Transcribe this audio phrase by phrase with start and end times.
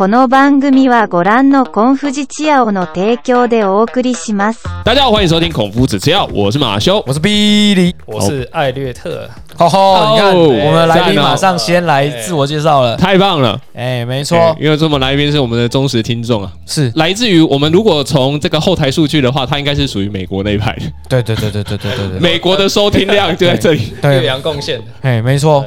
[0.00, 4.64] この番組はご覧のコンフジチアオの提供でお送りします。
[4.82, 7.04] 大家好，欢迎收听孔夫子吃药，我是马修。
[7.06, 7.94] 我是 Billy。
[8.06, 9.28] 我是艾略特，
[9.68, 12.96] 吼吼，你看哦我们来宾马上先来自我介绍了。
[12.96, 16.90] 太棒了，哎，没哎错，因为这么来宾是我们的忠实听众啊，是。
[16.94, 20.72] 来自于我们如果从这个后台数据的话，他应该是属于美国那一派。
[20.76, 23.92] 的，对对对对对对对对，美国的收听量就在这里。
[23.96, 25.64] 岳对， 阳贡献的，哎，没错，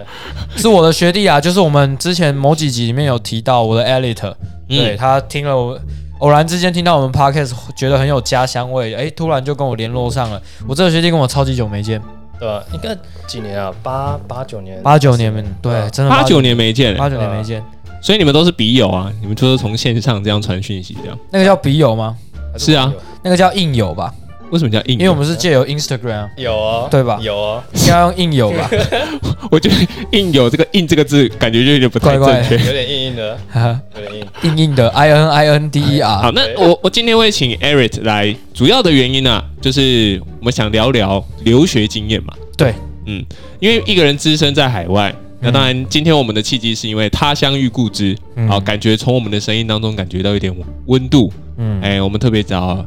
[0.55, 4.33] 是我的学弟啊，就是我们之前某几集里面有提到我的 Elite，
[4.67, 5.79] 对嗯，他听了我。
[6.19, 10.41] 偶然之间听到我们 podcast，觉得很有家乡味，哎，突然就跟我联络上了。
[10.65, 11.99] 我这个学弟跟我超级久没见，
[12.39, 12.63] 对吧？
[12.73, 12.95] 应该
[13.27, 13.73] 几年啊？
[13.81, 17.63] 八八九年，八九年，对，真的八九，年没见，八九年没见，
[18.01, 21.17] 所以你们都是笔友啊，你们就是从线上这样传讯息这样。
[21.31, 22.15] 那个叫笔友吗？
[22.57, 22.91] 是啊，
[23.23, 24.13] 那个叫硬友吧？
[24.53, 24.99] 为什么叫硬？
[24.99, 28.69] 因为我们是借由 Instagram，有哦，对吧有哦，应该用硬友吧？
[29.49, 29.75] 我觉得
[30.11, 32.55] 硬有这个硬这个字，感觉就有点不太正确。
[32.63, 34.27] 有点硬硬的，哈哈有点硬。
[34.43, 42.35] 硬硬的 I N I N D E 好，那我我今天会请 Eric 来，主要的原因呢、就是我们想聊聊留学经验嘛。
[42.55, 42.75] 对，
[43.07, 43.25] 嗯，
[43.59, 50.55] 因为一个人只身在海外，那当然今天我们的契机是因为他乡遇故知，嗯好、感觉从我们的声音当中感觉到一点
[50.85, 51.33] 温度。
[51.57, 52.83] 嗯，哎、我们特别找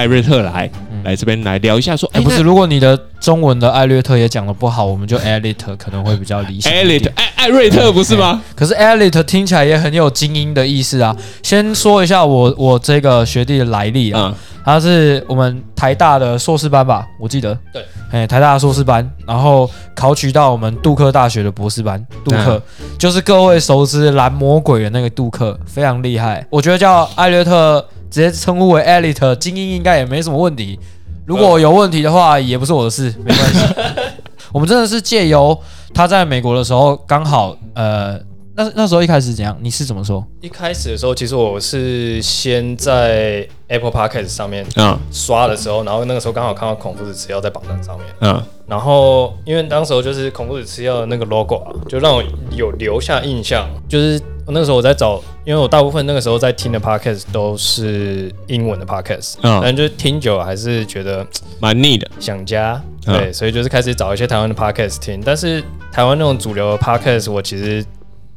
[0.00, 7.00] 艾瑞特来、嗯来这边来聊一下，说，哎，不是，如果你的中文的艾略特也讲的不好，我们就 Elite 可能会比较理想艾一点。
[7.00, 8.42] 瑞特艾艾瑞特不是吗？
[8.54, 11.16] 可是 Elite 听起来也很有精英的意思啊。
[11.42, 17.56] 先说一下我我这个学弟的来历啊，嗯，他是我们台大的硕士班吧，我记得。
[17.72, 17.82] 对。
[18.10, 22.60] 哎，台大的硕士班，然后考取到我们杜克大学的博士班，杜克、
[22.98, 26.44] 就是各位熟知蓝魔鬼的那个杜克，非常厉害。
[26.50, 30.78] 我觉得叫艾略特直接称呼为 Elite 精英应该也没什么问题。
[31.26, 33.60] 如果有问题的话，也不是我的事，没关系。
[34.52, 35.56] 我们真的是借由
[35.94, 38.18] 他在美国的时候，刚好呃，
[38.62, 39.56] 那那时候一开始怎样？
[39.62, 40.22] 你是怎么说？
[40.42, 52.22] 一开始的时候，其实我是先在 Apple Podcast 上面嗯刷的时候，然后那个时候刚好看到孔夫子吃药在榜单上面，嗯然后因为当时候就是孔夫子吃药的那个 logo 啊，就让我
[52.52, 53.66] 有留下印象。
[53.88, 61.26] 就是那个时候我在找，因为我大部分那个时候在听的 podcast 都是英文的 podcast，嗯但就是听久了还是觉得
[61.58, 62.08] 蛮腻的。
[62.20, 65.20] 想家，嗯对，所以就是开始找一些台湾的 podcast 听。
[65.24, 67.84] 但是台湾那种主流的 podcast，我其实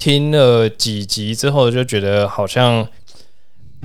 [0.03, 2.85] 听了几集之后，就觉得好像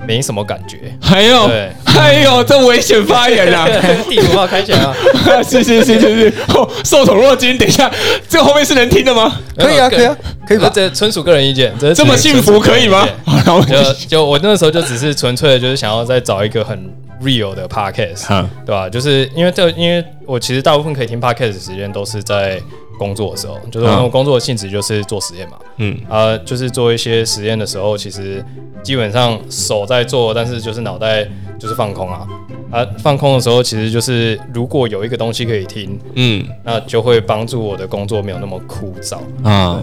[0.05, 0.93] 没什么感觉。
[1.01, 3.65] 还有对，还有这危险发言啊！
[4.09, 4.93] 地图炮开起来 啊！
[5.41, 7.57] 是是是是是，哦，受宠若惊。
[7.57, 7.89] 等一下，
[8.27, 9.39] 这后面是能听的吗？
[9.55, 10.69] 可以啊，可以啊，可以吧？
[10.73, 13.45] 这纯属个人意见，这这么幸福可以吗纯属个人意？
[13.45, 16.77] 好，见就就我那时候就只是纯粹的，就是想要再找一个很
[17.21, 18.89] real 的 podcast，好，对吧？
[18.89, 22.61] 就是因为这，因为我其实大部分可以听 podcast 的时间都是在
[22.97, 25.97] 工作的时候，就是我工作的性质就是做实验嘛，嗯。
[26.09, 28.43] 啊，就是做一些实验的时候，其实
[28.83, 32.27] 基本上手在做，但是就是脑袋就是放空啊。
[32.71, 36.45] 啊，放空的时候，其实就是如果有一个东西可以听，嗯。
[36.63, 39.17] 那就会帮助我的工作没有那么枯燥。
[39.43, 39.81] 啊，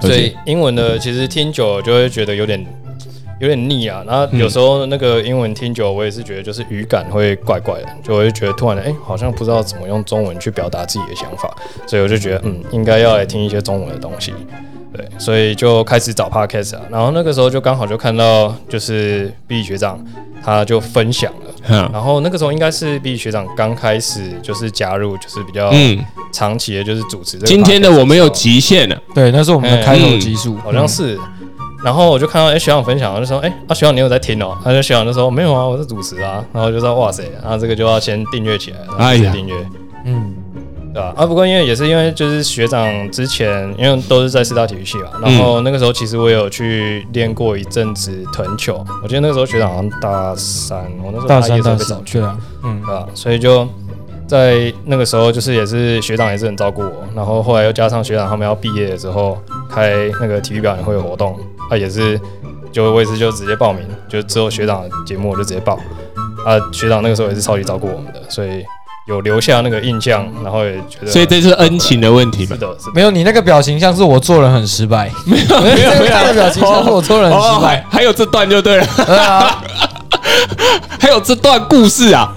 [0.00, 2.64] 所以英文的其实听久了就会觉得有点
[3.40, 4.04] 有点腻啊。
[4.06, 11.52] 然后有时候那个英文听久了，我也是觉得就是语感会怪怪的，就会觉得突然的哎、好像不知道怎么用中文去表达自己的想法，
[11.86, 14.32] 所以我就觉得嗯，应该要来听一些中文的东西。
[14.92, 16.82] 对，所以就开始找 podcast 啊。
[16.90, 20.04] 然后那个时候就刚好就看到就是毕业学长
[20.42, 31.16] 他就分享了，嗯然后那个时候应该是毕业学长刚开始就是加入就是比较嗯，长期的就是主持这个今天的我们有极限了，对，那是我们的开头嗯集数，好像是。
[31.84, 34.56] 然后我就看到哎、学长分享，我就说哎、啊学长你有在听哦？
[34.62, 36.44] 他就学长就说没有啊，我是主持啊。
[36.52, 39.54] 然后就说哇塞，然后这个就要先订阅起来，先订阅，
[40.04, 40.34] 嗯，
[40.92, 41.14] 对吧？
[41.16, 53.06] 啊不过因为也是因为就是学长之前因为都是在四大体育系嘛，然后那个时候其实我有去练过一阵子藤球，我记得那个时候学长好像大三，我那时候大大一的时候被找去对，啊，嗯对吧？
[53.14, 53.66] 所以就
[54.26, 59.38] 在那个时候，就是也是学长也是很照顾我，然后后来又加上学长他们要毕业的时候
[59.70, 61.36] 开那个体育表演会活动，
[61.70, 62.20] 啊也是
[62.70, 65.74] 就我也是就直接报名，就之后学长的节目我就直接报，
[66.44, 68.62] 啊学长那个时候也是超级照顾我们的，所以
[69.08, 72.60] 有留下那个印象，然后也觉得所以这是恩情的问题吧是？
[72.60, 72.92] 的，是的。
[72.94, 78.86] 没有你那个表情像是我做人很失败， 没有没有他的表情像是我做人很哦，失败还，还有这段就对了，
[81.00, 82.32] 还有这段故事啊，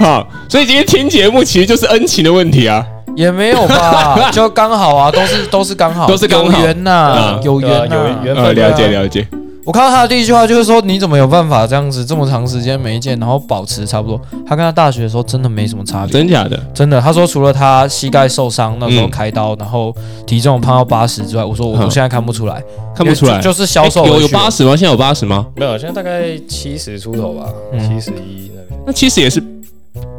[0.00, 2.84] 好，所以今天听节目其实就是恩情的问题啊，
[3.18, 9.26] 也没有吧， 就刚好啊，都是都是刚好，都是刚好有缘呐，嗯有缘有缘呃，了解了解，
[9.64, 14.20] 我看到他的第一句话就是说，你怎么有办法这样子这么长时间没见，然后保持差不多？
[14.46, 16.56] 他跟他大学的时候真的没什么差别，真假的？
[16.72, 17.00] 真的。
[17.00, 19.92] 他说除了他膝盖受伤那时候嗯开刀，然后
[20.24, 22.62] 体重胖到八十之外，我说我现在看不出来，
[22.94, 24.70] 看不出来，就就是消瘦诶有有八十吗？
[24.76, 25.44] 现在有八十吗？
[25.56, 28.80] 没有，现在大概七十出头吧，嗯七十一那边。
[28.86, 29.42] 那其实也是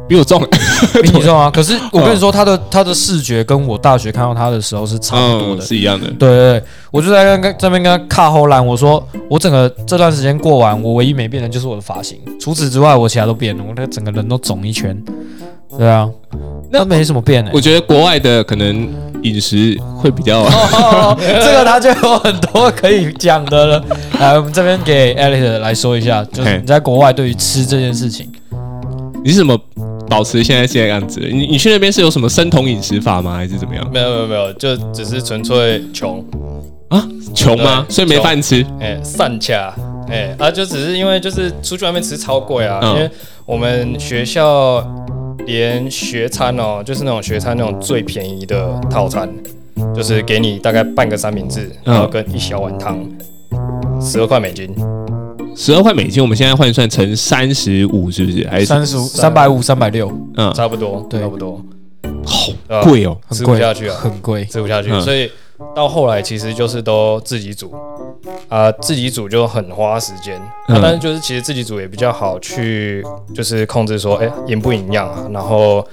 [0.08, 0.40] 比我重，
[1.02, 1.50] 比你重啊。
[1.50, 5.64] 可是我跟你说，他的他的视觉跟我大学看到他的时候是差不多嗯，的。
[5.64, 6.06] 是一样的。
[6.18, 15.00] 对对对，我就在跟跟这边跟他卡后烂，我说我整个这段时间过完，我唯一没变的就是我的发型，除此之外我其他都变了，我那个整个人都肿一圈。
[15.78, 16.08] 对啊，
[16.72, 18.88] 那那没什么变诶、我觉得国外的可能
[19.22, 23.84] 饮食会比较，哦，这个他就有很多可以讲的了。
[24.18, 28.29] 来，我们这边给 Alex 来说一下，就是你在国外对于吃这件事情，
[29.22, 29.58] 你是怎么
[30.08, 31.20] 保持现在现在样子？
[31.20, 33.36] 你你去那边是有什么生酮饮食法吗？
[33.36, 33.88] 还是怎么样？
[33.92, 36.24] 没有没有没有，就只是纯粹穷
[36.88, 37.84] 啊，穷吗？
[37.88, 38.64] 所以没饭吃。
[38.80, 39.72] 哎、散恰，
[40.08, 43.10] 哎、啊，就只是因为就是出去外面吃超贵啊，嗯因为
[43.44, 44.84] 我们学校
[45.46, 49.28] 连学餐哦，就是那种学餐那种最便宜的套餐，
[49.94, 52.98] 就是给你大概半个三明治，嗯然后跟一小碗汤，
[54.00, 54.74] 十二块美金，
[55.56, 58.46] 十二块美金，我们现在换算成三十五，是不是？
[58.48, 61.20] 还是三十五、三百五、三百六，嗯，差不多，对。
[61.20, 61.64] 差不多，
[62.24, 63.16] 好贵哦。
[63.30, 63.96] 吃，不下去啊。
[64.00, 64.44] 很贵。
[64.46, 65.00] 吃不下去，嗯。
[65.00, 65.30] 所以
[65.74, 67.72] 到后来其实就是都自己煮。
[68.48, 70.38] 啊、自己煮就很花时间、
[70.68, 73.02] 但是就是其实自己煮也比较好去
[73.34, 75.86] 就是控制说，哎、营不营养啊，然后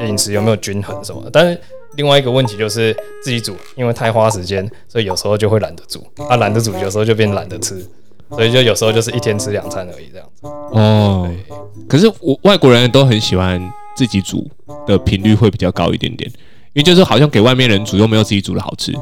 [0.00, 1.30] 饮食有没有均衡什么的。
[1.32, 1.58] 但是
[1.96, 7.82] 另外一个问题就是自己煮，因为太花时间，所以有时候就会懒得煮，啊，懒得煮，有时候就变懒得吃。
[8.30, 10.46] 所以就有时候就是一天吃两餐而已这样子。
[10.46, 11.30] 哦，
[11.88, 13.60] 可是我外国人都很喜欢
[13.96, 14.48] 自己煮
[14.86, 16.30] 的频率会比较高一点点，
[16.72, 18.92] 因为就是好像给外面人煮又没有自己煮的好吃，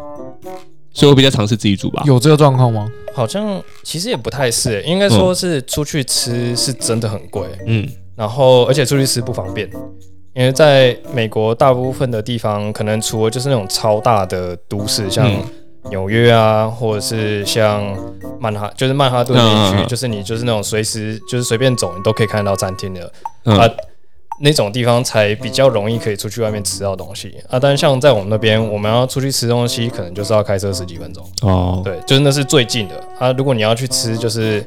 [0.92, 2.02] 所以我比较尝试自己煮吧。
[2.06, 2.90] 有这个状况吗？
[3.14, 7.48] 好像其实也不太是、应该说是出去吃是真的很贵。
[7.66, 9.68] 嗯，然后而且出去吃不方便，
[10.34, 15.42] 因为在美国大部分的地方，可能除了就是那种超大的都市，像嗯
[15.90, 17.96] 纽约啊，或者是像
[18.40, 23.12] 曼哈，就是曼哈顿地区，就是你就是那种随时就是随便走，你都可以看到餐厅的
[23.44, 23.68] 嗯啊。
[24.40, 31.28] 那种地方才比较容易可以出去外面吃到东西啊，但是像在我们那边，我们要出去吃东西，可能就是要开车十几分钟。
[31.42, 33.32] 哦，对，就是那是最近的啊。
[33.32, 34.64] 如果你要去吃，就是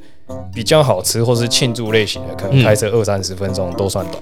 [0.54, 4.22] 比较好吃或是庆祝类型的，可能嗯开车二三十分钟都算短。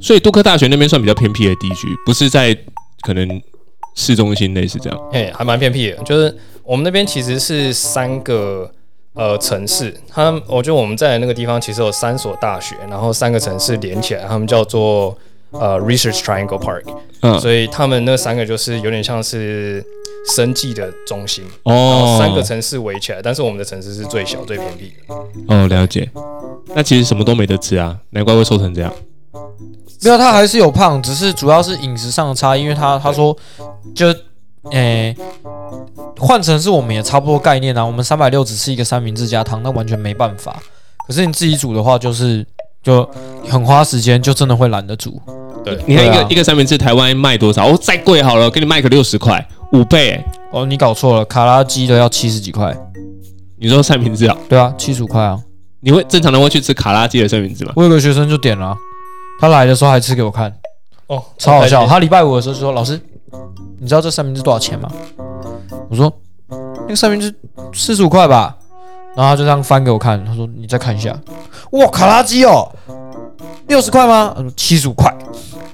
[0.00, 2.56] 所以杜克大学那边算比较偏僻的地区，不是在
[3.00, 3.28] 可能
[3.98, 4.98] 市中心类似这样。
[5.12, 5.96] 哎、还蛮偏僻的。
[6.04, 8.70] 就是我们那边其实是三个
[9.14, 15.18] 呃城市，它我觉得我们在那个地方其实有三所大学，然后三个城市连起来，他们叫做
[15.50, 16.84] 呃 Research Triangle Park，、
[17.22, 19.84] 嗯，所以他们那三个就是有点像是
[20.36, 25.14] 生计的中心，然后哦，三个城市围起来，但是我们的城市是最小最偏僻的。
[25.48, 26.08] 哦，了解。
[26.74, 28.92] 那其实什么都没得吃啊，难怪会瘦成这样。
[30.02, 32.62] 没有，他还是有胖，只是主要是饮食上的差异。
[32.62, 33.36] 因为他他说，
[33.94, 34.14] 就
[34.70, 35.16] 诶，
[36.18, 37.84] 换成是我们也差不多概念啊。
[37.84, 40.56] 我们三百六只吃一个三明治加汤，那完全没办法。
[41.06, 42.46] 可是你自己煮的话，就是
[42.82, 43.08] 就
[43.48, 45.20] 很花时间，就真的会懒得煮。
[45.64, 47.66] 对，你看一个、啊一个三明治台湾卖多少？
[47.66, 50.24] 哦，再贵好了，给你卖个六十块，五倍、欸。
[50.52, 52.76] 哦，你搞错了，卡拉鸡的要七十几块。
[53.58, 54.36] 你说三明治啊？
[54.48, 55.38] 对啊，七十五块啊。
[55.80, 57.72] 你会正常的会去吃卡拉鸡的三明治吗？
[57.76, 58.76] 我有个学生就点了啊、
[59.40, 60.52] 他来的时候还吃给我看，
[61.06, 61.86] 哦，超好笑。
[61.86, 63.00] 他礼拜五的时候就说：“老师，
[63.78, 64.90] 你知道这三明治多少钱吗？”
[65.88, 66.12] 我说
[66.50, 67.34] ：“那个三明治
[67.72, 68.56] 四十五块吧。”
[69.16, 71.16] 然后他就这样翻给我看，他说：“你再看一下。”
[71.72, 72.68] 哇，卡拉鸡哦，
[73.66, 74.34] 六十块吗？
[74.56, 75.12] 七十五块，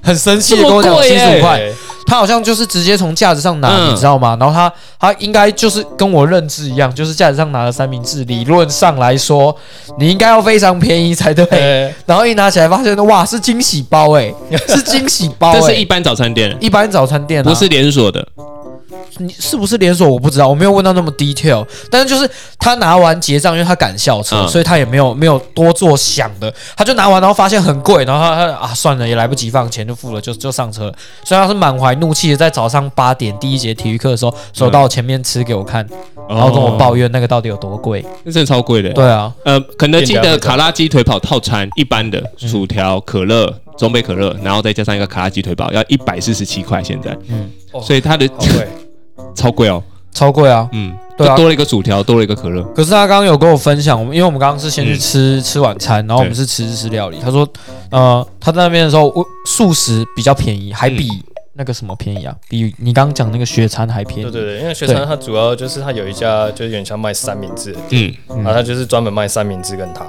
[0.05, 1.59] 很生气的跟我讲七十五块。
[1.59, 1.75] 对
[2.07, 4.37] 他好像就是直接从架子上拿，嗯你知道吗？
[4.39, 4.71] 然后他
[5.01, 9.57] 他应该就是跟我认知一样，就是架子上拿的三明治，理论上来说，
[9.99, 11.43] 你应该要非常便宜才对。
[11.47, 14.31] 哎然后一拿起来发现，哇，是惊喜包哎、
[14.69, 18.29] 是惊喜包哎、这是一般早餐店，一般早餐店、啊，不是连锁的。
[19.19, 22.29] 你是不是连锁我不知道，我没有问到那么 detail，但是就是
[22.59, 24.49] 他拿完结账，因为他赶校车，嗯。
[24.49, 30.87] 所以他也没有没有多做想的，他就拿完，然后发现很贵，然后他他啊算了，也来不及放钱就付了，就就上车。
[30.87, 30.95] 了，
[31.25, 35.87] 所以他是满怀怒气的，在早上八点第一节体育课的时候走到我前面吃给我看，
[36.29, 38.05] 然后跟我抱怨，那个到底有多贵。
[38.25, 38.93] 那真的超贵的。
[38.93, 46.83] 对啊，呃，肯德基的卡拉鸡腿堡套餐，一般的薯条、可乐、中杯可乐，然后再加上一个卡拉鸡腿堡，要一百四十七块。
[46.83, 48.69] 现在，嗯，哦所以它的好贵，
[49.35, 49.83] 超贵哦。
[50.13, 50.69] 超贵啊。
[50.73, 52.63] 嗯，对啊就多了一个薯条，多了一个可乐。
[52.75, 57.19] 可是他刚刚有跟我分享，我们因为我们刚刚是先去吃、吃晚餐，然后我们是吃日式料理。
[57.21, 57.47] 他说，
[57.91, 61.09] 呃，他在那边的时候，我素食比较便宜，还比
[61.55, 62.35] 那个什么便宜啊？
[62.49, 64.23] 比你刚刚讲那个雪餐还便宜。
[64.23, 70.07] 对对对，因为学生它主要就是它有一家就有点像卖三明治的店，嗯，啊，它就是专门卖三明治跟汤，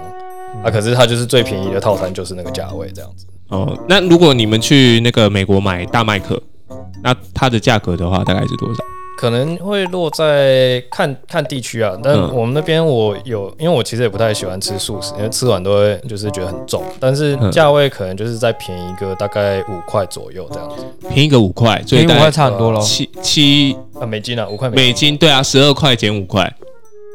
[0.64, 3.26] 啊，可是它就是最便宜的套餐就是那个价位这样子。
[3.50, 6.40] 哦，那如果你们去那个美国买大麦克，
[7.04, 8.84] 那它的价格的话大概是多少？
[9.18, 12.36] 可能会落在看看地区啊，但嗯。
[12.36, 17.52] 我们那边我有，因为我其实也不太喜欢吃素食，因为吃完都会就是觉得很重，但是嗯。
[17.52, 22.80] 价位可能就是再便宜个大概五块左右这样子，便宜个五块，所以便宜五块大概差很多喽。
[22.82, 26.44] 七七啊美金啊五块美金，美金，对啊，十二块减五块，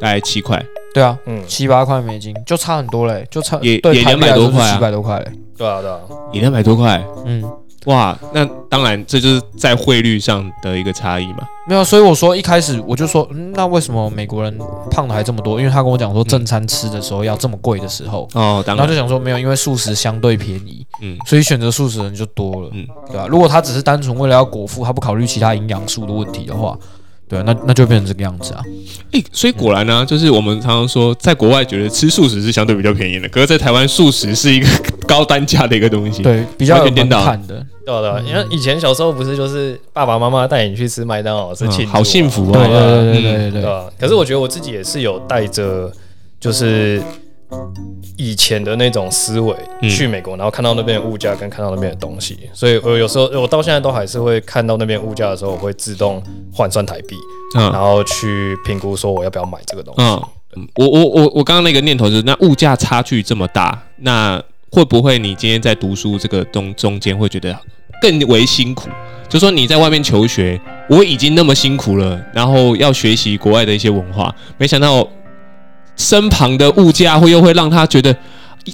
[0.01, 0.65] 大概七块。
[0.93, 4.75] 对啊，嗯，七八块美金就差很多嘞，就差也也对台币来说200多块啊。
[4.75, 5.33] 七百多块嘞。
[5.57, 6.01] 对啊对啊，
[6.33, 7.45] 也两百多块，嗯，
[7.87, 8.19] 哇！
[8.35, 11.39] 那当然，这就是在汇率上的一个差异嘛。
[11.67, 14.59] 没有，所以我说一开始我就说，嗯，那为什么美国人
[14.91, 15.59] 胖的还这么多？
[15.59, 26.77] 因为他跟我讲说正餐吃的时候要这么贵的时候，哦，当然然后就，想说没有，因为素食相对便宜，嗯所以选择素食的人就多了，嗯对吧、如果他只是单纯为了要果腹，他不考虑其他营养素的问题的话，
[27.29, 28.63] 对啊，那那就变成这个样子啊。
[29.13, 34.67] 诶，所以果然呢、就是我们常常说，在国外觉得吃素食是相对比较便宜的，可是在台湾素食是一个
[35.11, 42.53] 高单价的一个东西。，对，比较有门槛的，对啊对啊，因为以前小时候不是就是爸爸妈妈带你去吃麦当劳是庆祝嘛、嗯好幸福啊。
[42.53, 43.63] 对对对对嗯。
[43.63, 43.63] 对？
[43.99, 45.91] 可是我觉得我自己也是有带着，
[46.39, 47.03] 就是
[48.17, 49.53] 以前的那种思维
[49.83, 57.17] 嗯去美国，然后看到那边的物价跟看到那边的东西，所以我有时候我到现在都还是会看到那边物价的时候，我会自动换算台币，
[57.55, 60.03] 然嗯后去评估说我要不要买这个东西。
[60.03, 60.23] 嗯。
[60.57, 67.57] 嗯，我我我我刚刚那个念头就是，那物价差距这么大，那会不会你今天在读书这个中中间会觉得
[68.01, 68.89] 更为辛苦？
[69.29, 75.07] 就说你在外面求学，我已经那么辛苦了，然后要学习国外的一些文化，没想到
[75.97, 78.17] 身旁的物价会又会让他觉得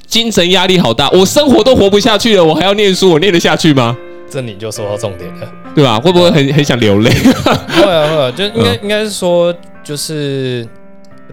[0.06, 3.96] 精神压力好大，我生活都活不下去了，我还要念书，我念得下去吗？
[4.30, 5.52] 这你就说到重点了。
[5.74, 6.00] 对吧？
[6.00, 7.10] 会不会很很想流泪？
[7.10, 10.66] 会啊会啊，就应该、嗯应该是说就是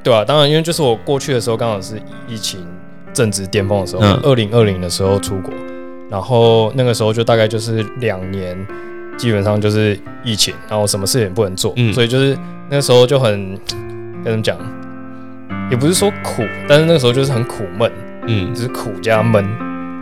[0.04, 2.60] 对啊，当然因为就是我过去的时候刚好是疫情
[3.14, 5.54] 正值巅峰的时候嗯，二零二零的时候出国，
[6.10, 8.58] 然后那个时候就大概就是两年，
[9.18, 11.94] 基本上就是疫情，然后什么事也不能做，嗯。
[11.94, 12.38] 所以就是
[12.70, 13.58] 那个时候就很
[14.24, 14.58] 该怎么讲，
[15.70, 17.92] 也不是说苦，但是那个时候就是很苦闷，
[18.28, 18.54] 嗯。
[18.54, 19.46] 就是苦加闷。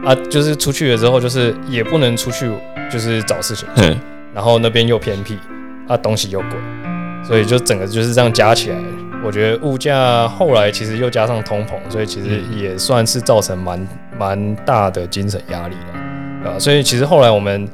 [0.03, 2.49] 啊，就是出去了之后就是也不能出去，
[2.91, 3.67] 就是找事情。
[3.75, 3.85] 做。
[3.85, 3.97] 嗯
[4.33, 5.37] 然后那边又偏僻，
[5.89, 6.49] 啊，东西又贵，
[7.21, 8.77] 所以就整个就是这样加起来，
[9.23, 13.87] 我觉得物价后来其实又加上通膨，所以其实也算是造成蛮
[14.17, 15.75] 蛮大的精神压力
[16.43, 17.67] 的，啊，所以其实后来我们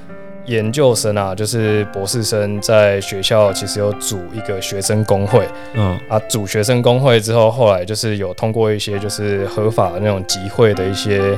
[0.45, 5.97] 研究生啊，就是博士生在学校其实有组一个学生工会嗯。
[6.09, 11.37] 啊，组学生工会之后，后来就是有通过一些就是合法的那种集会的一些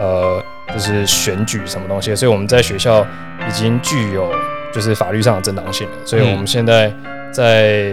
[0.00, 3.06] 呃，就是选举什么东西，所以我们在学校
[3.48, 4.28] 已经具有
[4.72, 6.92] 就是法律上的正当性了，所以我们现在
[7.32, 7.92] 在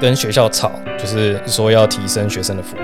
[0.00, 2.82] 跟学校吵，就是说要提升学生的福利，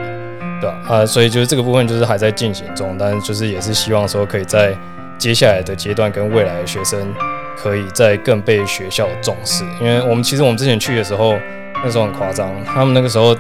[0.61, 1.07] 对吧、啊？
[1.07, 4.77] 所以就是这个部分就是还在进行中，但是就是也是希望说可以在
[5.19, 7.15] 接下来的阶段跟未来的学生
[7.57, 11.35] 可以再更被学校重视，因为我们其实我们之前去的时候，
[11.83, 13.37] 那时候很夸张，他们那个时候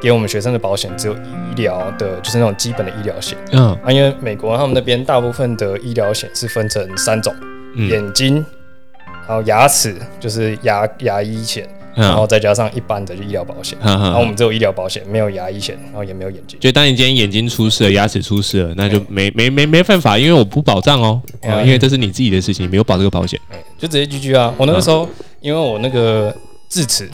[0.00, 3.36] 给我们学生的保险只有医疗的，就是那种基本的医疗险。
[3.52, 3.78] 嗯。
[3.84, 7.34] 啊，因为美国他们那边大部分的医疗险是分成三种，
[7.74, 7.88] 嗯。
[7.88, 8.44] 眼睛，
[9.28, 13.78] 然后牙齿就是牙牙医险，然后嗯，再加上一般的就医疗保险。
[13.82, 16.58] 然后我们只有医疗保险，没有牙医险，然后也没有眼睛。
[16.60, 23.40] 就当你今天眼睛出事了，牙齿出事了，那就没没没没办法，因为我不保障哦，嗯哦因为这是你自己的事情，你没有保这个保险。
[23.50, 24.52] 哎就直接 GG 啊！
[24.58, 25.08] 我那个时候，
[25.40, 26.34] 因为我那个
[26.68, 27.10] 智齿，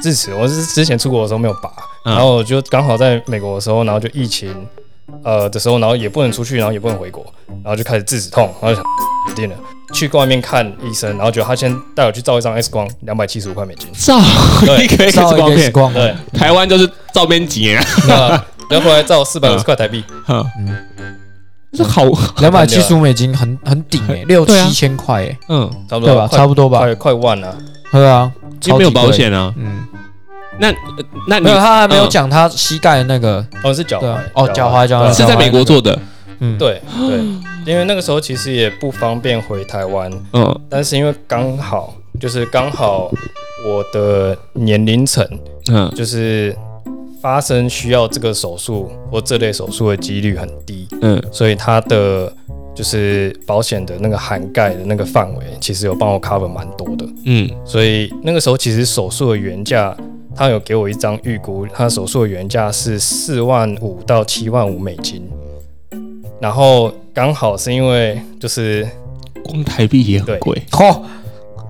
[0.00, 1.68] 智齿我是之前出国的时候没有拔，
[2.04, 4.54] 嗯然后我就刚好在美国的时候，然后就疫情
[5.24, 8.84] 呃的时候，然后也不能出去，然后也不能回国，然后就开始智齿痛，然后就想
[9.28, 9.56] 死定了，
[9.92, 14.20] 去外面看医生，然后觉得他先带我去照一张 X 光，两百七十五块美金，照
[14.64, 15.92] 对一个 X 照一个 X 光。
[15.92, 17.78] 片，光，对，台湾就是照片几年
[18.10, 20.76] 啊，那然后回来照四百五十块台币，哈 嗯。
[21.76, 22.04] 这好，
[22.38, 24.66] 两百七十五美金很很顶哎，六对啊。
[24.66, 26.26] 七千块哎，嗯，差不多对吧？
[26.26, 27.54] 快差不多吧，快快万了、
[27.92, 28.32] 对啊，
[28.64, 29.84] 因为没有保，险啊，嗯，
[30.58, 32.08] 那呃那你没有，他还没有嗯。
[32.08, 35.06] 讲他膝盖的那个，哦是脚踝啊，哦脚踝脚踝。
[35.08, 35.98] 对是在美国做的，
[36.40, 37.18] 嗯，对对，
[37.66, 40.60] 因为那个时候其实也不方便回台湾，嗯。
[40.68, 43.10] 但是因为刚好就是刚好
[43.66, 45.26] 我的年龄层
[45.70, 45.90] 嗯。
[45.94, 46.54] 就是
[47.22, 51.22] 发生需要这个手术或这类手术的几率很低，嗯。
[51.32, 52.32] 所以它的
[52.74, 57.06] 就是保险的那个涵盖的那个范围，其实有帮我 cover 蛮多的。
[57.24, 57.50] 嗯。
[57.64, 59.96] 所以那个时候其实手术的原价，
[60.34, 65.26] 他有给我一张预估，他手术的原价是四万五到七万五美金，
[66.40, 68.86] 然后刚好是因为就是
[69.42, 70.62] 光台币也很对贵。
[70.70, 71.00] 嚯，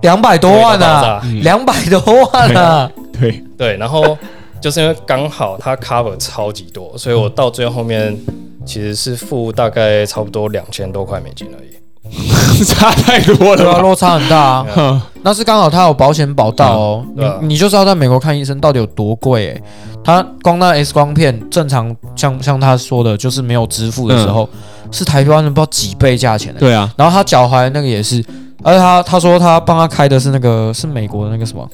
[0.03, 2.01] 两百多万啊两百多
[2.33, 2.91] 万啊！
[3.19, 4.17] 对，对，然后
[4.61, 8.17] 就是因为刚好它 cover 超级多，所以我到最后面
[8.65, 11.69] 其实是付大概差不多两千多块美金而已。
[12.67, 13.81] 差太多对啊，了吧。
[13.81, 14.67] 落差很大啊。
[14.75, 19.63] 哼那是刚好他有保险保到哦，嗯对啊你你就知道在美国看医生到底有多贵诶。
[20.05, 24.49] 他光那 X 光片正常像像他说的，就是没有支付的时候，
[24.93, 26.61] 是台湾人不知道几倍价钱的。
[26.61, 28.25] 对啊，然后他脚踝那个也是，
[28.63, 31.69] 而且他他说他帮他开的是那个是美国的那个什么，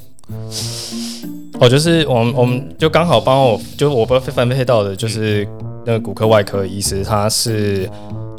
[1.60, 5.46] 哦，就是我们我们就刚好帮我，就是我被分配到的，就是
[5.84, 7.86] 那个骨科外科医师，他是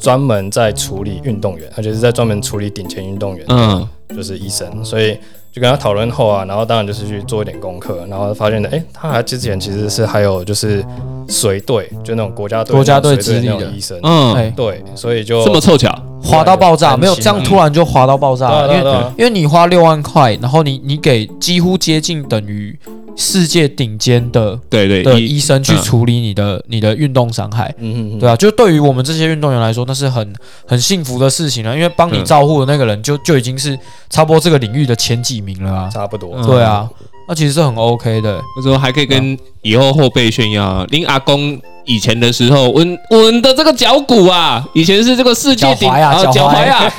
[0.04, 5.18] 专门在处理运动员，而且是在专门处理顶尖运动员，嗯，就是医生，所以
[5.50, 10.84] 就跟他讨论后啊，然后当然就是去做一点功课，然后发现的，哎，他还之前其实是还有就是
[11.26, 15.90] 随队，就那种国家队国家队那种随资历的医生，嗯，哎，对，所以就这么凑巧，
[16.24, 22.76] 滑到爆炸，没有这样突然就滑到爆炸，因为因为你花六万块，然后你你给几乎接近等于
[23.16, 27.72] 世界顶尖的对对，的医生去嗯处理你的你的运动伤害。
[27.78, 30.34] 嗯嗯嗯，对啊，就对于我们这些运动员来说，那是很
[30.66, 32.24] 很幸福的事情啊，因为帮你嗯。
[32.24, 33.78] 照护的那个人就就已经是
[34.08, 35.90] 差不多这个领域的前几名了啊。
[35.92, 36.46] 差不多，嗯。
[36.46, 36.88] 对啊，
[37.28, 38.40] 那其实是很 OK 的。
[38.56, 46.92] 我说还可以跟以后后辈炫耀啊，林阿公以前的时候，我我们的这个脚骨啊，以前是这个世界顶啊脚脚踝踝啊，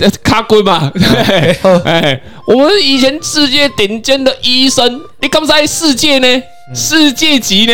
[0.00, 6.42] 呃 卡龟嘛，对， 哎，我们以前世界顶尖的医生，你敢在世界呢？
[6.74, 7.72] 世界级呢？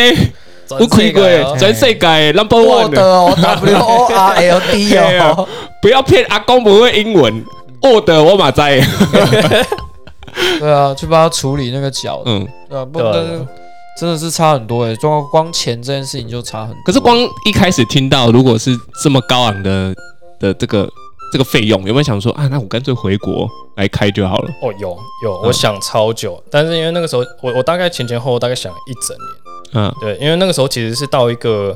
[0.69, 5.47] 全有开过全世界 number one 的的，哦，W O R L D 对啊哦，
[5.81, 7.41] 不要骗阿公不会英文。
[7.81, 8.81] 我的我马在，
[10.59, 13.47] 对啊，去帮他处理那个脚，嗯，对啊，不，对啊但是
[13.99, 16.77] 真的是差很多诶，光光钱这件事情就差很多。
[16.85, 19.93] 可是光一开始听到，如果是这么高昂的
[20.39, 20.87] 的这个
[21.31, 24.49] 这个费用，有没有想说啊，那我干脆回国来开就好了？
[24.61, 29.95] 哦，有有，嗯我想超久，但是因为那个时候我我大概前前后后大概想了一整年，嗯。
[29.99, 31.75] 对，因为那个时候其实是到一个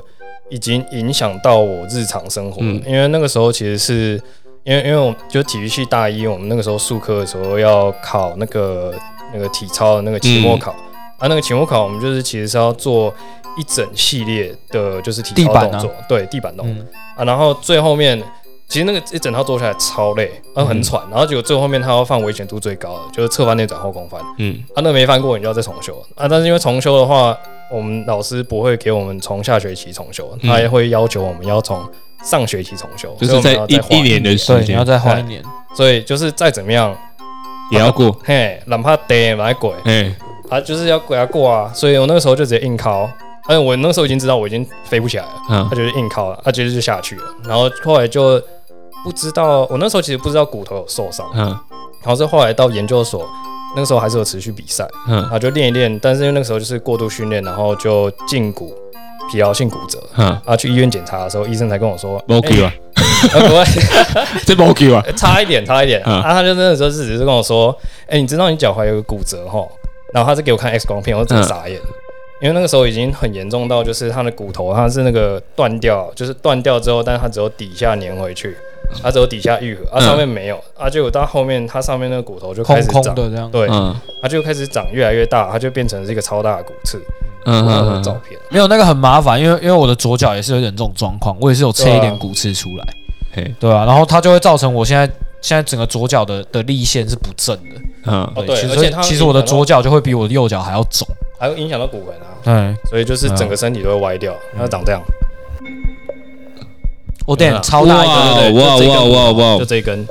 [0.50, 2.84] 已经影响到我日常生活了，嗯。
[2.86, 4.22] 因为那个时候其实是
[4.64, 8.94] 因为因为我就体育系大一，我们那个时候术科的时候要考那个
[9.34, 10.72] 那个体操的那个期末考、
[11.18, 13.14] 啊，那个期末考我们就是其实是要做
[13.58, 18.22] 一整系列的就是体地板啊操动作，对，地板动作、嗯，啊，然后最后面。
[18.68, 24.64] 其实那个一整套做下来超累，啊很喘，然后结果最后面他要放危险度最高的，就是侧翻内转后空翻，嗯。
[24.74, 26.26] 啊，那没翻过你就要再重修啊。
[26.26, 27.38] 但是因为重修的话，
[27.70, 30.50] 我们老师不会给我们从下学期重修，嗯。
[30.50, 31.86] 他也会要求我们要从
[32.24, 35.44] 上学期重修，就是在一一年的时对，你要再花一年。
[35.74, 36.96] 所以就是再怎么样
[37.72, 39.72] 也要过，嘿，哪怕得来鬼。
[39.86, 40.14] 哎，
[40.50, 41.72] 啊，就是要给他过啊。
[41.74, 43.10] 所以我那个时候就直接硬考，
[43.48, 45.68] 而且我那时候已经知道我已经飞不起来了，嗯。
[45.70, 47.24] 他就是硬考了，他直接就下去了。
[47.46, 48.42] 然后后来就
[49.04, 51.46] 不知道，我那时候其实不知道骨头有受伤，嗯。
[52.04, 53.26] 然后是后来到研究所，
[53.74, 54.86] 那个时候还是有持续比赛。
[55.08, 55.22] 嗯。
[55.22, 58.74] 然后就练一练，但是因为那个时候就是过度训练，然后就胫骨
[59.32, 60.02] 疲劳性骨折。
[60.18, 62.74] 嗯，啊，去医院检查的时候，医生才跟我说，没 Q 啊，
[63.34, 63.64] 呃不会，
[64.46, 66.02] 这没 Q 啊， 差一点，差一点。
[66.06, 66.22] 嗯。
[66.22, 67.76] 啊，他就那个时候是只是跟我说，
[68.08, 69.66] 哎、你知道你脚踝有个骨折哈？
[70.14, 71.80] 然后他是给我看 X 光片，我真的傻眼，
[72.42, 78.58] 因为那个时候已经很严重到，就是他的骨头它是那个断掉，就是断掉之后，但是他只有底下粘回去，
[79.02, 80.02] 它只有底下愈合，啊嗯。
[80.02, 83.96] 上面没有，啊结果到后面它上面那个骨头就空开始长，空的这样，对，嗯。
[84.22, 87.02] 它就开始长越来越大，它就变成是一个超大的骨刺。
[87.46, 88.04] 嗯我看到嗯。
[88.04, 88.40] 照片。
[88.50, 92.86] 没有那个很麻烦，因为因为我的左脚也是有点这种状况，我也是有切一点骨刺出来，
[93.34, 93.56] 嘿。
[93.60, 95.06] 对啊，然后它就会造成我现在
[95.42, 98.22] 现在整个左脚的的力线是不正的，嗯。
[98.36, 101.08] 哦对其实而且它其实我的左脚就会比我的右脚还要肿，
[101.40, 105.02] 还会影响到骨盆啊，对，所以就是整个身体都会歪掉，它长这样。
[107.28, 108.62] 我点超大一哇个，对对？
[108.62, 109.12] 哇就这一根。
[109.12, 109.58] 哇哇哇。
[109.60, 110.08] 就这一根，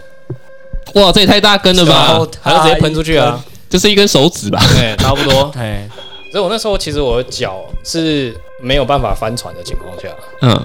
[0.95, 2.07] 哇，这也太大根了吧？
[2.07, 3.39] 超，它就直接喷出去啊，
[3.69, 4.63] 就是一根手指吧？
[4.79, 5.51] 对，差不多。
[5.59, 5.89] 哎，
[6.31, 10.09] 所以我那时候其实我的脚是没有办法翻船的情况下，
[10.43, 10.57] 嗯，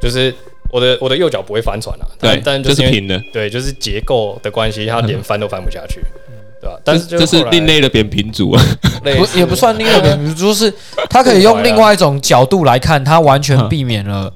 [0.00, 0.34] 就是
[0.70, 6.00] 我的我的右脚不会翻船啊，但对，但就是平的，对，就是结构的关系，它连翻都翻不下去，
[6.60, 6.78] 对吧？
[6.82, 8.62] 但是这这是另类的扁平足啊，
[9.02, 10.72] 不也不算另外一个，就是
[11.10, 14.32] 它可以用另外一种角度来看，它完全避免了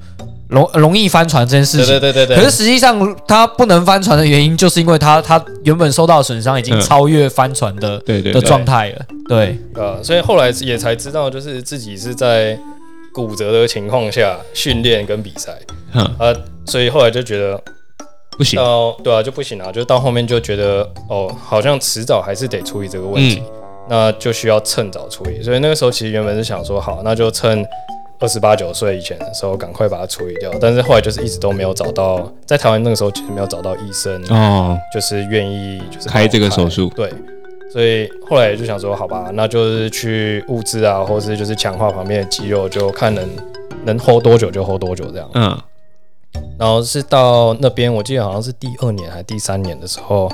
[0.49, 2.01] 容容易翻船这件事对情。
[2.01, 6.81] 对对对对，可是实际上，它不能翻船的原因，就是因为它它原本受到的损伤已经嗯。
[6.81, 9.05] 超越翻船的的对对对，状态了。
[9.29, 12.57] 对，呃，所以后来也才知道，就是自己是在
[13.13, 15.53] 骨折的情况下训练跟比赛，
[15.95, 17.61] 嗯，呃，所以后来就觉得
[18.39, 23.43] 不行，到对啊就不行啊，就到后面就觉得哦，好像迟早还是得处理这个问题，
[23.89, 25.43] 那就需要趁早处理。
[25.43, 27.67] 所以那个时候其实原本是想说，好，那就趁
[28.19, 30.51] 二十八九岁以前的时候赶快把它处理掉。
[30.61, 37.13] 但是后来就是一直都没有找到，在台湾那个时候其实没有找到医生，哦，就是愿意就是开这个手术对，
[37.73, 43.29] 所以后来就想说，好吧，那就是去物质啊，或是就是强化旁边的肌肉，就看能
[43.85, 45.31] 能 hold 多久就 hold 多久这样。
[45.35, 45.59] 嗯
[46.59, 50.31] 然后是到那边，我记得好像是第二年还是第三年的时候，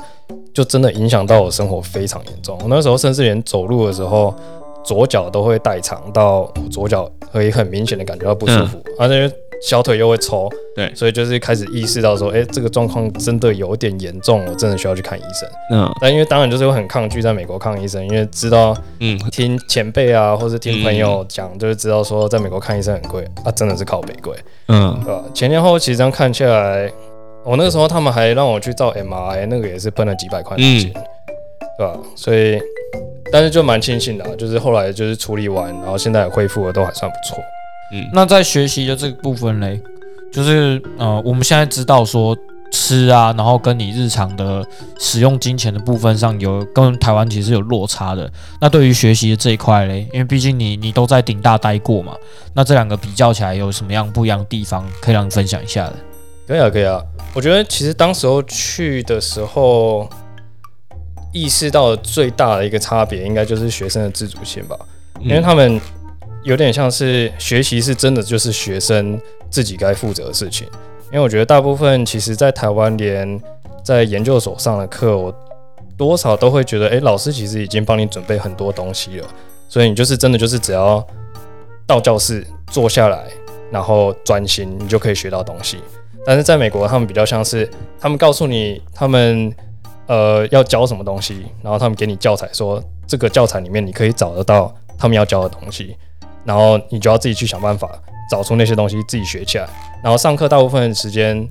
[0.53, 2.59] 就真的影响到我生活非常严重。
[2.61, 4.35] 我那时候甚至连走路的时候，
[4.85, 9.31] 左脚都会代偿到我左脚会很明显的感觉到不舒服，而且
[9.63, 10.49] 小腿又会抽。
[10.75, 15.49] 对所以就是开始意识到说，哎、这个状况真的有点严重，我真的需要去看医生。
[15.71, 24.35] 嗯但因为当然就是会很抗拒在美国看医生，因为知道嗯，听前辈啊，或是听朋友讲，就是知道说在美国看医生很贵啊，真的是靠北贵。
[24.69, 25.23] 嗯对吧？
[25.35, 26.91] 前前后后其实这样看下来，
[27.45, 30.91] 我那个时候他们还让我去照 MRI，那个也是喷了几百块美金，
[31.77, 31.95] 对吧？
[32.17, 32.59] 所以，
[33.33, 37.43] 但是就蛮庆幸的啊、就是后来就是处理完，然后现在恢复的都还算不错。
[37.95, 39.81] 嗯那在学习的这个部分嘞，
[40.33, 42.37] 就是呃，我们现在知道说
[42.71, 44.65] 吃啊，然后跟你日常的
[44.99, 48.31] 使用金钱的部分上有跟台湾其实有落差的。
[48.61, 52.15] 那对于学习的这一块嘞，因为毕竟你你都在顶大待过嘛，
[52.55, 55.95] 那这两个比较起来有什么样不一样的地方可以让你分享一下的？
[56.47, 57.03] 可以啊，可以啊。
[57.35, 60.09] 我觉得其实当时候去的时候，
[61.33, 64.79] 意识到的最大的一个差别，应该就是学生的自主性吧。
[65.21, 65.81] 因为他们
[66.43, 70.67] 有点像是学习是真的就是学生自己该负责的事情。
[71.07, 73.41] 因为我觉得大部分其实，在台湾连
[73.85, 75.35] 在研究所上的课，我
[75.97, 79.29] 多少都会觉得，诶，老师其实已经帮你准备很多东西了，
[79.69, 81.07] 所以你就是真的就是只要
[81.87, 83.25] 到教室坐下来，
[83.71, 85.79] 然后专心，你就可以学到东西。
[86.25, 87.69] 但是在美国，他们比较像是
[88.01, 89.55] 他们告诉你他们
[90.07, 95.97] 呃要教什么东西，然后他们给你教材说这个教材里面你可以找得到他们要教的东西，
[96.45, 97.91] 然后你就要自己去想办法
[98.31, 99.69] 找出那些东西自己学起来。
[100.03, 101.49] 然后上课大部分时间，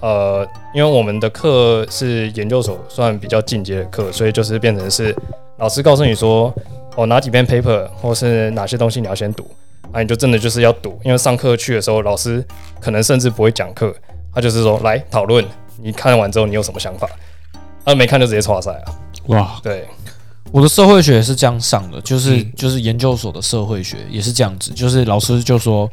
[0.00, 5.14] 呃，因为我们的课是研究所算比较进阶的课，所以就是变成是
[5.58, 6.54] 老师告诉你说
[6.96, 9.48] 哦哪几篇 paper 或是哪些东西你要先读。
[9.90, 12.44] 啊，你就真的就是要读，因为上课去的时候，老师
[12.78, 13.90] 可能甚至不会讲课，
[14.34, 15.42] 他就是说来讨论，
[15.80, 17.08] 你看完之后你有什么想法？
[17.88, 18.92] 啊，没看就直接刷赛啊。
[19.28, 19.86] 哇，对，
[20.52, 25.90] 我的社会学也是这样上的，就是、嗯就是研究所的社会学也是这样子，就是老师就说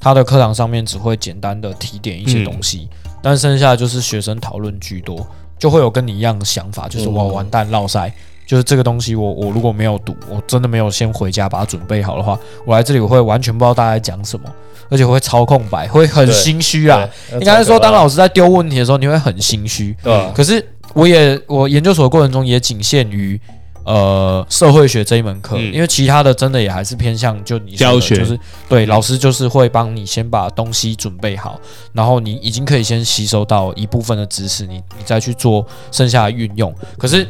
[0.00, 2.88] 他的课堂上面只会简单的提点一些东西，
[3.22, 5.26] 但剩下就是学生讨论居多，
[5.58, 8.12] 就会有跟你一样的想法，就是嗯我完蛋落赛。
[8.46, 14.44] 就是这个东西我，我如果没有读，我真的没有先回家把它准备好的话，我来这里我会完全不知道大家在讲什么，
[14.90, 17.08] 而且会超空白，会很心虚啊。
[17.30, 19.96] 对，应该是说，当老师师在丢问题的时候，你会很心虚。
[20.02, 20.30] 对吧？
[20.34, 20.62] 可是
[20.94, 23.38] 我也我研究所的过程中也仅限于
[23.84, 31.60] 呃社会学这一门课，嗯因为其他的真的也还是偏向就你说的教学就是对嗯老师就是会帮你先把东西准备好，
[31.92, 36.74] 然后你已经可以先吸收到一部分的知识，你你再去做剩下的运用。
[36.96, 37.28] 可是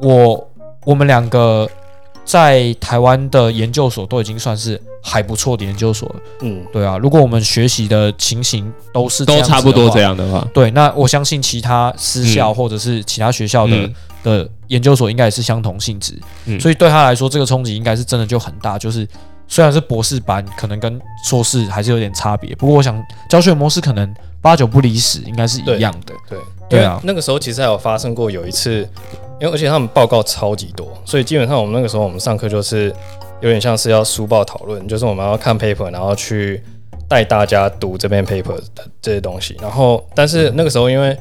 [0.00, 0.50] 我
[0.84, 1.66] 我们两个
[2.24, 12.54] 在台湾的研究所都已经算是还不错的研究所了，嗯，对啊，如果我们学习的情形都是都差不多这样的话，对，那我相信其他私校嗯。
[12.54, 13.94] 或者是其他学校的、嗯。
[14.22, 16.58] 的研究所应该也是相同性质，嗯。
[16.58, 18.78] 所以对他来说，这个冲击应该是真的就很大。
[18.78, 19.06] 就是
[19.46, 26.14] 虽然是博士班，可能跟硕士还是有点差别，不过我想教学模式可能八九不离十，应该是一样的。
[26.26, 26.38] 对，
[26.70, 26.92] 对啊。
[26.94, 28.88] 因为那个时候其实还有发生过有一次，
[29.40, 32.94] 因为而且他们报告超级多，所以基本上我们那个时候我们上课就是
[33.40, 36.62] 有点像是要书报讨论，就是我们要看 paper，然后去
[37.08, 39.56] 带大家读这篇 paper 的这些东西。
[39.60, 41.16] 然后，但是那个时候因为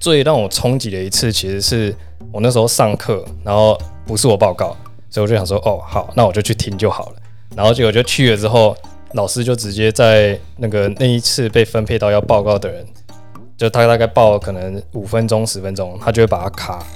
[0.00, 1.94] 最让我冲击的一次，其实是
[2.32, 3.76] 我那时候上课，然后
[4.06, 4.76] 不是我报告，
[5.10, 7.16] 所以我就想说，哦，好，那我就去听就好了。
[7.56, 8.76] 然后结果就去了之后，
[9.14, 12.86] 老师就直接在那个那一次被分配到要报告的人，
[13.56, 16.86] 就他大概报可能五分钟十分钟，他就会把它卡，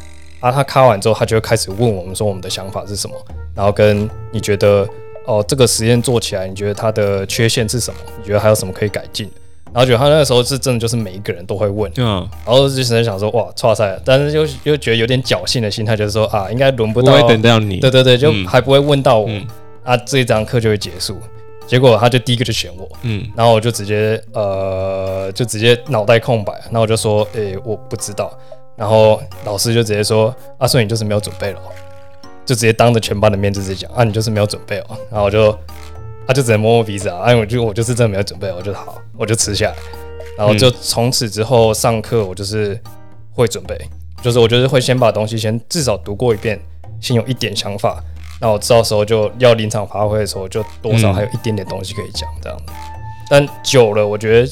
[0.43, 3.17] 啊，他卡完之后，他就会开始问我们说我们的想法是什么，
[3.55, 4.87] 然后跟你觉得
[5.25, 8.01] 哦这个实验做起来，你觉得它的缺陷是什么？
[8.19, 9.31] 你觉得还有什么可以改进？
[9.73, 19.47] 然后觉得他那个时候是真的就是每一个人都会问，嗯，然后就只能想说哇，错赛了，但是又又觉得有点侥幸的心态，就是说啊，应该轮不到，不会等到你，对对对，就嗯还不会问到我，嗯
[19.83, 21.17] 啊，这一堂课就会结束。
[21.67, 28.31] 结果他就第一个就选我，嗯然后我就直接呃，就直接脑袋空白，然后我就说，诶、我不知道。
[28.77, 31.61] 然后老师就直接说，啊，所以你就是没有准备了，
[32.45, 34.97] 就直接当着全班的面就直接讲，啊，你就是没有准备哦。
[35.11, 35.57] 然后我就，
[36.27, 39.77] 他、就只能摸摸鼻子啊，哎、 我就我就是真的没有准备，我就好，我就吃下来。
[40.39, 42.81] 然后就从此之后上课，我就是
[43.35, 43.79] 会准备，
[44.23, 46.59] 就是我就是会先把东西先至少读过一遍，
[47.01, 48.03] 先有一点想法，
[48.41, 52.59] 那我到时候就要临场发挥的时候，就多少还有一点点东西可以讲这样。
[53.29, 54.51] 但久了，我觉得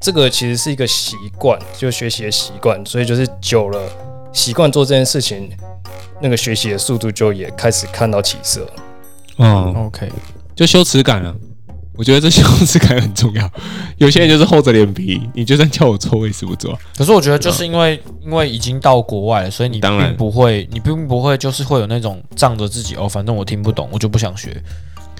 [0.00, 3.78] 这个其实是一个习惯，就学习的习惯，所以就是久了
[4.32, 5.50] 习惯做这件事情，
[6.22, 8.66] 那个学习的速度就也开始看到起色。
[9.36, 10.10] 嗯，OK，
[10.56, 11.34] 就羞耻感啊。
[11.96, 13.50] 我觉得这羞耻感很重要。
[13.98, 16.78] 有些人就是厚着脸皮，你就算叫我做，我也是不做。
[16.96, 24.62] 可是我觉得就是因为因为已经到国外了，所以你当然不会，你并不会就是会有那种仗着自己哦，反正我听不懂，我就不想学。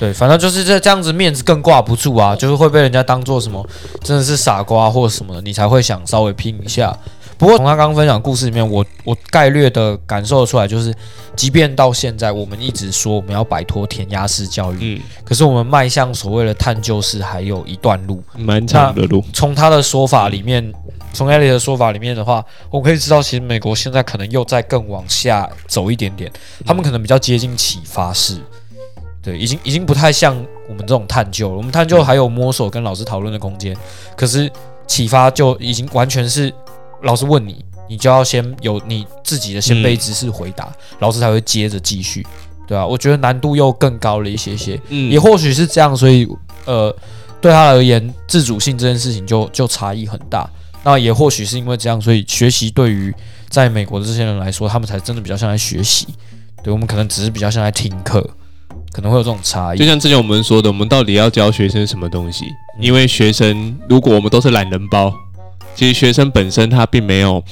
[0.01, 3.65] 对，反正就是这这样子，面子更挂不住啊，就是会被人家当做什么
[4.03, 6.97] 真的是傻瓜或者什么的，你才会想稍微拼一下。
[7.37, 10.95] 不过从他刚刚分享故事里面，我我概略的感受出来，就是
[11.35, 18.23] 即便到现在，我们一直说我们要摆脱填鸭式教育，嗯，可是我们迈向所谓的探究式还有一段路。
[18.37, 19.25] 蛮长的路。
[19.33, 20.71] 从他的说法里面，
[21.15, 26.31] 从艾利的说法里面的话，我可以知道，其实美国现在可能又在更往下走一点点，
[26.67, 28.37] 他们可能比较接近启发式，
[29.23, 30.35] 对，已经已经不太像
[30.69, 31.57] 我们这种探究了。
[31.57, 33.77] 我们探究还有摸索跟老师讨论的空间，
[34.17, 34.51] 可是
[34.87, 36.53] 启发就已经完全是
[37.03, 42.27] 老师问你，你就要先有你自己的先辈知识回答，老师才会接着继续，
[42.67, 44.81] 对啊，我觉得难度又更高了一些些。
[44.89, 46.27] 嗯也或许是这样，所以
[46.65, 46.95] 呃，
[47.41, 50.49] 对他而言，自主性这件事情就就差异很大。
[50.83, 53.15] 那也或许是因为这样，所以学习对于
[53.51, 56.07] 在美国的这些人来说，他们才真的比较像在学习。
[56.63, 58.27] 对我们可能只是比较像在听课，
[58.93, 59.79] 可能会有这种差异。
[59.79, 62.45] 就像之前我们说的，我们到底要教学生什么东西？
[62.81, 65.13] 因为学生，如果我们都是懒人包，
[65.75, 67.43] 其实学生本身他并没有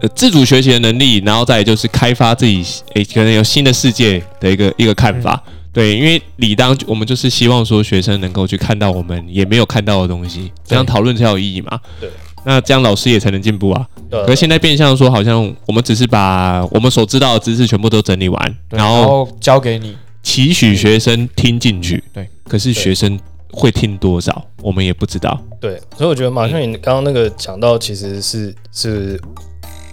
[0.00, 2.64] 呃自主学习的能力，然后再来就是开发自己
[2.94, 5.42] 诶、可能有新的世界的一个一个看法。
[5.72, 11.78] 对，因为理当我们就是希望说学生能够去看到我们也没有看到的东西，这样讨论才有意义嘛。
[12.00, 12.10] 对，
[12.44, 13.86] 那这样老师也才能进步啊。
[14.10, 22.02] 对可是现在变相说，好像我们只是把我们所知道的知识全部都整理完，然后然后交给你，期许学生听进去。
[22.12, 23.18] 对，可是学生
[23.50, 25.40] 会听多少，我们也不知道。
[25.60, 29.20] 对，所以我觉得马上你刚刚那个讲到，其实是是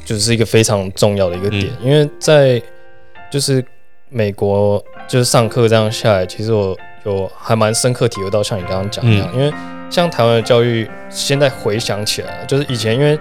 [0.06, 2.62] 就是一个非常重要的一个点，因为在
[3.32, 3.64] 就是
[4.10, 9.52] 美国就是上课这样下来，其实我有还蛮深刻体会到，像你刚刚讲一样，因为
[9.90, 13.18] 像台湾的教育，现在回想起来，就是以前因为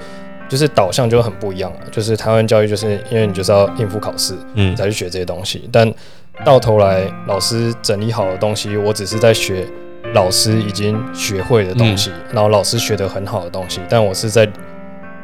[0.49, 5.69] 就是导向就很不一样了，就是台湾教育就是因为你就是要应付考试，嗯你才去学这些东西。
[5.73, 5.92] 但
[6.44, 9.66] 到头来，老师整理好的东西，我只是在学
[10.14, 14.49] 老师已经学会的东西，然后老师学得很好的东西，但我是在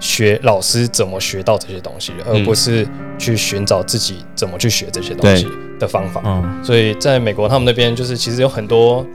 [0.00, 2.86] 学老师怎么学到这些东西，而不是
[3.18, 5.46] 去寻找自己怎么去学这些东西
[5.78, 6.20] 的方法。
[6.24, 9.06] 嗯，所以在美国，他们那边就是其实有很多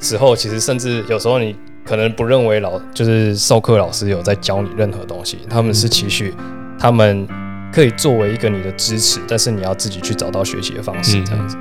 [0.00, 6.34] 时候，其实甚至有时候你可能不认为老就是授课老师有在教你任何东西，他们是期许
[6.78, 7.26] 他们
[7.74, 11.56] 可以作为一个你的支持，但是你要自己去找到学习的方式，嗯这样子。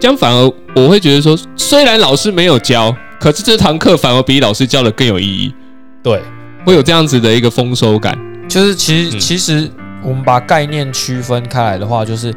[0.00, 5.54] 这样反而我会觉得说，虽然老师没有教，可是这堂课反而比老师教的更有意义，
[6.02, 6.22] 对，
[6.64, 8.16] 会有这样子的一个丰收感。
[8.48, 9.70] 就是其实、嗯其实
[10.02, 12.32] 我们把概念区分开来的话，就是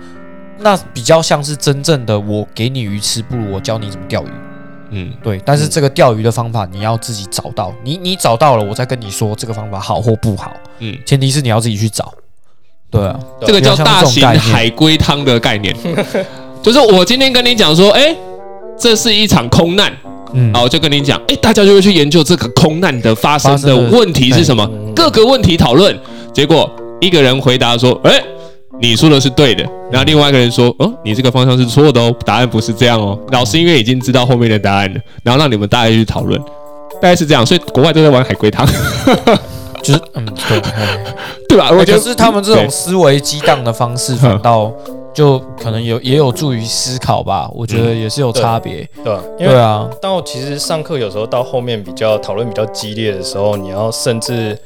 [0.60, 4.30] 那比较像是真正的我给你鱼吃，不如我教你怎么钓鱼。
[4.90, 10.52] 嗯，对，但是这个钓鱼的方法你要自己找到，你你找到了，我再跟你说这个方法好或不好。
[10.80, 12.14] 嗯，前提是你要自己去找。
[12.92, 15.74] 对啊，这个叫大型海龟汤的概念，
[16.62, 18.14] 就是我今天跟你讲说，哎、
[18.78, 19.92] 这是一场空难，
[20.34, 20.52] 嗯。
[20.52, 24.94] 然，后我就跟你讲，哎、大家就会去研究这个空难的发生的问题是什么，嗯。
[24.94, 25.98] 各个问题讨论。
[26.34, 28.22] 结果一个人回答说，哎、
[28.80, 33.18] 你说的是对的，然后另外一个人说，哦，你这个方向是错的哦，答案不是这样哦。
[33.32, 36.40] 老师因为已经知道后面的答案了，然后让你们大家去讨论，
[37.02, 37.46] 大概是这样。
[37.46, 38.68] 所以国外都在玩海龟汤，
[39.82, 40.60] 就是嗯，对。
[40.72, 41.16] 哎
[41.50, 41.70] 对吧？
[41.70, 44.72] 我我觉觉得得是他们这种思维激荡的方式，反倒
[45.14, 47.50] 就可能有也有助于思考吧。
[47.54, 48.88] 我觉得也是有差别。
[49.04, 49.22] 对吧？
[49.38, 54.58] 因为对啊，到其实上课有时候到后面比较讨论比较激烈的时候，你要甚至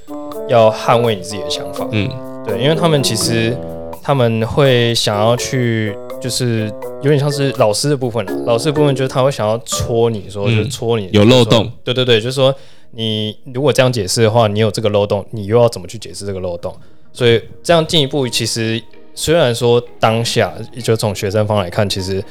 [0.48, 1.88] 要捍卫你自己的想法。
[1.92, 2.08] 嗯
[2.46, 3.58] 对，因为他们其实
[4.04, 12.54] 他们会想要去，就是有点像是老师的部分啊，老师的部分就是他会想要戳你说，嗯就是戳你有漏洞对对对，就是说
[12.96, 16.76] 你如果这样解释的话，你有这个漏洞，你又要怎么去解释这个漏洞？
[17.14, 18.82] 所以这样进一步，其实
[19.14, 20.54] 虽然说当下
[20.84, 22.24] 就从学生方来看，其实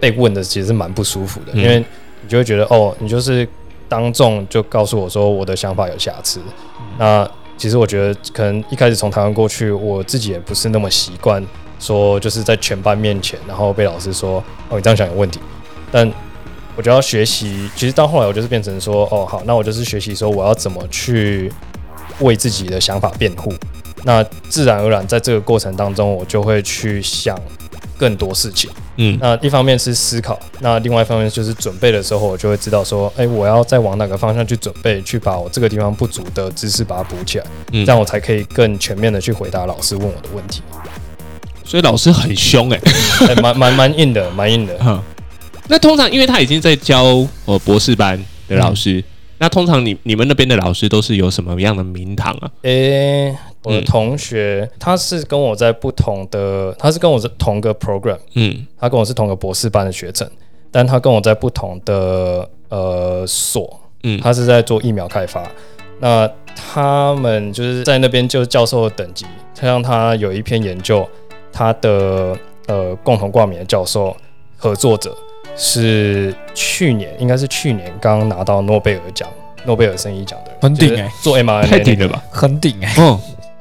[0.00, 1.62] 被问的其实是蛮不舒服的，嗯。
[1.62, 1.84] 因为
[2.22, 3.46] 你就会觉得哦，你就是
[3.88, 6.40] 当众就告诉我说我的想法有瑕疵，
[6.98, 11.44] 那其实我觉得可能一开始从台湾过去，我自己也不是那么习惯
[11.78, 15.40] 说就是在全班面前，然后被老师说哦你这样想有问题，
[15.90, 16.08] 但
[16.76, 21.52] 我就要学习，其实到后来我就是变成说哦好，那我就是学习说我要怎么去
[22.20, 23.52] 为自己的想法辩护，
[24.04, 27.38] 那自然而然在这个过程当中，我就会去想
[27.98, 28.70] 更多事情。
[28.96, 40.62] 嗯那一方面是思考，那另外一方面就是准备的时候，我就会知道说，哎、我要再往哪个方向去准备，去把我这个地方不足的知识把它补起来，嗯这样我才可以更全面的去回答老师问我的问题。
[41.64, 42.80] 所以老师很凶 哎、
[43.28, 44.76] 哎蛮蛮蛮硬的，蛮硬的。
[44.78, 45.02] 哈，
[45.72, 47.02] 那通常因为他已经在教
[47.46, 49.02] 呃博士班的老师，
[49.38, 52.50] 那通常你你们那边的老师都是有什么样的名堂啊？
[52.60, 60.30] 诶、我的嗯同学、他是跟我在不同的，他是跟我是同个 program，嗯他跟我是同个博士班的学程，
[60.70, 65.50] 但他跟我在不同的呃所，嗯他是在做疫苗开发。
[66.00, 69.24] 那他们就是在那边就是教授的等级，
[69.58, 71.08] 像他有一篇研究，
[71.50, 74.14] 他的呃共同挂名的教授
[74.58, 75.16] 合作者
[75.56, 79.28] 是去年应该是去年刚拿到诺贝尔奖，
[79.64, 82.22] 诺贝尔生理奖的人，很顶欸做 mRNA 太顶了吧？
[82.30, 83.18] 很顶哎、嗯，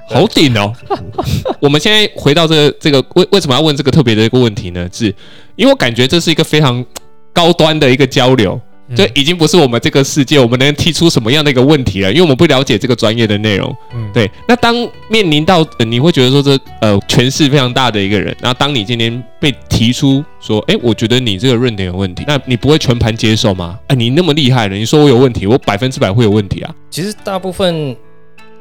[0.08, 0.74] 好顶哦！
[1.62, 4.90] 我们现在回到这个这个为为什么要问这个特别的一个问题呢？
[4.92, 5.06] 是
[5.56, 6.84] 因为我感觉这是一个非常
[7.34, 8.62] 高端的一个交流，嗯
[8.96, 13.76] 这已经不是我们这个世界我们能提出什么样的一个问题了，因为我们不了解这个专业的内容。
[13.94, 14.76] 嗯，对，那当
[15.10, 23.78] 面临到、呃你会觉得说这呃权势非常大的一个人，然后当你今天被提出说，哎，我觉得你这个论点有问题，那你不会全盘接受吗？
[23.88, 26.74] 哎，你那么厉害了，你说我有问题，我百分之百会有问题啊。
[26.90, 27.96] 其实大部分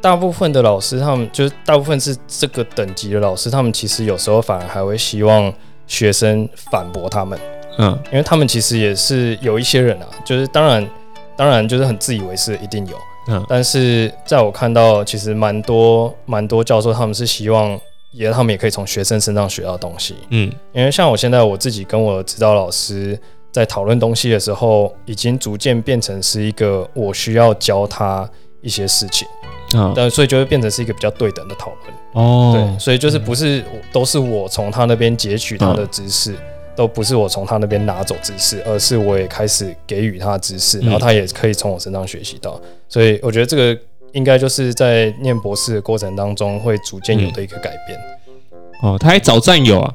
[0.00, 5.52] 大部分的老师，他们就是大部分是这个等级的老师，他们其实有时候反而还会希望
[5.86, 7.38] 学生反驳他们，
[7.80, 10.86] 嗯因为他们其实也是有一些人啊，就是当然
[11.36, 12.96] 当然就是很自以为是，一定有。
[13.28, 17.78] 嗯但是在我看到，其实蛮多蛮多教授，他们是希望
[18.12, 20.16] 也他们也可以从学生身上学到东西。
[20.30, 23.18] 嗯因为像我现在我自己跟我指导老师
[23.52, 28.28] 在讨论东西的时候，已经逐渐变成是一个我需要教他
[28.62, 29.28] 一些事情，
[29.74, 32.24] 嗯但所以就会变成是一个比较对等的讨论。
[32.24, 36.34] 哦对，所以就是不是我都是我从他那边截取他的知识。
[36.80, 42.58] 都不是我从他那边拿走知识，而是我也开始给予他知识，嗯然后他也可以从我身上学习到。
[42.88, 43.78] 所以我觉得这个
[44.12, 48.00] 应该就是在念博士的过程当中会逐渐有的一个改变。
[48.82, 49.94] 哦，他还找战友啊！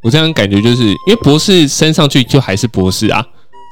[0.00, 3.22] 我这样感觉就是因为博士升上去就还是博士啊，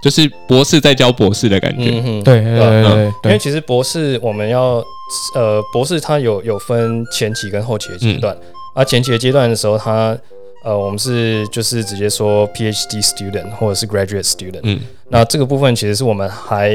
[0.04, 1.90] 就是博士在教博士的感觉。
[2.22, 4.84] 对对对对因为，其实博士我们要
[5.34, 8.36] 呃，博士他有有分前期跟后期的阶段，
[8.74, 10.14] 而、前期的阶段的时候，他
[10.62, 14.80] 呃，我们是就是直接说 PhD student 或者是 graduate student，嗯。
[15.08, 16.70] 那这个部分其实是我们还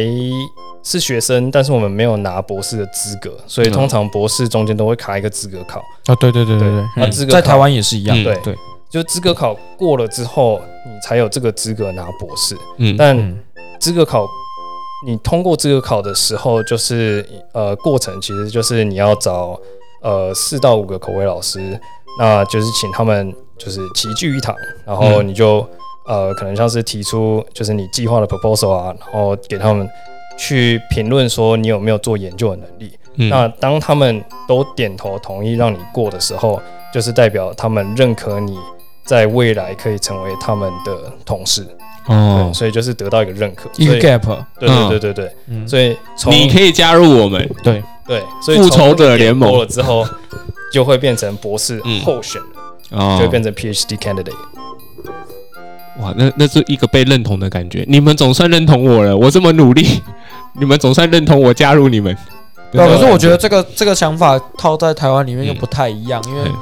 [0.83, 7.11] 是学生，但是我们没有拿博士的资格，所以嗯通常博士中间都会卡一个资格考，啊对对对对对，那嗯。
[7.11, 8.35] 资格考在台湾也是一样，嗯对。
[8.43, 8.55] 对，
[8.89, 12.95] 就资格考过了之后，你才有这个资格拿博士，嗯。
[12.97, 13.39] 但嗯。
[13.79, 14.25] 资格考，
[15.05, 19.59] 你通过资格考的时候，就是呃过程其实就是你要找
[20.01, 21.79] 呃四到五个口味老师，
[22.17, 25.27] 那就是请他们就是齐聚一堂，然后嗯。
[25.27, 25.67] 你就、
[26.05, 29.89] 呃可能像是提出就是你计划的 proposal 啊，然后给他们
[30.37, 32.93] 去评论说你有没有做研究的能力。
[33.15, 33.29] 嗯。
[33.29, 36.61] 那当他们都点头同意让你过的时候，
[36.93, 38.57] 就是代表他们认可你
[39.03, 41.65] 在未来可以成为他们的同事。
[42.07, 42.49] 哦。
[42.49, 44.21] 对，，所以就是得到一个认可，一个 gap，
[44.59, 47.49] 对对对对对，嗯，所以从你可以加入我们。
[47.63, 49.49] 对，对，所以复仇者联盟。
[49.49, 50.05] 过了之后，
[50.71, 52.51] 就会变成博士嗯候选人，
[52.95, 54.33] 哦就会变成 PhD candidate。
[55.99, 57.85] 哇，那那是一个被认同的感觉。
[57.87, 60.01] 你们总算认同我了，我这么努力，
[60.59, 62.15] 你们总算认同我加入你们。
[62.71, 66.53] 对啊，可是我觉得，这个这个想法套在台湾里面又不太一样，因为嗯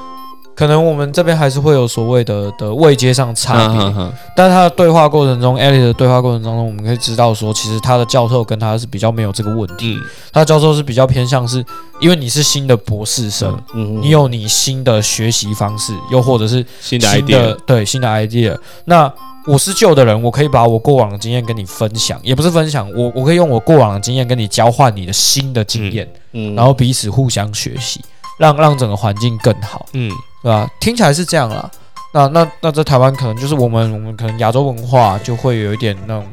[0.56, 10.02] 可能我们这边还是会有所谓的的位阶上差别，但是他的对话过程中 a l i 的对话过程当中，我们可以知道说，其实他的教授跟他是比较没有这个问题，嗯。
[10.32, 11.64] 他的教授是比较偏向是，
[12.00, 18.56] 因为你是新的博士生，嗯你有你新的学习方式，又或者是新的新 idea，对新的 idea。
[18.86, 19.12] 那
[19.46, 26.54] 我是旧的人，我可以把我过往的经验跟你分享，也不是分享，我我可以用我过往的经验跟你交换你的新的经验，嗯。
[26.54, 28.00] 然后彼此互相学习，
[28.38, 29.86] 让让整个环境更好。
[29.94, 30.12] 嗯
[30.44, 30.70] 对吧？
[30.80, 31.70] 听起来是这样啦。
[32.14, 36.28] 那那那在台湾可能就是我们我们可能亚洲文化就会有一点那种，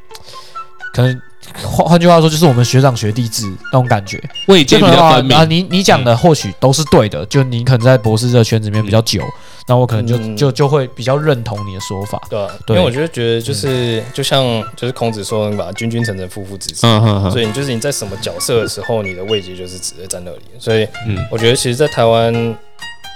[0.93, 1.23] 可能
[1.65, 4.23] 换换句话说就是我们学长学弟制那种感觉。
[4.49, 5.45] 位阶啊较分明啊，。
[5.45, 9.23] 你你讲的或许都是对的，就你可能在博士这个圈子里面比较久，
[9.67, 12.21] 那我可能就嗯就就会比较认同你的说法。
[12.29, 14.45] 对啊，因为我觉得觉得就是就像
[14.77, 16.87] 就是孔子说的吧，君君臣臣，父父子子。
[16.87, 20.43] 嗯所以你就是你在什么角色的时候，你的位阶就是直接在那里。
[20.59, 22.33] 所以嗯，我觉得其实，在台湾，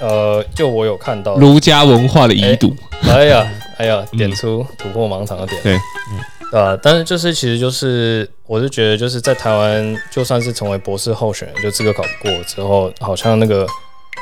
[0.01, 2.75] 呃，就我有看到，儒家文化的遗毒。
[3.03, 3.47] 哎呀，
[3.79, 4.19] 哎呀，嗯。
[4.19, 5.63] 点出突破盲场的点。
[5.63, 6.21] 对，嗯，
[6.51, 13.67] 对啊，但是就是其实就是，我是觉得就是在台湾，就算是成为博士候选人，就资格考过之后，好像那个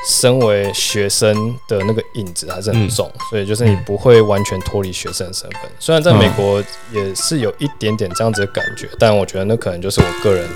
[0.09, 1.35] 身为学生
[1.69, 5.61] 的那个影子还是很重，所以就是你不会完全脱离学生的身份。
[5.79, 6.63] 虽然在美国
[6.93, 10.49] 也是有一点点这样子的感觉，但我觉得那可能就是我个人，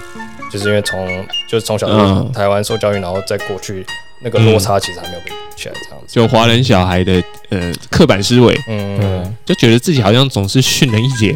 [0.50, 2.32] 就是因为从就是从小在嗯。
[2.32, 3.86] 台湾受教育，然后再过去
[4.22, 6.14] 那个落差其实还没有被补起来，这样子。
[6.14, 11.34] 就华人小孩的呃刻板思维，嗯，就觉得自己好像总是逊人一截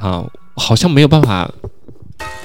[0.00, 0.24] 啊，
[0.54, 1.50] 好像没有办法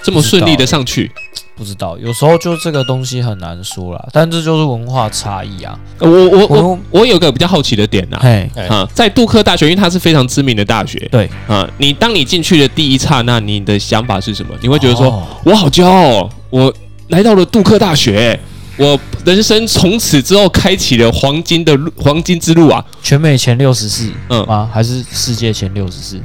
[0.03, 1.11] 这么顺利的上去。
[1.55, 5.77] 不知道，有时候就这个东西很难说啦，但这就是文化差异啊。
[5.97, 14.55] 呃我我我我我有个比较好奇的点呐、嘿，哎啊，在杜克大学，因为它是非常知名的大学，对啊，你当你进去的第一刹那，你的想法是什么？
[14.61, 16.73] 你会觉得说，哦我好骄傲哦，我
[17.09, 18.39] 来到了杜克大学，
[18.79, 22.83] 我人生从此之后开启了黄金的路，黄金之路啊！
[23.03, 24.69] 全美前六十四嗯吗？
[24.73, 26.17] 还是世界前六十四？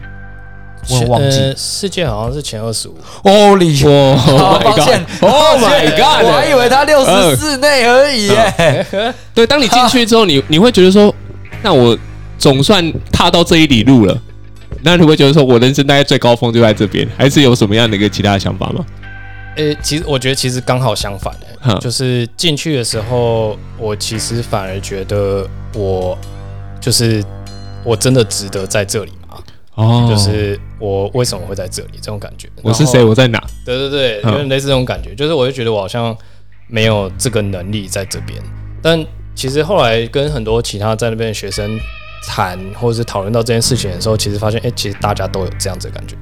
[0.88, 1.38] 我忘记。
[1.38, 6.24] 呃世界好像是前二十五，哦，李哇好 Oh 抱 my 歉 God，Oh my God！
[6.24, 9.14] 我还以为他六十四内而已耶。
[9.34, 11.12] 对，当你进去之后，你你会觉得说，
[11.60, 11.98] 那我
[12.38, 14.16] 总算踏到这一里路了。
[14.82, 18.84] 那你会觉得说我人生大概最高峰就在这边，还是有什么样的一个其他的想法吗？
[19.56, 21.32] 呃、其实我觉得其实刚好相反
[21.80, 26.16] 就是进去的时候，我其实反而觉得我
[26.80, 27.24] 就是
[27.84, 29.38] 我真的值得在这里吗？
[29.74, 32.48] 哦就是我为什么会在这里这种感觉。
[32.62, 33.02] 我是谁？
[33.02, 33.42] 我在哪？
[33.64, 36.16] 对对对，嗯有点类似这种感觉，就是我就觉得我好像
[36.68, 38.40] 没有这个能力在这边。
[38.80, 39.04] 但
[39.34, 41.76] 其实后来跟很多其他在那边的学生
[42.28, 46.14] 谈，或者是讨论到这件事情的时候，其实发现，哎、其实大家都有这样子的感觉，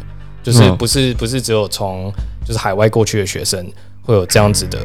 [0.43, 2.11] 就是嗯不是不是只有从
[2.47, 3.71] 就是海外过去的学生
[4.03, 4.79] 会有这样子的，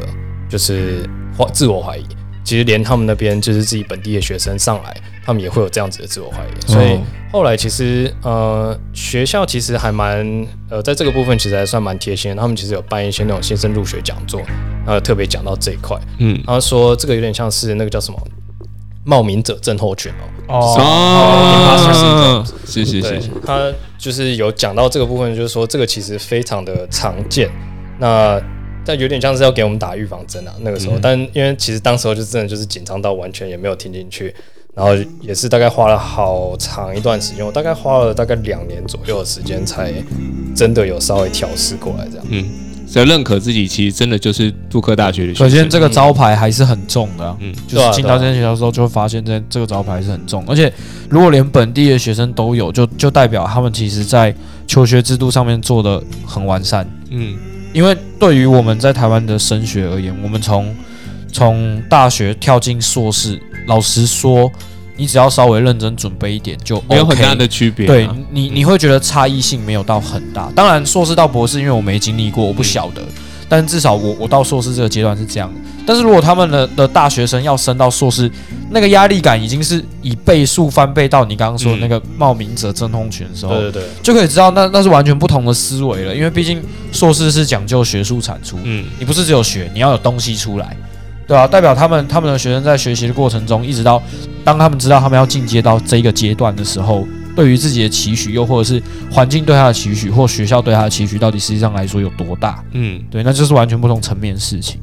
[0.49, 2.05] 就是怀自我怀疑。
[2.43, 4.95] 其实连他们那边就是自己本地的学生上来，
[5.25, 6.71] 他们也会有这样子的自我怀疑。
[6.71, 10.25] 所以哦后来其实呃学校其实还蛮
[10.69, 14.39] 呃在这个部分其实还算蛮贴心的，他们其实有办一些那种新生入学讲座，
[14.85, 18.27] 然后特别讲到这一块，嗯，然后说这个有点像是那个叫什么
[19.03, 20.09] 冒名者症候群
[20.47, 27.49] 哦，哦，是是对是，，他就是有讲到这个部分，就是说这个其实非常的常见，
[27.99, 28.41] 那
[28.87, 34.33] 但有点像是要给我们打预防针啊，那个时候，嗯但因为其实当时候就真的就是紧张到完全也没有听进去，
[34.73, 39.93] 然后也是大概花了好长一段时间，我大概花了大概两年左右的时间才
[40.55, 42.25] 真的有稍微调试过来这样。
[42.29, 42.45] 嗯，
[42.87, 45.49] 所以认可自己其实真的就是杜克大学的学生。
[45.49, 47.35] 可见这个招牌还是很重的、啊。
[47.41, 50.71] 嗯就是进到这间学校之后，就会发现这这个招牌还是很重，而且
[51.09, 54.33] 如果连本地的学生都有，就就代表他们其实在
[54.65, 56.87] 求学制度上面做的很完善。
[57.09, 57.37] 嗯
[57.73, 60.75] 因为对于我们在台湾的升学而言，我们从
[61.31, 64.51] 从大学跳进硕士，老实说，
[64.95, 67.87] 你只要稍微认真准备一点就 OK, 没有很大的区别啊。
[67.87, 70.51] 对你，你会觉得差异性没有到很大。
[70.55, 73.01] 当然，硕士到博士，因为我没经历过，我不晓得。
[73.49, 75.59] 但至少我我到硕士这个阶段是这样的。
[75.85, 78.29] 但是如果他们的的大学生要升到硕士，
[78.69, 86.13] 那个压力感已经是以倍数翻倍到你刚刚说的那个冒名者真空群的时候，对对对，就可以知道那那是完全不同的思维了。
[86.13, 90.75] 因为毕竟硕士是讲究学术产出，嗯你不是只有学，你要有东西出来，
[91.25, 94.03] 对啊，代表他们他们的学生在学习的过程中，一直到
[94.43, 98.81] 当他们知道他们要进阶到这一个阶段的时候，对于自己的期许，又或者是
[99.11, 102.63] 环境对他的期许，或学校对他的期许，到底实际上来说有多大？
[102.73, 104.79] 嗯对，那就是完全不同层面的事情。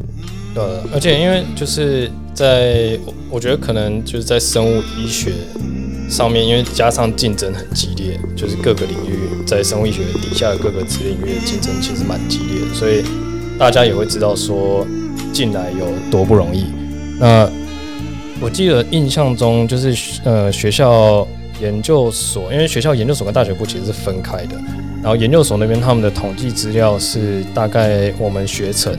[0.55, 5.33] 呃，而且因为就是在我我觉得可能就是在生物医学
[6.09, 13.03] 上面，因为加上竞争很激烈，就是各个领域在生物医学底下的各个子领域的竞争其实蛮激烈的，所以
[13.59, 14.87] 大家也会知道说
[15.33, 16.67] 进来有多不容易。
[17.19, 17.51] 那
[18.41, 21.27] 我记得印象中就是呃学校
[21.61, 24.57] 研究所，因为学校研究所跟大学部其实是分开的，
[25.03, 28.97] 然后研究所那边他们的统计资料是大概我们学程。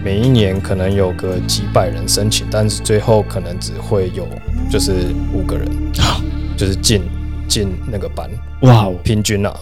[0.00, 4.26] 每一年可能有个几百人申请，但是最后可能只会有
[4.70, 4.92] 就是
[5.34, 5.68] 五个人，
[6.56, 7.02] 就是进
[7.48, 8.30] 进那个班，
[8.62, 9.54] 哇哦，平均啊。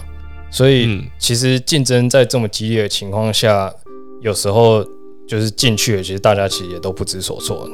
[0.51, 3.73] 所以其实竞争在这么激烈的情况下，
[4.21, 4.85] 有时候
[5.27, 7.67] 就是进去了，其实大家其实也都不知所措，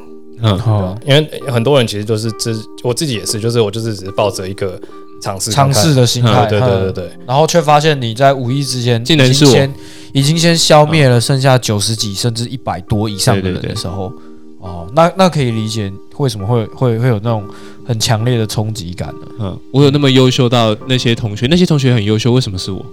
[0.44, 0.98] 嗯对吧？
[1.08, 4.80] 因为很多人其实就是这，我自己也是，就是我就是只是抱着一个
[5.22, 9.74] 尝试尝试的心态，对对对对然后却发现你在无意之间竟然是我已经先
[10.14, 14.12] 已经先消灭了剩下九十几甚至一百多以上的人的时候，
[14.60, 17.44] 哦，那那可以理解为什么会会会有那种
[17.88, 19.28] 很强烈的冲击感呢？
[19.40, 22.86] 嗯，我有那么优秀到那些同学，那些同学很优秀，为什么是我？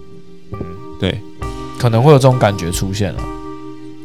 [0.53, 0.59] 嗯。
[1.01, 1.19] 对，
[1.79, 3.21] 可能会有这种感觉出现了。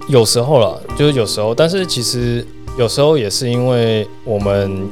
[0.07, 2.45] 有时候了，就是有时候，但是其实
[2.77, 4.89] 有时候也是因为我们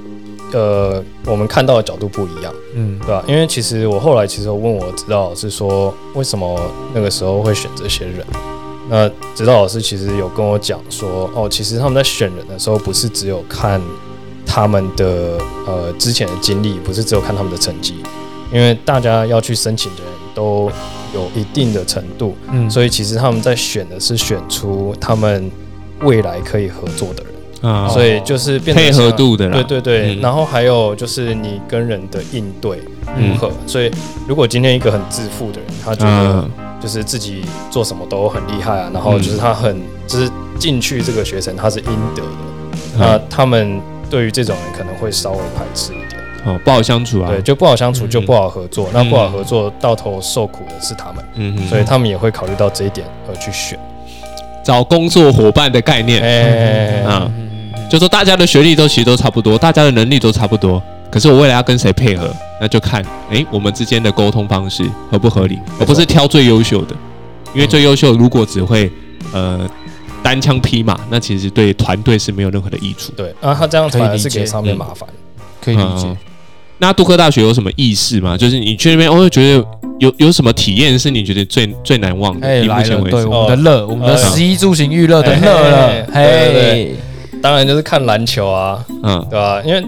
[0.54, 3.24] 呃，我们看到的角度不一样，嗯对吧？
[3.28, 6.60] 因为其实我后来其实有问我指导老师说，为什么
[6.94, 8.26] 那个时候会选这些人，
[8.90, 13.82] 那指导老师其实有跟我讲说，哦，其实他们在选人的时候，不是只有看
[14.46, 17.96] 他们的呃之前的经历，不是只有看他们的成绩，
[18.52, 20.72] 因为大家要去申请的人都
[21.16, 25.52] 有一定的程度，嗯，所以其实他们在选的是选出他们
[26.02, 27.33] 未来可以合作的人。
[27.64, 30.20] 啊，所以就是配合度的啦，对对对，嗯。
[30.22, 32.78] 然后还有就是你跟人的应对
[33.18, 33.50] 如何。
[33.66, 33.90] 所以
[34.28, 36.52] 如果今天一个很自负的人，他觉得嗯。
[36.84, 42.28] 就是自己做什么都很厉害啊，然后就是他很就是进去这个学程他是应得的，
[43.00, 48.90] 那他们对于这种人可能会稍微排斥一点，哦不好相处啊，对，就不好相处，嗯就不好合作。
[48.92, 53.80] 那不好合作，到头受苦的是他们，嗯嗯，所以他们也会考虑到这一点而去选。
[54.62, 57.32] 找工作伙伴的概念，哎，啊。
[57.38, 57.50] 嗯
[57.94, 60.82] 就说大家的学历都其实都差不多，大家的能力都差不多，
[61.12, 62.28] 可是我未来要跟谁配合，
[62.60, 66.96] 那就看诶我们之间的沟通方式合不合理，而不是挑最优秀的，
[67.54, 68.92] 因为最优秀如果只会
[69.32, 69.70] 呃
[70.24, 73.12] 单枪匹马，那其实对团队是没有任何的益处。
[73.16, 75.08] 对，啊，他这样可以理解反而是给上面嗯麻烦。
[75.62, 76.18] 可以理解嗯。
[76.80, 78.36] 那杜克大学有什么意识吗？
[78.36, 79.64] 就是你去那边，我会觉得
[80.00, 82.48] 有有什么体验是你觉得最最难忘的？
[82.48, 86.96] 哎，以目来了，对前为止，我们的乐，我们的呃食衣住行娱乐的乐了，哎对对嘿，
[87.44, 89.86] 当然就是看篮球啊，嗯对吧、因为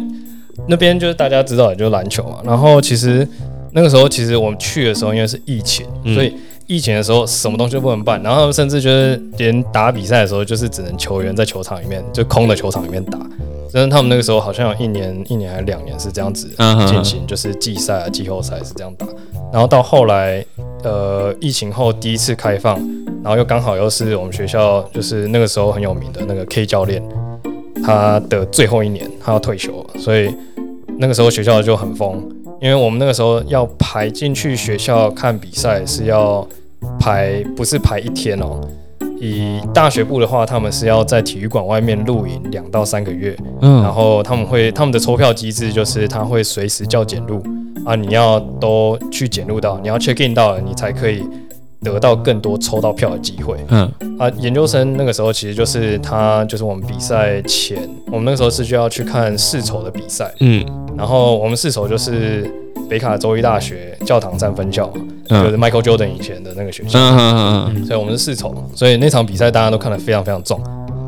[0.67, 2.39] 那边就是大家知道，也就是篮球嘛。
[2.43, 3.25] 然后其实
[3.71, 6.33] 那个时候，其实我们去的时候，因为是疫情，嗯所以
[6.67, 8.21] 疫情的时候什么东西都不能办。
[8.21, 13.17] 然后甚至就是连打比赛的时候，就是只能球员在球场里面，就空的球场里面打。
[13.71, 16.49] 但是，他们那个时候好像有一年、一年还是两年是这样子
[16.87, 19.05] 进行，就是季赛啊、季后赛是这样打。
[19.51, 20.45] 然后到后来，
[20.83, 22.75] 呃，疫情后第一次开放，
[23.23, 27.03] 然后又刚好又是我们学校就是那个时候很有名的那个 K 教练，
[27.83, 30.33] 他的最后一年他要退休了，所以
[30.97, 32.23] 那个时候学校就很疯，
[32.61, 36.47] 因为我们那个时候要排进去学校看比赛是要
[36.99, 38.61] 排，不是排一天哦。
[39.17, 43.29] 以大学部的话，他们是要在体育馆外面露营两到三个月，
[43.61, 47.41] 然嗯后他们会他们的抽票机制就是他会随时叫检录
[47.85, 51.23] 啊，你要都去检录到，你要 check in 到了，你才可以
[51.85, 53.57] 得到更多抽到票的机会。
[53.69, 53.89] 嗯。
[54.19, 54.29] 啊。
[54.39, 57.77] 研究生那个时候其实就是他就是我们比赛前，
[58.07, 60.65] 我们那个时候是就要去看世筹的比赛，嗯。
[60.97, 62.49] 然后我们世筹就是
[62.89, 64.87] 北卡州立大学教堂站分校
[65.27, 66.99] 嘛，就是 Michael Jordan 以前的那个学校。
[66.99, 70.61] 嗯嗯嗯所以我们是世筹，所以那场比赛大家都看得非常非常重。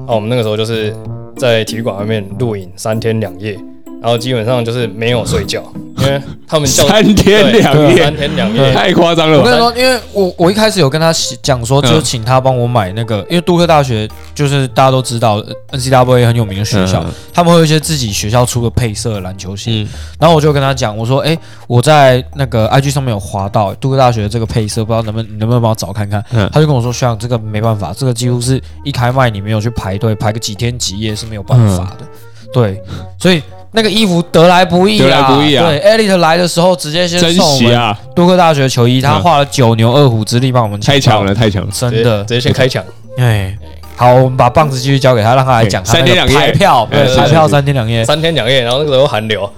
[0.08, 0.94] 啊，我们那个时候就是
[1.36, 3.54] 在体育馆外面露营三天两夜，
[4.02, 5.64] 然后基本上就是没有睡觉，
[6.00, 9.40] 因为他们叫三天两夜三，天两夜，太夸张了？
[9.40, 19.72] 我跟你说，因为我我一开始有跟他讲说，嗯就请他帮我买那个，因为杜克大学就是大家都知道呃 NCAA 很有名的学校，嗯他们会有一些自己学校出的配色篮球鞋。
[19.72, 19.88] 嗯
[20.20, 21.38] 然后我就跟他讲，我说，哎，
[21.68, 26.24] 我在那个 IG 上面有滑到杜克大学的这个配色，不知道能不能能不能帮我找看看？
[26.32, 32.08] 嗯他就跟我说，学长，这个没办法，这个几乎是一开卖你没有去排队，排个几天几夜是没有办法的。
[32.54, 32.82] 对，
[33.20, 35.66] 所以那个衣服得来不易啊，得来不易啊。
[35.68, 41.70] 对，Elite 来的时候直接先珍送我啊，杜克大学球衣，他嗯花了九牛二虎之力帮我们太强了，太强了。
[41.72, 42.24] 真的。
[42.24, 42.84] 直接先开抢。
[43.18, 43.58] 哎，
[43.96, 46.36] 好，我们把棒子继续交给他，让他来讲三天两夜。
[46.36, 48.06] 排票，对对，对排票三天两夜。
[48.06, 49.50] 三天两夜，然后那个时候寒流，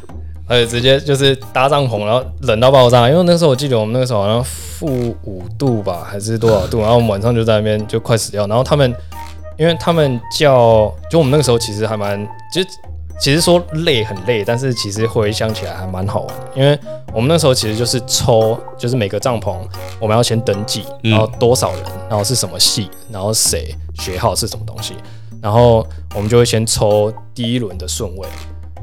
[0.47, 3.09] 而且直接就是搭帐篷，然后冷到爆炸。
[3.09, 8.47] 因为那时候我记得我们那个时候好像负五度吧，还是多少度，然后我们晚上就在那边就快死掉。
[8.47, 8.95] 然后他们，
[9.57, 12.67] 因为他们叫，就我们那个时候其实还蛮，其实
[13.19, 16.79] 其实说累很累，但是其实回想起来还蛮好玩的，因为
[17.13, 19.57] 我们那时候其实就是抽，就是每个帐篷
[19.99, 24.95] 我们要先登记，嗯然后多少人，然后是什么系，然后谁学号是什么东西，
[25.41, 28.27] 然后我们就会先抽第一轮的顺位，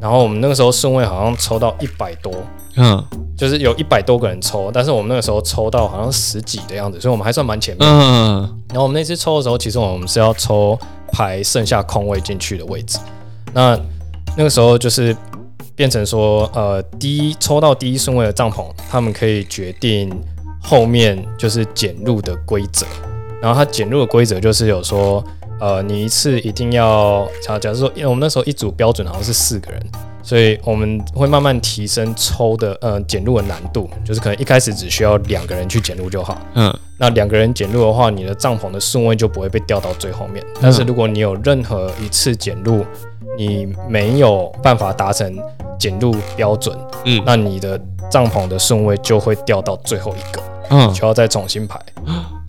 [0.00, 2.32] 然后我们那个时候顺位好像抽到一百多，
[2.76, 3.02] 嗯
[3.38, 7.88] 就是有一百多个人抽，但是我们那个时候抽到好像十几的样子，所以我们还算蛮前面。
[7.88, 10.78] 嗯然后我们那次抽的时候，其实我们是要抽
[11.10, 12.98] 排剩下空位进去的位置。
[13.54, 13.78] 那
[14.36, 15.16] 那个时候就是
[15.74, 20.10] 变成说，呃，第一抽到第一顺位的帐篷，他们可以决定
[20.62, 22.86] 后面就是减入的规则。
[23.40, 25.24] 然后它减入的规则就是有说，
[25.60, 29.80] 呃，你一次一定要，假假如说，因为我们那时候一组标准好像是四个人，
[30.22, 36.38] 所以我们会慢慢提升抽的呃减入的难度，就是可能一开始只需要两个人去减入就好。
[36.54, 40.42] 嗯那两个人减入的话，你的帐篷的顺位就不会被调到最后面。
[40.62, 42.82] 但是如果你有任何一次减入，
[43.36, 45.36] 你没有办法达成
[45.78, 47.80] 减入标准，嗯那你的
[48.10, 51.78] 帐篷的顺位就会掉到最后一个，嗯就要再重新排。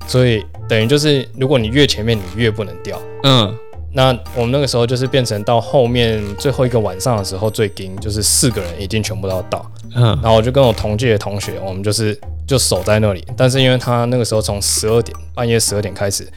[0.07, 2.97] 所以等于就是，如果你越前面，你越不能掉。
[3.23, 3.53] 嗯
[3.93, 9.65] 那我们那个时候就是变成到后面最后一个晚上的时候，最紧就是四个人一定全部都要到。
[9.95, 13.25] 嗯然后我就跟我同届的同学，我们就是就守在那里。
[13.35, 16.27] 但是因为他那个时候从十二点半夜十二点开始，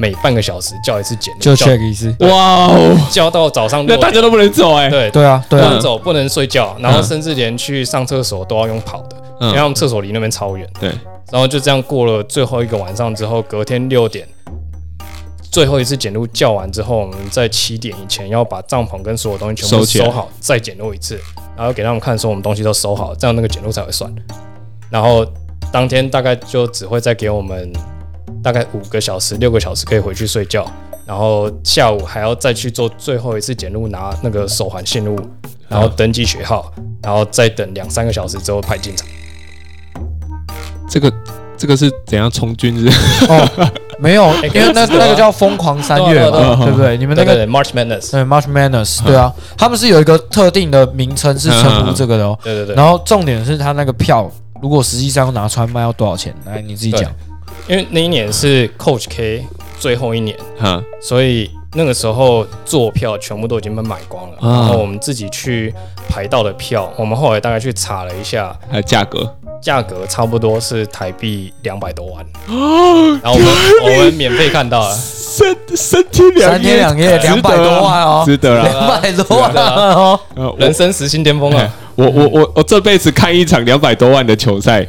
[0.00, 2.14] 每半个小时叫一次检录，就叫 check 一次。
[2.20, 3.94] 哇哦，叫到早上那。
[3.98, 4.88] 大家都不能走哎。
[4.88, 10.66] 对对啊，对啊不能，走，不能睡觉，然后嗯甚至连去上厕所都要用跑的，因为他嗯，们厕所离那边超远。
[10.80, 10.88] 对，
[11.30, 14.26] 然后就这样过了最后一个晚上之后，隔天六点，
[15.50, 21.20] 最后一次检录叫完之后，我们在七点以前要把帐篷跟所有东西全部收好，再检录一次，
[21.54, 24.10] 然后给他们看说我们东西都收好，这样那个检录才会算。
[24.88, 25.26] 然后
[25.70, 27.72] 当天大概就只会再给我们
[28.42, 30.66] 大概五个小时、六个小时可以回去睡觉，
[31.06, 35.18] 然后下午还要再去做最后一次检录，拿那个手环信物，
[35.68, 36.72] 然后登记学号，
[37.02, 39.06] 然后再等两三个小时之后派进场。
[40.88, 41.12] 这个
[41.56, 42.88] 这个是怎样充军日？
[43.28, 43.70] 哦，
[44.00, 46.96] 没有，哎因为那那个叫疯狂三月对不对？
[46.96, 52.38] 你们那个，March Madness，对 March Madness，对啊，他们是有一个特定的名称是称呼这个的哦。
[52.42, 52.74] 对对对。
[52.74, 54.30] 然后重点是他那个票，
[54.62, 56.34] 如果实际上要拿出来卖要多少钱？
[56.46, 57.10] 来，你自己讲。
[57.68, 59.46] 因为那一年是 Coach K
[59.78, 64.36] 最后一年，哈，所以那个时候坐票全部都已经被买光了。
[64.40, 65.72] 啊然后我们自己去
[66.08, 72.26] 排到的票，我们后来大概去查了一下，还有价格价格差不多是台币两百多万。
[73.22, 73.54] 然后我们
[73.84, 78.62] 我们免费看到了，三三天两三天两夜值得啊两百多万哦，值得了。
[78.64, 80.20] 两百多万哦。
[80.34, 81.72] 呃人生实心巅峰啊！
[81.94, 84.86] 我我我我这辈子看一场两百多万的球赛，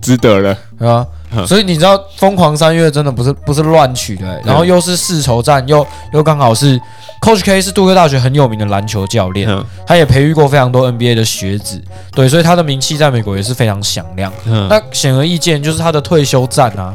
[0.00, 0.56] 值得了。
[0.78, 6.80] 对啊嗯， 所以你知道疯狂三月真的不是不是乱取的、欸，然后又是世仇战，又又刚好是
[7.20, 9.64] Coach K 是杜克大学很有名的篮球教练，嗯。
[9.86, 11.80] 他也培育过非常多 NBA 的学子，
[12.12, 14.32] 对，所以他的名气在美国也是非常响亮。
[14.46, 16.94] 嗯，那显而易见就是他的退休战啊，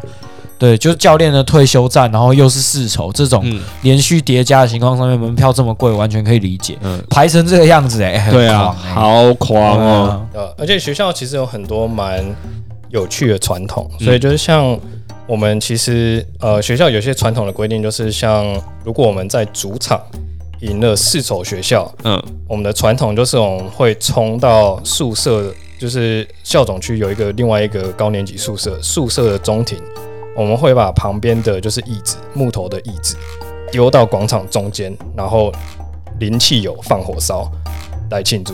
[0.57, 3.61] 对，就是教练的退休战，然后又是世仇这种嗯。
[3.81, 6.77] 连续叠加的情况上面，门票这么贵，完全可以理解。
[6.81, 10.25] 嗯，排成这个样子、欸，哎、对啊，好狂哦。
[10.33, 12.23] 呃，而且学校其实有很多蛮
[12.89, 14.05] 有趣的传统，嗯。
[14.05, 14.77] 所以就是像
[15.27, 18.45] 我们其实呃学校有些传统的规定，就是像
[18.83, 19.99] 如果我们在主场
[20.61, 22.21] 赢了四所学校，嗯。
[22.47, 29.79] 我们的传统就是我们会冲到宿舍，就是校总区有一个另外一个高年级宿舍，宿舍的中庭，
[30.35, 33.17] 我们会把旁边的就是椅子木头的椅子
[33.71, 35.51] 丢到广场中间，然后
[36.19, 37.51] 淋汽油放火烧
[38.11, 38.53] 来庆祝。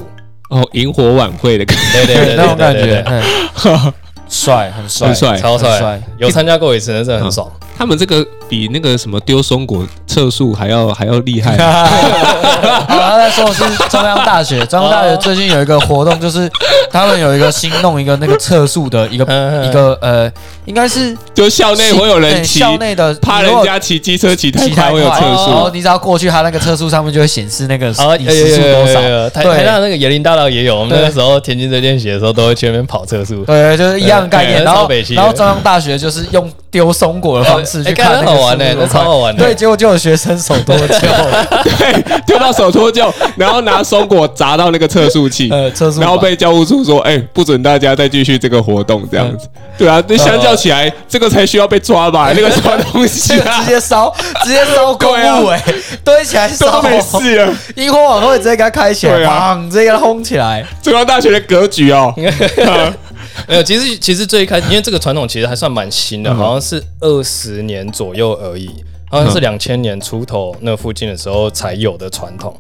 [0.50, 3.22] 哦，萤火晚会的感觉，对对对，那种感觉，对对对。
[3.66, 3.94] 嗯
[4.32, 5.38] 帅，很帅，很帅。
[5.38, 7.48] 超帅，有参加过一次，那真的很爽。
[7.78, 11.58] 他们这个比那个什么丢松果测速还要还要厉害。
[11.60, 16.50] 好，他在说的是中央大学，中央大学最近有一个活动，就是
[16.92, 20.32] 他们有一个新弄一个那个测速的一个嗯一个呃，
[20.66, 25.74] 应该是就校内会有人骑，校内的怕人家骑机车骑太快会有测然后速。
[25.74, 29.02] 你只要过去，他那个测速上面就会显示那个啊，你时速多少。
[29.30, 33.44] 台对台大那个椰林大道也有，我们那个时候田径队练习的时候，都会去那边跑测速。
[33.46, 34.64] 对，就是一样的概念。
[34.64, 39.44] 然后然后中央大学就是用丢松果的方式去哎看好玩呢，那超好玩的。
[39.44, 41.02] 对，结果就有学生手脱臼，
[41.64, 49.48] 对，丢到手脱臼，然后拿松果砸到那个测速器， 呃，测速然后被教务处说：“哎，不准大家再继续这个活动，这样子。”
[49.78, 52.32] 对啊，那相较起来，这个才需要被抓吧？
[52.36, 55.64] 那个什么东西啊直，接烧，直接烧公物哎，
[56.04, 57.54] 堆起来烧，没事了。
[57.76, 60.66] 萤火晚会直接给它开起来，对啊砰，直接给它轰起来。
[60.82, 62.14] 中央大学的格局哦，
[63.48, 68.70] 没有，其实其实最一开始，因为这个传统其实还算蛮新的，嗯好像是二十年左右而已，
[69.10, 72.56] 好像是两千年出头那附近的时候才有的传统。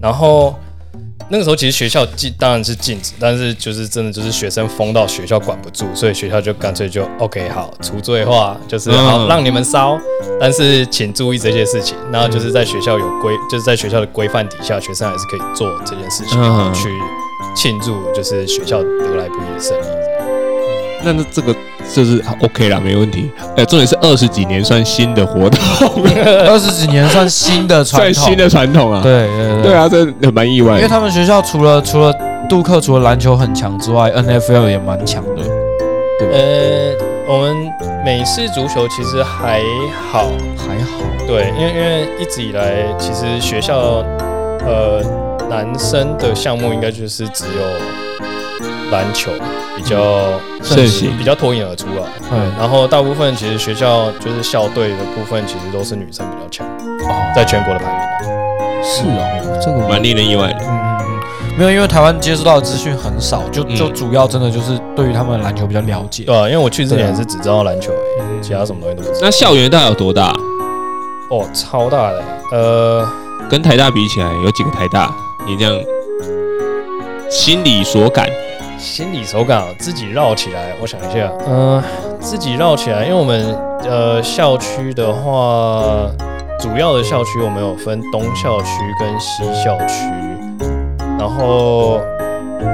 [0.00, 0.54] 然后
[1.28, 9.98] 那个时候其实学校禁当然是禁止，但是就是真的就是学生疯到学校管不住，所以学校就干脆就 OK 好除罪化，就是好让你们烧，
[10.40, 11.96] 但是请注意这些事情。
[12.12, 16.40] 然后就是在学校有规，就是在学校的规范底下，学生还是可以做这件事情，
[16.72, 16.88] 去
[17.56, 20.05] 庆祝就是学校得来不易的胜利。
[21.06, 21.54] 那那这个
[21.94, 23.30] 就是 OK 啦，没问题。
[23.56, 25.60] 呃，重点是二十几年算新的活动，
[26.48, 29.00] 二十几年算新的传统，算新的传统啊。
[29.02, 30.76] 对对对对，啊，这很蛮意外。
[30.76, 32.12] 因为他们学校除了除了
[32.48, 35.42] 杜克除了篮球很强之外，NFL 也蛮强的。
[36.32, 36.92] 呃，
[37.28, 37.54] 我们
[38.04, 39.60] 美式足球其实还
[40.10, 44.04] 好，还好，对，因为因为一直以来，其实学校
[44.66, 45.00] 呃
[45.48, 48.26] 男生的项目应该就是只有
[48.90, 49.30] 篮球
[49.76, 52.04] 比较盛行比较脱颖而出啊。
[52.18, 56.66] 对嗯，然后大部分其实学校就是校队的部分，其实都是女生比较强，
[57.08, 58.06] 哦，在全国的排名啊。
[58.82, 60.58] 是哦，这个我蛮令人意外的。
[60.60, 66.24] 嗯嗯嗯，没有，因为台湾接触到的资讯很少，就嗯就主要真的就是对于他们的篮球比较了解。
[66.24, 69.18] 对啊，因为我去之前是只知道篮球而已，嗯其他什么东西都不知道。
[69.22, 70.32] 那校园大概有多大？
[71.28, 72.22] 哦，超大的，
[72.52, 73.08] 呃，
[73.50, 75.12] 跟台大比起来，有几个台大？
[75.44, 75.74] 你这样
[77.28, 78.28] 心里所感，
[78.78, 81.82] 心理手感啊，自己绕起来，我想一下，嗯、
[82.20, 86.10] 自己绕起来，因为我们呃，校区的话，
[86.60, 88.68] 主要的校区我们有分东校区
[89.00, 90.04] 跟西校区，
[91.18, 92.00] 然后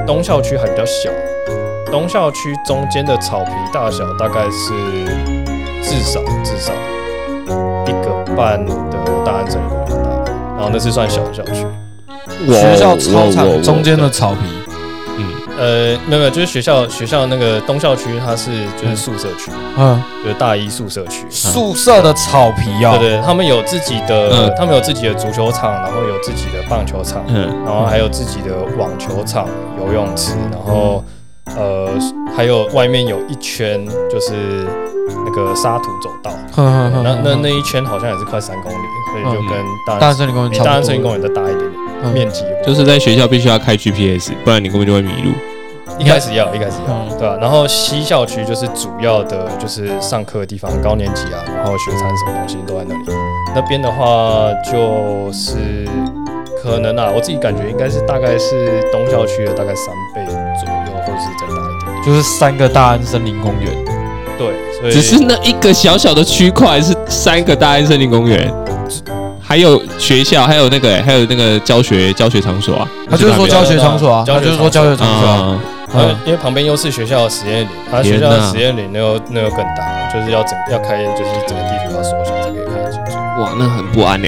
[0.05, 1.09] 东校区还比较小，
[1.91, 4.73] 东校区中间的草皮大小大概是
[5.81, 6.73] 至少至少
[7.85, 8.73] 一个半的
[9.25, 11.65] 大安森林公园大，然后那是算小的校区。
[12.47, 14.62] 学校操场中间的草皮，嗯，
[15.57, 18.51] 呃，没有没有，就是学校学校那个东校区，它是
[18.81, 21.25] 就是宿舍区，嗯，就是大一宿舍区。
[21.29, 24.53] 宿舍的草皮哦，对对，他们有自己的，嗯。
[24.57, 27.47] 他们有自己的足球场，然后有自己的棒球场，嗯。
[27.65, 29.47] 然后还有自己的网球场、
[29.79, 31.03] 游泳池，然后
[31.57, 31.89] 呃，
[32.35, 34.67] 还有外面有一圈就是
[35.25, 40.57] 那个沙土走道，哼哼哼那那那一圈好像也是快三公里，所以就跟大安大安森林公园比。
[40.59, 45.31] 大安森林公园再大一点点，嗯面积就是在学校必须要开 GPS，不然你根本就会迷路。
[45.99, 53.03] 一开始要，一开始要，嗯对吧、然后西校区就是主要的，就是上课的地方，高年级啊，然后学餐什么东西都在那里。
[53.55, 55.87] 那边的话，就是
[56.63, 62.03] 可能啊，我自己感觉应该是大概是东校区的大概三倍左右，或者是再大一点点。
[62.03, 63.85] 就是三个大安森林公园，
[64.37, 64.47] 对，
[64.79, 68.51] 所以只是那一个小小的区块是三个大安森林公园，
[69.53, 72.89] 还有学校，还有那个还有那个教学教学场所啊。
[73.07, 75.59] 他就是说教学场所啊，他就是说教学场所啊，
[75.93, 83.11] 嗯，因为旁边又是学校的实验林，它学校的实验林那又那又更大，就是要整要开，就是整个地图要缩小才可以看得清楚。
[83.39, 84.27] 哇，那很不安呢，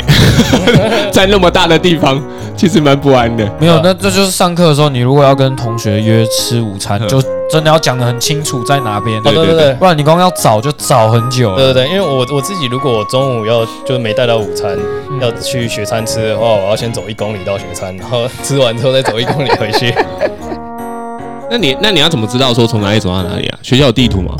[1.11, 2.21] 在那么大的地方，
[2.55, 3.43] 其实蛮不安的。
[3.59, 7.19] 没有，那这就是上课的时候，你如果要跟同学约吃午餐，嗯 就
[7.49, 9.73] 真的要讲的很清楚在哪边，哦，对对对对。
[9.75, 11.55] 不然你光要找就找很久。
[11.55, 14.77] 对对对，因为我我自己如果我中午要就是没带到午餐，
[15.09, 19.93] 嗯要去学餐吃的话，我要先走一公里到学餐，然后吃完之后再走一公里回去。
[21.49, 23.59] 那你那你要怎么知道说从哪里走到哪里啊？
[23.61, 24.35] 学校有地图吗？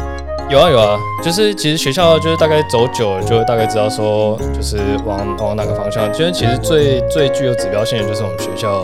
[0.50, 6.12] 有啊有啊，就是其实学校就是大概走久了，就会大概知道说就是往往哪个方向。
[6.12, 8.84] 就是其实最最具有指标性的就是我们学校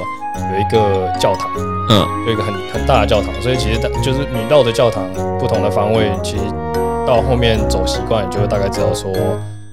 [0.53, 1.49] 有一个教堂，
[1.89, 5.03] 嗯，有一个很很大的教堂，所以其实大就是你绕着教堂
[5.37, 6.43] 不同的方位，其实
[7.05, 9.11] 到后面走习惯，你就会大概知道说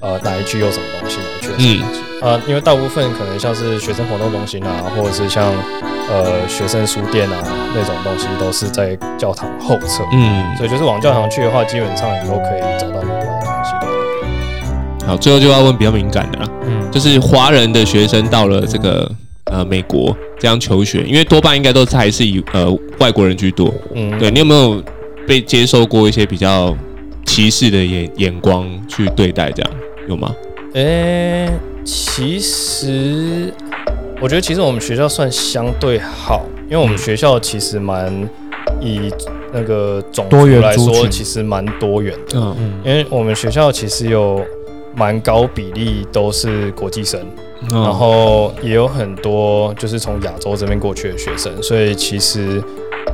[0.00, 2.02] 呃哪一区有什么东西，哪一区有什么东西。
[2.18, 5.52] 啊、因为大部分可能像是学生活动中心啊，或者是像
[6.10, 7.36] 呃学生书店啊
[7.72, 10.02] 那种东西，都是在教堂后侧。
[10.12, 15.06] 嗯，所以就是往教堂去的话，基本上你都可以找到你要的东西。
[15.06, 19.08] 好，最后就要问比较敏感的啦，嗯，就是华人的学生到了这个
[19.50, 23.72] 呃美国这样求学，因为多半应该都是还是以呃外国人居多。
[23.94, 24.82] 嗯，对你有没有
[25.26, 26.76] 被接受过一些比较
[27.24, 29.50] 歧视的眼眼光去对待？
[29.52, 29.70] 这样
[30.08, 30.34] 有吗？
[30.74, 31.48] 诶、
[31.84, 33.52] 其实
[34.20, 38.28] 我觉得其实我们学校算相对好，因为我们嗯学校其实蛮
[38.80, 39.10] 以
[39.52, 42.38] 那个种多族来说，其实蛮多元的。
[42.38, 44.44] 嗯嗯因为我们学校其实有
[44.94, 47.20] 蛮高比例都是国际生，
[47.70, 47.82] 嗯。
[47.82, 52.62] 然后也有很多就是从亚洲这边过去的学生，所以其实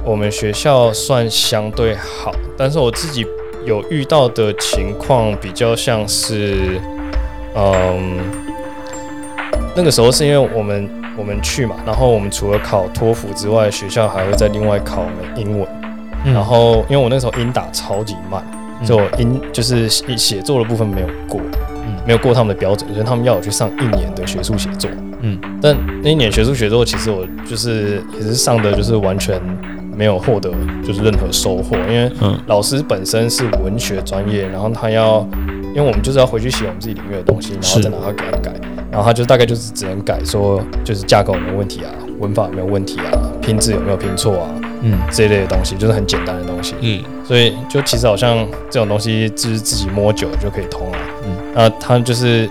[0.04, 3.26] 我们学校算相对好，但是我自己
[3.64, 6.80] 有遇到的情况比较像是，
[7.54, 8.18] 嗯，
[9.74, 15.68] 那个时候是因为我们我们去嘛，然后我们除了考托福之外，学校还会再另外考我们英文，
[16.24, 16.34] 嗯。
[16.34, 18.44] 然后因为我那时候英打超级慢，
[18.80, 18.86] 嗯。
[18.86, 21.40] 所以我英就是写写作的部分没有过，
[21.86, 24.90] 嗯没有过他们的标准，所以他们要我去上一年的学术写作。
[25.20, 29.40] 嗯，但那一年学术写作，其实我就是也是上的就是完全
[29.96, 30.50] 没有获得
[30.86, 32.38] 就是任何收获，因为嗯。
[32.46, 35.26] 老师本身是文学专业，然后他要，
[35.74, 37.82] 因为我们就是要回去写我们自己领域的东西，然后是。
[37.82, 38.52] 再拿它改改，
[38.90, 44.50] 然后他就大概就是只能改说就是架构有没有问题啊，文法有没有问题啊，拼字有没有拼错啊
[44.82, 44.98] 嗯。
[45.10, 46.74] 这一类的东西，就是很简单的东西。
[46.80, 47.02] 嗯。
[47.26, 50.98] 所以就其实好像这种东西就是自己摸久了就可以通了。
[51.24, 51.36] 嗯。
[51.36, 52.48] 嗯，那他就是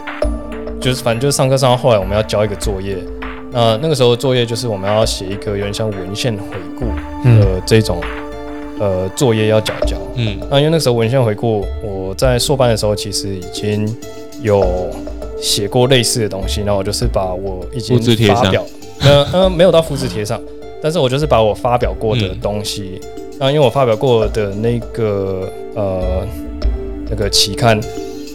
[0.80, 2.98] 就是反正就是上课上到后来我们要交一个作业，
[3.52, 6.86] 那那个时候作业就是我们要写一个有点像文献回顾
[7.24, 7.40] 嗯。
[7.40, 8.02] 的这种、
[8.80, 9.98] 呃作业要交交。
[10.16, 10.40] 嗯。
[10.50, 13.88] 那因为那时候文献回顾，我在硕班的时候其实已经
[14.42, 14.90] 有
[15.40, 18.44] 写过类似的东西，然后我就是把我已经复制贴上。
[18.44, 18.66] 发表，
[19.02, 20.40] 呃呃没有到复制贴上，
[20.84, 23.00] 但是我就是把我发表过的嗯东西，
[23.40, 26.28] 那、因为我发表过的那个呃
[27.10, 27.80] 那个期刊，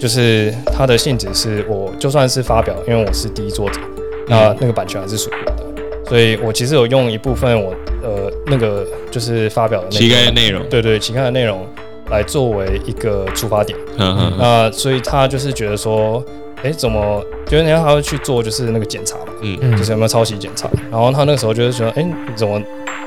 [0.00, 3.78] 就是它的性质是我就算是发表，因为我是第一作者，
[4.26, 11.66] 那那个版权还是属于我的，所以我其实有用一部分我呃那个就是发表的那膝盖的内容，对对，期刊的内容
[12.10, 13.78] 来作为一个出发点。
[13.98, 14.38] 嗯嗯嗯。
[14.38, 16.24] 那所以他就是觉得说，
[16.62, 17.24] 哎，怎么？
[17.46, 19.58] 就是人家他会去做就是那个检查嘛，嗯。
[19.62, 19.76] 嗯。
[19.76, 20.68] 就是有没有抄袭检查。
[20.90, 22.60] 然后他那个时候就是说，哎，你怎么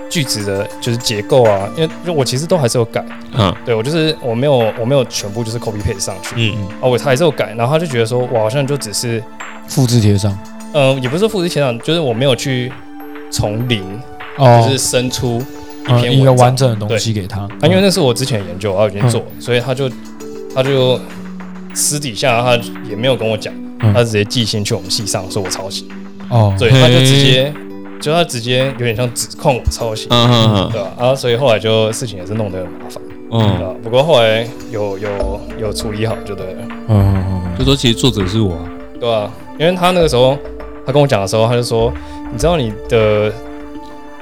[0.09, 3.53] 句子的就是结构啊，因为就我其实都还是有改，嗯。
[3.65, 6.55] 对我就是我没有我没有全部就是 copy paste 上去，嗯。
[6.57, 9.21] 嗯啊，我还是有改，然后他就觉得说我好像就只是，
[9.67, 10.35] 复制贴上。
[10.73, 12.71] 嗯、也不是说复制贴上，就是我没有去
[13.29, 13.83] 从零
[14.37, 14.63] 哦。
[14.63, 15.43] 就是生出
[15.87, 19.41] 一嗯一个篇文章完整的东西给他，啊，因为那是我之前的研究，我已经做，嗯。
[19.41, 19.89] 所以他就
[20.55, 20.97] 他就
[21.73, 22.55] 私底下他
[22.89, 25.87] 也没有跟我讲，嗯他直接寄信去我们系上说我抄袭，
[26.29, 27.53] 哦，对，他就直接
[27.99, 30.91] 就他直接有点像指控我抄袭，嗯嗯对吧？
[30.99, 33.75] 然后所以后来就事情也是弄得很麻烦，对嗯，吧？
[33.83, 38.65] 不过后来有有有处理好就对了，嗯嗯嗯就说其实作者是我啊，
[38.99, 39.31] 对吧？
[39.59, 40.37] 因为他那个时候
[40.85, 41.91] 他跟我讲的时候，他就说，
[42.31, 43.31] 你知道你的。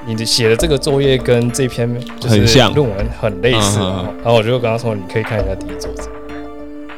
[0.06, 1.86] 你的写的这个作业跟这篇
[2.18, 6.10] 就是很像论文很类似啊嗯嗯嗯，然后我就跟他说，你可以看一下第一作者。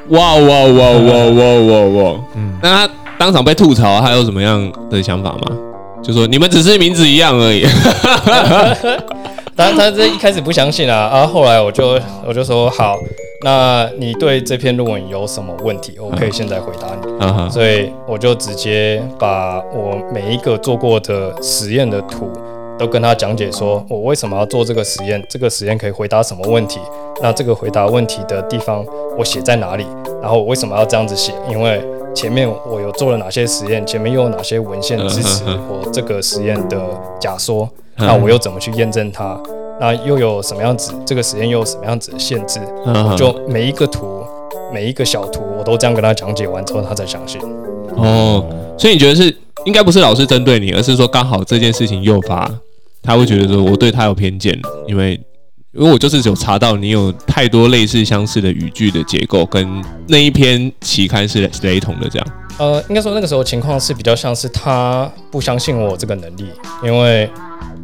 [0.09, 2.21] 哇哇哇哇哇哇哇！
[2.35, 5.57] 嗯，那他当场被吐槽，他有什么样的想法吗？
[6.03, 7.65] 就说你们只是名字一样而已。
[9.55, 12.97] 当然他这一开始不相信啊，啊，后来我就我就说好，
[13.45, 17.25] 那你对这篇论文有什么问题，我可以现在回答你。
[17.25, 22.29] 啊哈，所以我就直接把我每一个做过的实验的图
[22.79, 26.81] 都跟他讲解，说我为什么要做这个实验，这个实验可以回答什么问题，
[27.23, 28.85] 那这个回答问题的地方
[29.17, 29.87] 我写在哪里，
[30.21, 31.83] 然后我为什么要这样子写，因为
[32.15, 36.79] 前面我有做了哪些实验，前面又有哪些文献支持嗯我这个实验的
[37.21, 39.39] 假说，嗯那我又怎么去验证它？
[39.81, 40.93] 那又有什么样子？
[41.05, 42.61] 这个实验又有什么样子的限制？
[42.85, 44.23] 我就每一个图，
[44.73, 47.41] 每一个小图，我都这样跟他讲解完之后，他才相信。
[47.97, 48.45] 哦，
[48.79, 52.49] 所以你觉得是应该不是老师针对你，而是说刚好这件事情诱发
[53.03, 54.57] 他会觉得说我对他有偏见，
[54.87, 55.21] 因为
[55.75, 62.29] 因为我就是有查到你有太多类似相似的语句的结构，跟那一篇期刊是雷同的这样。
[62.59, 66.45] 呃，应该说那个时候情况是比较像是他不相信我这个能力，
[66.85, 67.31] 因为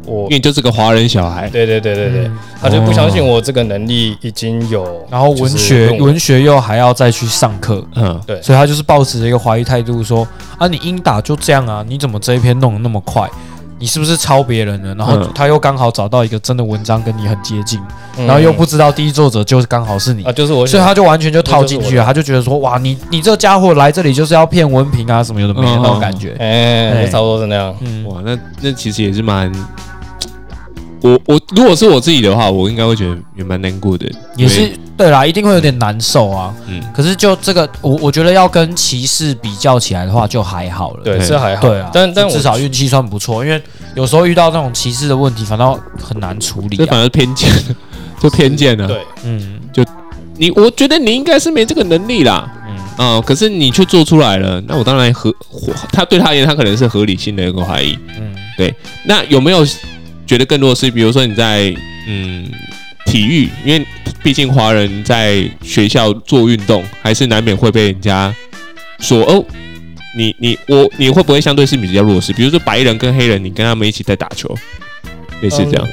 [0.05, 2.37] 我因为你就是个华人小孩，对对对对对，嗯。
[2.61, 8.39] 他就不相信我这个能力已经有，然后文就是学文文学又还要再去上课，嗯，对。
[8.43, 10.27] 所以他就是抱持着一个怀疑态度说
[10.59, 13.27] 啊，你英打就这样啊，你怎么这一篇弄得那么快？
[13.79, 14.93] 你是不是抄别人的？
[14.95, 17.79] 然后嗯他又刚好找到一个真的文章跟你很接近，
[18.17, 26.35] 嗯然后又不知道第一作者就是刚好是你啊，，就是我所以他就完全就套进去了，他就觉得说哇，你你这家伙来这里就是要骗文凭啊什么有的没那种感觉。
[26.39, 27.75] 哎，差不多是那样。
[27.79, 29.51] 嗯，哇，那那其实也是蛮，
[31.01, 36.53] 我我如果是我自己的话，我应该会觉得也蛮难过的，也是对啦，一定会有点难受啊。
[36.67, 41.03] 嗯可是就这个，我我觉得要跟骑士比较起来的话，就还好了。
[41.03, 41.67] 对，对是还好。
[41.67, 43.61] 对啊，但但至少运气算不错，因为
[43.95, 46.79] 有时候遇到那种歧视的问题，反倒很难处理啊。
[46.79, 47.49] 这反而偏见，
[48.19, 48.87] 就偏见了。
[48.87, 49.85] 对，嗯就
[50.35, 52.51] 你，我觉得你应该是没这个能力啦。
[52.67, 55.33] 嗯啊，可是你却做出来了，那我当然合，
[55.93, 57.97] 他对他而言，他可能是合理性的一个怀疑。
[58.19, 58.75] 嗯，对
[59.05, 59.65] 那有没有
[60.29, 61.75] 觉得更多的是，比如说你在
[62.05, 62.47] 嗯
[63.07, 63.83] 体育，因为
[64.21, 68.31] 毕竟华人在学校做运动，还是难免会被人家
[68.99, 69.43] 说哦，
[70.15, 72.31] 你你我你会不会相对是比较弱势？
[72.31, 74.55] 比如说白人跟黑人，你跟他们一起在打球，
[75.41, 75.87] 类似这样，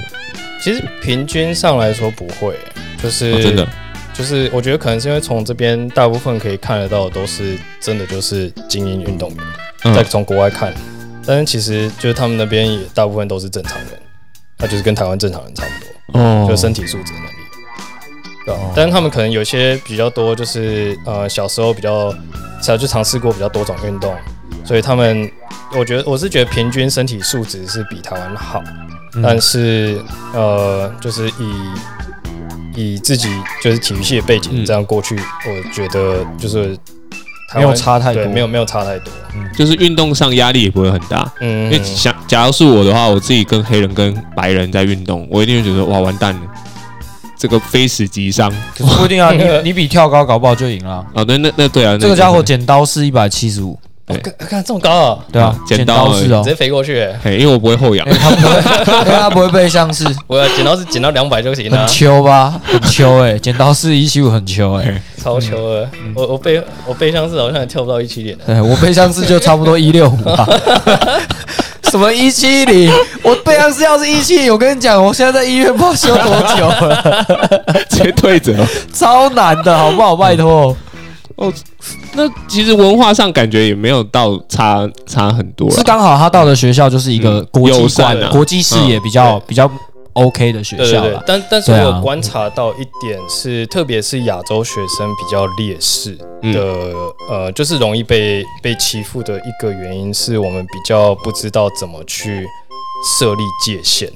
[0.60, 2.54] 其实平均上来说不会，
[3.02, 3.66] 就是哦真的，
[4.12, 10.74] 就是我觉得可能是因为从这边大部分可以看得到的都是真的就是精英运动员，在嗯从国外看，
[11.24, 13.98] 但是其实就是他们那边也大部分都是正常人，
[14.58, 15.70] 那就是跟台湾正常人差不
[16.14, 16.46] 多，哦。
[16.48, 17.28] 就身体素质能力。
[18.46, 22.14] 对但是他们可能有些比较多，就是呃小时候比较，
[22.62, 24.14] 才就尝试过比较多种运动，
[24.64, 25.28] 所以他们，
[25.76, 28.62] 我觉得我是觉得平均身体素质是比台湾好，
[29.14, 29.22] 嗯。
[29.22, 30.00] 但是
[30.32, 31.72] 呃，就是以
[32.76, 33.28] 以自己
[33.60, 34.64] 就是体育系的背景嗯。
[34.64, 36.82] 这样过去，我觉得就是台
[37.54, 39.12] 没有差太多，没有没有差太多。
[39.56, 41.30] 就是运动上压力也不会很大。
[41.40, 46.40] 嗯因为想，假如是我的话，我自己跟黑人跟白人在运动，我一定会觉得哇，完蛋了，
[47.38, 48.50] 这个非死即伤。
[48.76, 51.04] 可是不一定啊，你 你比跳高搞不好就赢了。
[51.14, 58.54] 哦，对，那那对啊，这个家伙剪刀是一百七十五，对看看这么高啊，对啊，剪剪刀是哦直，接飞过去欸，嘿，因为我不会后仰他不会，
[59.06, 65.88] 因为他不会背相式 我剪刀是剪到两百就行了很，秋吧，很秋哎，剪刀是一七五很秋哎，超秋的。
[66.14, 68.44] 我我背我背像是好像也跳不到一七零的。
[68.46, 70.46] 对我背相式就差不多一六五吧。
[71.90, 72.92] 什么一七零？
[73.22, 78.52] 我背像是要是一七零，我跟你讲，我现在在医院不知道休多久了，直接退着。
[78.92, 80.14] 超难的，好不好？
[80.16, 80.76] 拜托，
[82.14, 85.70] 那其实文化上感觉也没有到差差很多。
[85.70, 87.86] 是刚好他到的学校就是一个嗯国际
[88.32, 89.70] 国际视野比较嗯比较
[90.14, 91.24] OK 的学对对对校了，。
[91.26, 96.60] 但但是我有观察到一点是，特别是亚洲学生比较劣势嗯的，
[97.28, 102.46] 呃，就是容易被被欺负的一个原因是我们比较不知道怎么去
[103.18, 104.10] 设立界限。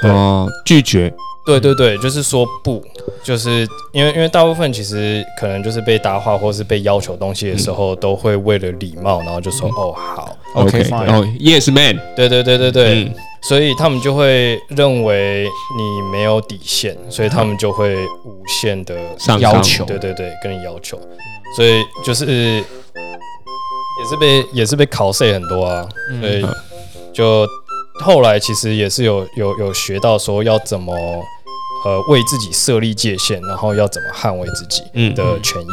[0.00, 0.10] 对。
[0.10, 1.12] 哦，拒绝，
[1.44, 2.82] 对对对，就是说不，
[3.22, 13.14] 就是因为因为大部分其实可能就是被搭话或是被要求东西的时候，都会为了礼貌，然后就说哦好，OK fine 哦，Yes man，对对对对对，嗯。
[13.44, 18.94] 所以他们就会认为你没有底线，所以他们就会无限的
[19.40, 20.96] 要求对对对，跟你要求，
[21.56, 22.64] 所以就是也
[24.08, 26.20] 是被也是被考试很多啊，嗯。
[26.20, 26.46] 所以
[27.12, 27.44] 就
[28.00, 30.94] 后来其实也是有有有学到说要怎么
[31.84, 35.66] 呃为自己设立界限，然后要怎么捍卫自己嗯的权益。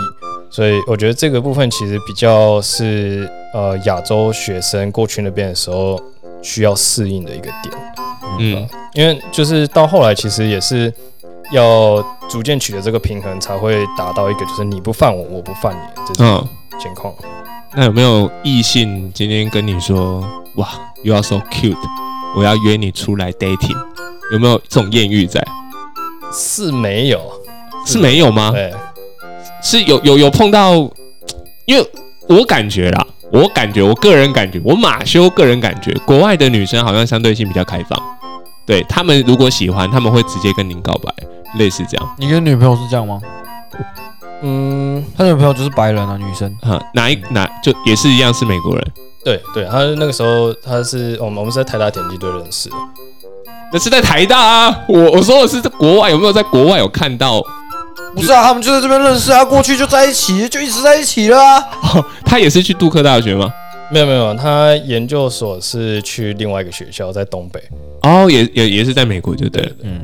[0.51, 6.01] 所以我觉得这个部分其实比较是呃亚洲学生过去那边的时候
[6.41, 7.93] 需要适应的一个点。
[8.39, 10.91] 嗯因为就是到后来，其实也是
[11.51, 17.13] 要逐渐取得这个平衡，才会达到一个就是你不犯我，我不犯你这种嗯，情况。
[17.75, 20.67] 那有没有异性今天跟你说，哇
[21.03, 21.77] ，You are so cute，
[22.35, 23.75] 我要约你出来 dating，
[24.31, 25.45] 有没有这种艳遇在？
[26.31, 27.19] 是没有，
[27.85, 28.51] 是没有吗？
[28.51, 28.73] 对，
[29.63, 30.73] 是有有有碰到，
[31.65, 31.91] 因为
[32.27, 37.99] 我感觉啦，我感觉我个人感觉，我马修个人感觉，国外的女生好像相对性比较开放，
[38.65, 41.11] 对他们如果喜欢，他们会直接跟您告白，
[41.57, 42.15] 类似这样。
[42.19, 43.19] 你跟女朋友是这样吗？
[44.41, 46.55] 嗯，他女朋友就是白人啊，女生。
[46.61, 48.91] 哈，哪一哪就也是一样是美国人，
[49.23, 52.75] 对对，他那个时候他是我们我们是在台大田径队认识的，
[53.73, 54.79] 那是在台大啊。
[54.87, 57.41] 我我说的是在国外，有没有在国外有看到？
[58.15, 61.63] 不是啊，他们就在这边认识啊，过去就在一起，就一直在一起了啊。
[62.25, 63.53] 他也是去杜克大学吗？
[63.91, 67.61] 没有没有，他研究所是去另外一个学校，在东北。
[68.03, 69.71] 哦，也也也是在美国就对了。
[69.83, 70.01] 嗯，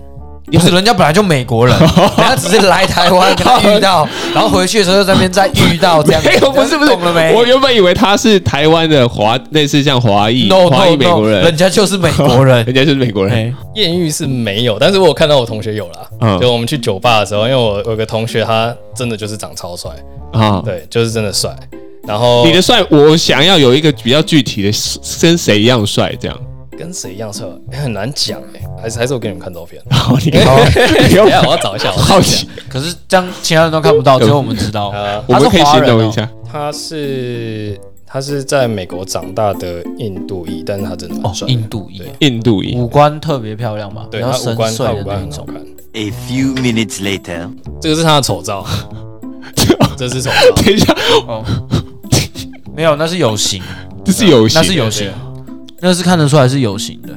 [0.52, 6.30] 不是，人家本来就美国人， 人家只是来台湾遇到， 然后回去的时候在那边再遇到这样子。
[6.30, 7.34] 没有，不是不是，懂了没？
[7.34, 12.74] 我原本以为他是台湾的华，类似像华裔 no 华裔美国人，人家就是美国人 人。
[12.76, 13.34] 家就是美国人。
[13.34, 16.00] 哎艳遇是没有，但是我有看到我同学有啦。
[16.22, 19.92] 嗯就我们去酒吧的时候，因为我有个同学，他真的就是长超帅，
[20.32, 21.54] 啊，对，就是真的帅。
[22.08, 24.72] 然后你的帅，我想要有一个比较具体的，
[25.22, 26.38] 跟谁一样帅这样。
[26.78, 29.82] 跟谁一样帅、 欸很难讲哎、还是还是我给你们看照片。
[29.92, 34.90] 好，你看，等一下我要找一下，我好奇，可是这样其他人都看不到，只 有我们知道。
[34.90, 36.30] 呃，我们可以他是华人哦形容一下。
[36.52, 41.54] 他是他是在美国长大的印度裔，但是他真的哦蛮，帅的。
[41.54, 45.04] 印度裔，印度裔，五官特别漂亮吧，对他五官，他五。
[45.04, 45.56] 官很好看。
[45.94, 47.50] A few minutes later.
[47.82, 48.66] 这个是他的丑照，
[49.98, 50.56] 这是丑照。
[50.64, 50.94] 等一下，
[51.28, 51.44] 哦，
[52.76, 53.62] 没有，那是有型，
[54.04, 55.10] 这是有型那是有型，
[55.82, 57.10] 那是看得出来是有型的，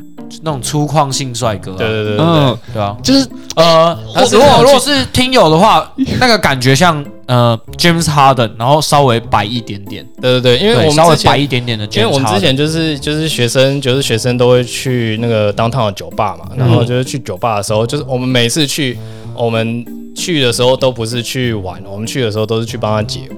[0.43, 1.79] 那种粗犷性帅哥啊。
[1.79, 3.97] 对对对对对，嗯，对啊，就是呃，
[4.31, 12.01] 如果如果是听友的话，那个感觉像呃 James Harden，然后稍微白一点点，对对对，因为，我们稍微白一点点的因。
[12.01, 18.99] 为我们之前就是就是学生，就是学生都会去那个 downtown 的酒吧嘛，然后就是去酒吧的时候，就是我们每次去，
[19.35, 19.85] 我们
[20.15, 23.37] 去的时候都不是去玩，我们去的时候都是去帮他解围，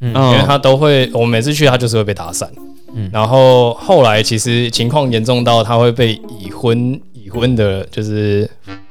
[0.00, 0.14] 嗯。
[0.14, 2.50] 因为嗯，他都会，我们每次去他就是会被打散，
[2.94, 3.10] 嗯。
[3.12, 8.48] 然后后来其实情况严重到他会被已婚已婚的，就是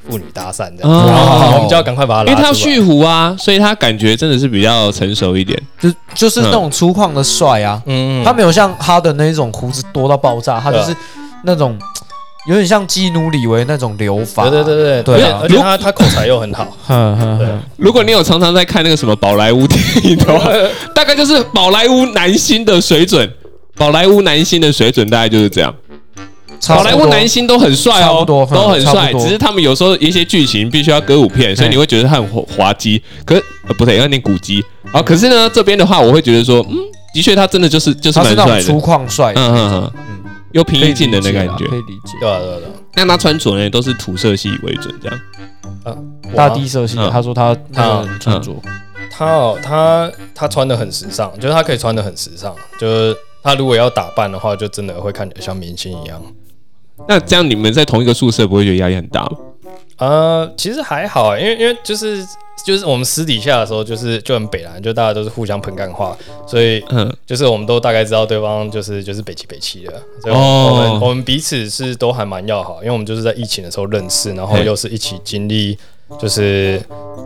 [0.08, 0.82] 妇女搭讪这样。
[0.82, 1.06] 子，哦。
[1.08, 2.32] 然后我们就要赶快把他拉。
[2.32, 5.62] 因为他要蓄胡啊，所以他感觉真的是比较成熟一点。
[5.80, 10.96] 就就是那种粗犷的帅啊，嗯，他没有像哈登那一种胡子多到爆炸，他就是
[11.44, 11.78] 那种
[12.48, 14.50] 有点像基努里维那种留法。
[14.50, 15.24] 对对对对对。
[15.26, 15.40] 啊。
[15.44, 17.48] 而且他他口才又很好， 哼哼对。
[17.48, 20.50] 哼，如果你有常常在看那个什么宝莱坞电影的话，
[20.96, 23.30] 大概就是宝莱坞男星的水准。
[23.82, 25.74] 宝莱坞男星的水准大概就是这样。
[26.68, 33.02] 宝莱坞男星都很帅哦，都很帅，只是他们有时候一些剧情必须要歌舞片，所以你会觉得他很滑滑稽。
[33.26, 35.02] 可是、呃、不对，有点古籍啊。
[35.02, 36.78] 可是呢，这边的话，我会觉得说，嗯，
[37.12, 41.66] 的确他真的就是就是他是那种蛮帅的，粗犷帅，嗯嗯嗯，嗯，又平易近人的感觉。
[41.66, 42.14] 啦可以理解。
[42.20, 45.20] 对啊对啊对啊那他穿着呢，都是土色系为准，这样。
[45.84, 45.98] 啊，
[46.36, 48.56] 大地色系他说他他穿着，
[49.12, 56.22] 他哦，他他穿的很时尚，就是他可以穿的很时尚，就是他如果要打扮的话，就真的会看起来像明星一样。
[57.08, 59.32] 那这样你们在同一个宿舍不会觉得压力很大吗？
[59.98, 62.26] 呃，其实还好，因为因为就是
[62.66, 66.18] 就是我们私底下的时候，就是就很北蓝，就大家都是互相喷干话，
[66.48, 75.78] 所以嗯，就是我们都大概知道对方就是就是北齐北齐的，所以我们、哦我们彼此是都还蛮要好，因为我们就是在疫情的时候认识，然后又是一起经历
[76.20, 76.82] 就是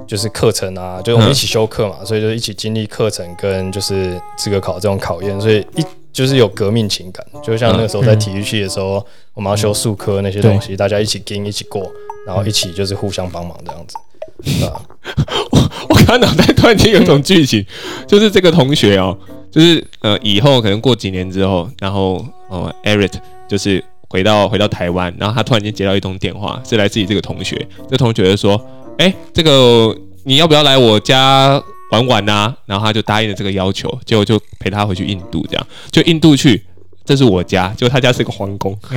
[0.05, 5.85] 就是课程啊，就是我们一起修课嘛，所以就一起经历课程跟就是资格考这种考验，所以一
[6.15, 11.91] 就是有革命情感，就像那个时候在体育系的时候，我们要修数科那些东西，大家一起跟一起过，
[12.25, 13.97] 然后一起就是互相帮忙这样子？
[15.89, 17.65] 我刚刚脑袋突然间有一种剧情，
[18.07, 19.17] 就是这个同学哦，
[19.51, 23.11] 就是呃以后可能过几年之后，然后呃 Eric
[23.49, 28.59] 就是回到回到台湾，然后他突然间接到一通电话，是来自于这个同学，这同学就说
[28.99, 29.93] ：“哎，这个
[30.23, 31.61] 你要不要来我家
[31.91, 36.63] 玩玩啊？”然后他就答应了这个要求，结果就陪他回去印度，这样就印度去。
[37.05, 38.75] 这是我家，就他家是个皇宫，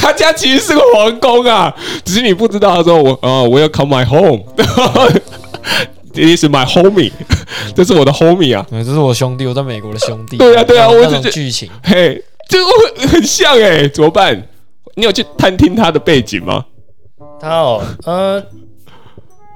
[0.00, 1.72] 他家其实是个皇宫啊，
[2.04, 2.74] 只是你不知道。
[2.74, 7.12] 他说我哦，我要 come my home，this is my homie，
[7.76, 10.36] 这是我的 homie 啊，对，这是我兄弟，我在美国的兄弟。
[10.36, 12.64] 对啊对啊我就觉那种剧情，嘿，这个
[12.98, 14.48] 很很像哎、怎么办？
[14.96, 16.64] 你有去探听他的背景吗？
[17.40, 18.42] 他哦，呃，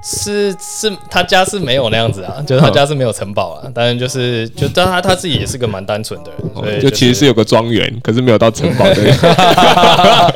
[0.03, 8.95] 是是，他家是没有那样子啊， 就是他家是没有城堡啊，当然就是就但他他自己也是个蛮单纯的人，所以哦就其实是有个庄园，可是没有到城堡的，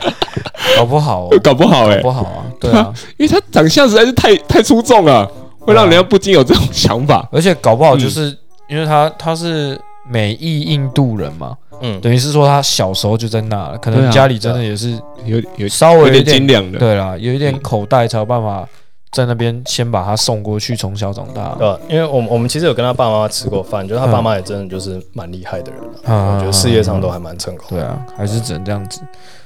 [0.77, 5.25] 搞不好哦， 搞不好哎、搞不好啊，对啊，因为他长相实在是太太出众了，
[5.59, 7.27] 会让人家不禁有这种想法。
[7.31, 7.87] 而且搞不嗯。
[7.87, 8.35] 好就是
[8.69, 18.67] 因为他他是美裔印度人嘛，嗯，等于是说他小时候就在那了，可能家里真的也是有有稍微有点点精良的，对啦，有一点口袋才有办法
[19.13, 21.55] 在那边先把他送过去，从小长大。
[21.57, 21.79] 对吧？
[21.89, 27.65] 因为我们我们其实有跟他爸妈吃过饭，就是他嗯爸妈也真的就是蛮厉害的人啊，嗯我觉得事业上都还蛮成功。
[27.69, 28.99] 对啊，还是只能这样子。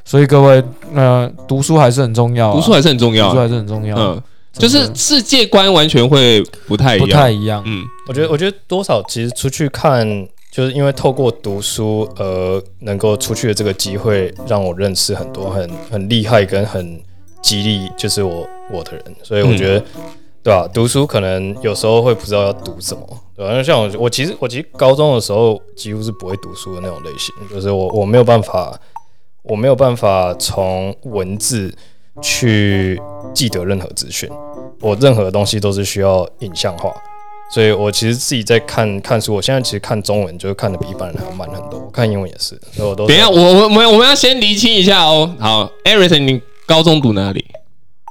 [0.06, 0.64] 所以各位，
[0.96, 3.40] 呃，读书还是很重要啊、读书还是很重要读书。
[3.42, 3.98] 还是很重要。
[3.98, 7.08] 嗯，就是世界观完全会不太一不。
[7.08, 7.62] 太一样。
[7.66, 10.08] 嗯，我觉得，我觉得多少其实出去看，
[10.50, 17.02] 就是因为透过读书而能够出去的这个机会，让我认识很多很很厉害跟很
[17.42, 19.04] 激励，就是我我的人。
[19.24, 19.86] 所以我觉得，
[20.44, 23.02] 对吧、读书可能有时候会不知道要读什么，
[23.36, 28.80] 对吧、因为像我，我其实我其实高中的时候几乎是不会读书的那种类型，就是我我没有办法，
[29.44, 31.74] 我没有办法从文字
[32.22, 33.02] 去
[33.34, 34.30] 记得任何资讯，
[34.80, 36.94] 我任何东西都是需要影像化。
[37.50, 45.34] 所以我其实自己在看看书，我现在其实看中文就是看的比一般人还要慢很多，我看英文也是，所以我都等一下，我我我们我们要先厘清一下哦。
[45.40, 47.46] 好 e c 你高中读哪里？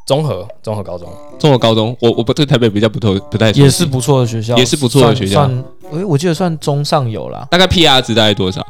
[0.06, 7.46] 综合综合高中，综合高中，我我不对台北比较不透不太熟悉也是不错的学校，也是不错的学校算，算诶我记得算中上游啦。
[7.50, 8.64] 大概 PR 值大概多少？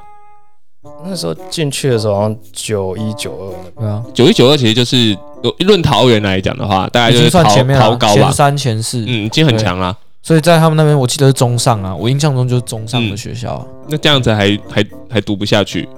[1.04, 5.10] 那时候进去的时候好像九一九二那对啊，九一九二其实就是
[5.42, 8.32] 有论桃园来讲的话，大概已经就是桃算前面了，桃高吧前。
[8.32, 9.04] 三前四。
[9.06, 9.94] 嗯，已经很强啦。
[10.22, 13.66] 所以在他们那边，我记得是中上啊，我印象中就是中上嗯的学校。
[13.88, 15.88] 那这样子还还还读不下去。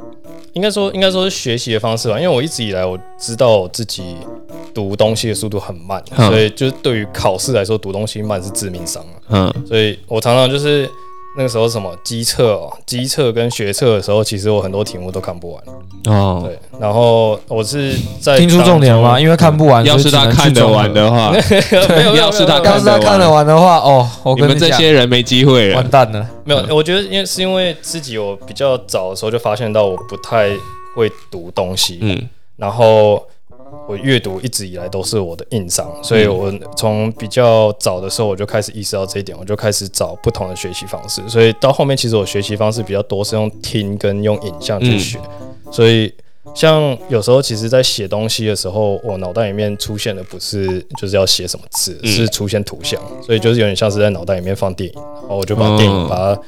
[0.59, 4.17] 应该说应该说是学习的方式吧，因为我一直以来我知道我自己
[4.75, 6.29] 读东西的速度很慢，嗯。
[6.29, 9.05] 所以就是对于考试来说读东西慢是致命伤
[9.65, 10.91] 所以我常常就是
[11.37, 15.63] 那个时候什么机测哦，机测跟学测的时候，其实我很多题目都看不完。
[16.07, 19.21] 哦，对，然后我是在听出重点了吗？
[19.21, 21.31] 因为看不完，要是他看得完的话，
[21.95, 25.77] 没有要是他要是他看得完的话，哦，我你们这些人没机会了。
[25.77, 26.29] 完蛋了。
[26.45, 30.49] 没有，我觉得因为是因为自己我比较早的时候就发现到我不太
[30.97, 33.23] 会读东西，嗯然后
[33.89, 45.19] 我阅读一直以来都是我的硬伤，所以我从比较早的时候我就开始意识到这一点，我就开始找不同的学习方式，所以到后面其实我学习方式比较多是用听跟用影像去学，
[45.71, 46.13] 所以。
[46.55, 56.41] 像有时候，其实，在写东西的时候，我脑袋里面出现的不是就是要写什么字，嗯是出现图像，所以就是有点像是在脑袋里面放电影，然后我就把电影哦把它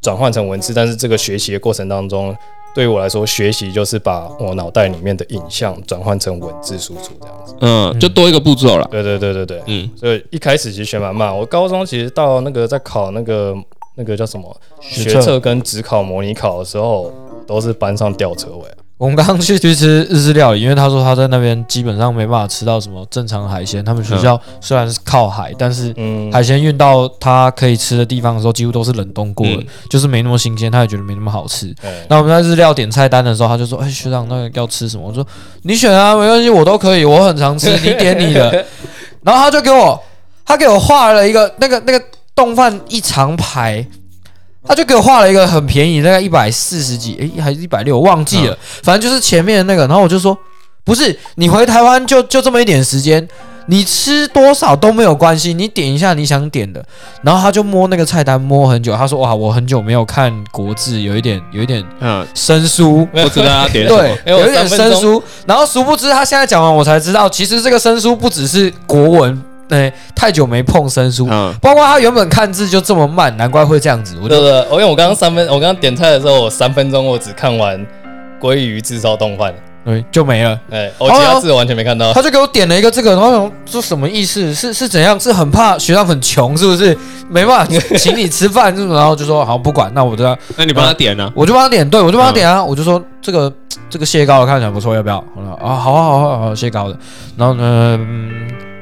[0.00, 0.72] 转换成文字。
[0.72, 2.34] 但是这个学习的过程当中，
[2.74, 7.54] 对于我来说，学习就是把我脑袋里面的影像转换成文字输出这样子。
[7.60, 8.88] 嗯，就多一个步骤了。
[8.90, 11.36] 对对对对对，嗯，所以一开始其实学蛮慢。
[11.36, 13.54] 我高中其实到那个在考那个
[13.94, 17.12] 那个叫什么学测跟职考模拟考的时候，
[17.46, 18.64] 都是班上吊车尾。
[19.04, 23.84] 我们刚刚去去吃日式料理，因为他说他在那边基本上没办法吃到什么正常的海鲜。
[23.84, 31.66] 他们学校虽然是靠海，但是嗯，海鲜运到他可以吃的地方的时候，几乎都是冷冻过的，嗯就是没那么新鲜，他也觉得没那么好吃。
[31.82, 35.22] 对那我们在日料点菜单的时候，他就说：“哎、学长，那个要吃什么？”我说
[35.64, 38.64] ：“你选啊，没关系，我都可以，我很常吃，你点你的。
[39.22, 40.02] ”然后他就给我，
[40.46, 42.02] 他给我画了一个那个那个
[42.34, 43.86] 冻饭一长排，
[44.66, 49.86] 他就给我画了一个很便宜，大概一百四十几，诶，还是一百六，我忘记了，反正就是前面的那个。
[49.86, 50.36] 然后我就说
[50.84, 53.28] ：“不是，你回台湾就就这么一点时间。”
[53.66, 56.84] 你吃多少都没有关系，你点一下你想点的，
[57.22, 65.22] 然后他就摸那个菜单摸很久，他说哇，我很久没有看国字，有一点有一点嗯，生疏，不知道他点什对么。，因 为我有一点生疏。
[65.46, 74.14] 然后殊不知他现在讲完，我才知道，其实这个生疏不只是国文，哎、太久没碰生疏，嗯，包括他原本看字就这么慢，难怪会这样子。
[74.28, 77.84] 对对，因为我刚刚三分，我刚刚点菜的时候，我三分钟我只看完
[78.40, 79.52] 鲑鱼炙烧冻饭，
[79.84, 80.58] 对，就没了。
[80.70, 82.12] 哎，我其他字完全没看到。
[82.12, 84.52] 他就给我点了一个这个，然后说什么意思？
[84.54, 85.18] 是是怎样？
[85.18, 86.96] 是很怕学长很穷，是不是？
[87.30, 88.98] 没办法 请你吃饭，是不是？
[88.98, 91.30] 然后就说好不管，那我就要那你帮他点呢？
[91.34, 93.50] 我就帮他点，对我就帮他点啊，我就说这个
[93.88, 95.16] 这个蟹膏看起来不错，要不要？
[95.34, 96.96] 好了啊，好啊好啊好啊蟹膏的。
[97.36, 98.30] 然后呢，嗯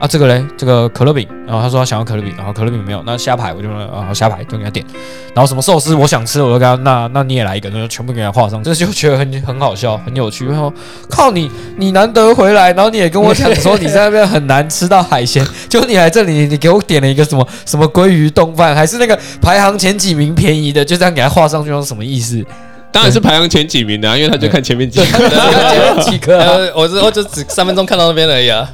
[0.03, 4.85] 啊这个嘞，这个可乐饼，然后他说他想要可乐饼，然后可乐饼没有，那虾排我就说啊虾排就给他点。
[5.33, 8.61] 然后什么寿司我想吃，我就跟他那那你也来一个，那就全部给他画上。
[8.65, 10.45] 这就觉得很很好笑，很有趣。
[10.47, 10.75] 然后
[11.09, 22.45] 靠你你难得回来，然后你也跟我讲说你在那边很难吃到海鲜， 就你来这里，你给我点了一个什么什么鲑鱼冻饭，还是那个排行前几名便宜的，就这样给他画上去，是什么意思？
[22.91, 25.07] 当然是排行前几名的、啊，因为他就看前面几个。
[25.07, 28.69] 前面几个、啊， 呃，我是我就只三分钟看到那边而已啊，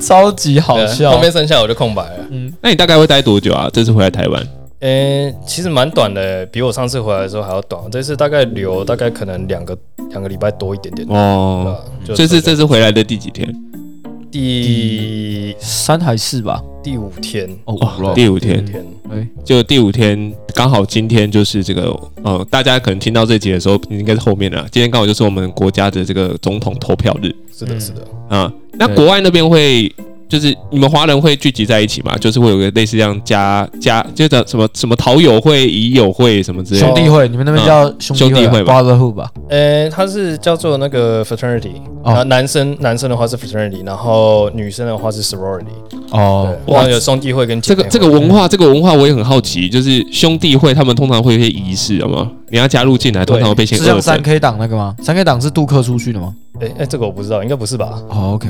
[0.00, 1.12] 超级好笑。
[1.12, 2.26] 后面剩下我就空白了。
[2.30, 3.68] 嗯那你大概会待多久啊？
[3.72, 4.46] 这次回来台湾？
[4.80, 7.82] 诶、其实蛮短的，比我上次回来的时候还要短。
[7.90, 9.76] 这次大概留大概可能两个
[10.10, 11.08] 两个礼拜多一点点。
[11.08, 11.82] 哦，
[12.14, 13.52] 这次这次回来的第几天？
[14.30, 16.62] 第三还是吧？
[16.82, 24.66] 第五天，哦哦，第五天，天，哎，就第五天，刚好今天就是这个，呃，大家可能听到这集的时候，应该是后面了。
[24.70, 28.06] 今天刚好就是我们国家的这个总统投票日是的，是的。
[28.28, 28.52] 啊。
[28.78, 29.90] 那国外那边会，
[30.28, 32.16] 就是你们华人会聚集在一起嘛？
[32.18, 36.86] 就是会有个类似这样家家，就叫什么什么陶友会、乙友会什么之类的。
[36.86, 39.30] 兄弟会，你们那边叫兄兄弟会吧 brotherhood 吧？
[39.48, 45.64] 诶、它是叫做那个 fraternity，哦然后男生男生的话是 fraternity，然后女生的话是 sorority，
[46.10, 52.30] 哦哇，有兄弟会跟姐妹会这个这个文化，这个文化我也很好奇，就是兄弟会他们通常会有一些仪式，有吗？
[52.50, 54.22] 你要加入进来，通常会被先是像三。
[54.22, 54.94] K 党那个吗？
[55.02, 56.34] 三 K 党是杜克出去的吗？
[56.60, 58.00] 哎哎、这个我不知道，应该不是吧？
[58.08, 58.48] 哦，OK，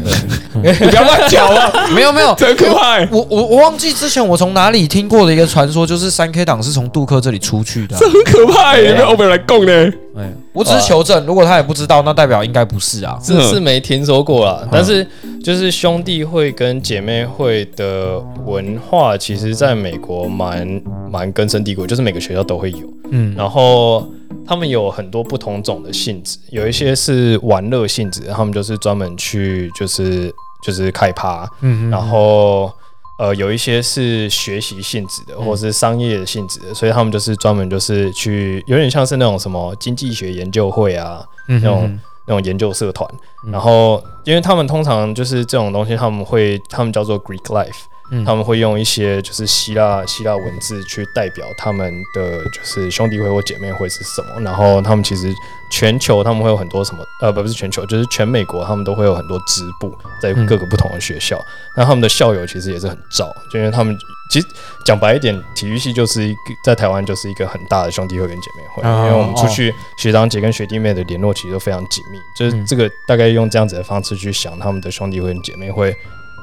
[0.54, 3.08] 你 不要乱讲啊， 没有没有，真可怕欸！
[3.10, 7.98] 我我我忘记之前我从哪里听过的一个传说，就是三 K 党是从杜克这里出去的啊。
[8.00, 9.92] 这很可怕欸，有没有欧美人来供呢？
[10.16, 13.18] 哎，我只是求证，如果他也不知道，那代表应该不是啊。
[13.22, 13.60] 是是。
[13.60, 15.06] 没听说过啦，但是
[15.42, 22.78] 就是兄弟会跟姐妹会的文化，其实在美国蛮蛮根深蒂固，就是每个学校都会有。
[23.10, 24.08] 嗯，然后
[24.46, 30.32] 他们有很多不同种的性质，有一些是玩乐性质的，他们就是专门去就是
[30.62, 31.90] 就是开趴，嗯。
[31.90, 32.72] 然后
[33.16, 43.08] 呃有一些是学习性质的，或者是商业性质的，所以他们就是专门就是去有点像是那种什么经济学研究会啊，嗯那种那种研究社团，
[43.50, 48.24] 然后因为他们通常就是这种东西，他们会他们叫做 Greek life，、嗯。
[48.24, 55.32] 他们会用一些就是希腊希腊文字去代表他们的就是兄弟会或姐妹会是什么，然后他们其实
[55.70, 61.40] 全球他们会有很多什么呃不不是全球，就是全美国他们都会有很多支部在各个不同的学校，
[61.76, 63.96] 那、他们的校友其实也是很照，就因为他们
[64.30, 64.46] 其实
[64.84, 72.66] 讲白一点，体育系就是一个在台湾就是一个很大的兄弟会跟姐妹会，哦因为我们出去学长姐跟学弟妹的联络其实都非常紧密，就是嗯。
[72.66, 75.96] 这个大概用这样子的方式去想他们的兄弟会跟姐妹会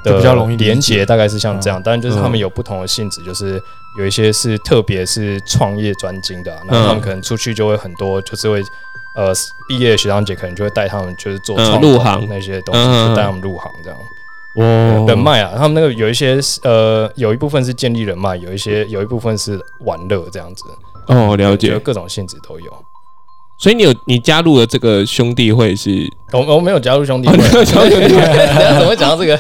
[0.04, 3.62] 的比较容易连接，大概是像这样，当然就是他们嗯有不同的性质，就是
[3.98, 8.62] 有一些是特别是创业专精的啊、然后他们可能出去就会很多，就是会。
[9.16, 9.32] 呃，
[9.70, 14.00] 毕业的学长姐可能就会带他们，就是做入行那些东西，嗯就带他们入行这样。
[14.56, 20.64] 哦人脉啊，他们那个有一些是呃，有一部分是建立人脉，有一些有一部分是玩乐这样子。
[21.10, 21.70] 哦，了解。
[21.70, 22.66] 就各种性质都有。
[23.60, 28.22] 所以你有你加入了这个兄弟会是，我我没有加入兄弟会，哦没有加入兄弟会
[28.74, 29.40] 怎么会讲到这个？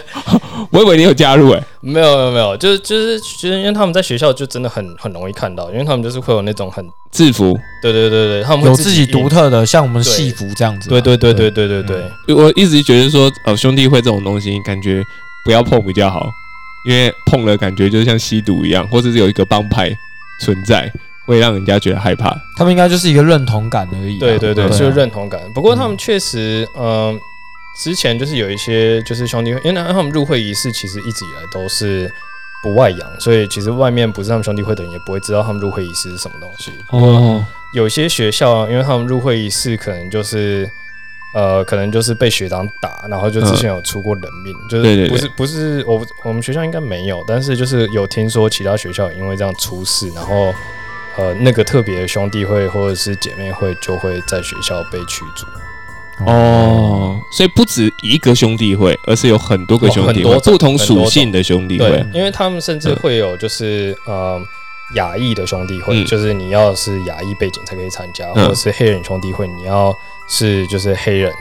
[0.71, 7.53] 我以为你有加入哎、没有没有没有，就是就是就是因为他们在学校就真的很很容易看到，因为他们就是会有那种很制服。
[7.81, 9.27] 对对对对，他们会有自己独。
[9.27, 11.01] 特的，像我们戏服这样子嘛。
[11.01, 15.03] 对对对对对对对，我一直觉得说，呃，兄弟会这种东西，感觉
[15.43, 16.29] 不要碰比较好，
[16.87, 19.89] 因为碰了感觉就像吸毒一样，或者是有一个帮派
[20.41, 20.91] 存在，
[21.25, 22.35] 会让人家觉得害怕。
[22.55, 24.19] 他们应该就是一个认同感而已啊。
[24.19, 25.41] 对对对，啊就是认同感。
[25.55, 27.17] 不过他们确实，嗯，
[27.75, 32.11] 之前就是有一些就是兄弟会，因为他们入会仪式其实一直以来都是
[32.61, 36.71] 不外扬，所以其实外面不是他们兄弟会的人也不会知道他们入会仪式是什么东西。
[36.89, 40.69] 哦，有些学校，因为他们入会仪式可能就是。
[41.35, 50.53] 呃，可能就是被学长打，然后就之前有出过人命，就是不是不是我我们学校应该没有，但是就是有听说其他学校因为这样出事，然后
[51.17, 55.47] 呃那个特别的兄弟会或者是姐妹会就会在学校被驱逐，
[56.19, 64.39] 哦，所以不止一个兄弟会，而是有很多个兄弟会，哦很多不同属性的兄弟会。，因为他们甚至会有就是呃
[64.95, 66.05] 亚裔的兄弟会，嗯。
[66.05, 68.43] 就是你要是亚裔背景才可以参加，嗯。
[68.43, 69.93] 或者是黑人兄弟会，你要
[70.29, 71.33] 是就是黑人，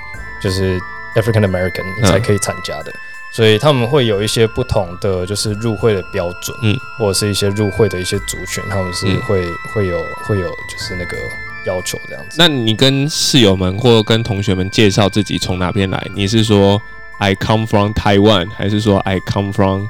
[0.42, 0.80] 就是
[1.16, 2.92] African American 你才可以参加的。
[3.34, 9.20] 所以他们会有一些不同的就是入会的标准，嗯，或者是一些入会的一些族群，他们是嗯。
[9.22, 9.42] 会、
[9.74, 11.16] 会有会有就是那个
[11.64, 12.36] 要求这样子。
[12.38, 16.80] 那你跟室友们或跟同学们介绍自己从哪边来，你是说
[17.18, 19.86] I come from Taiwan，还是说 I come from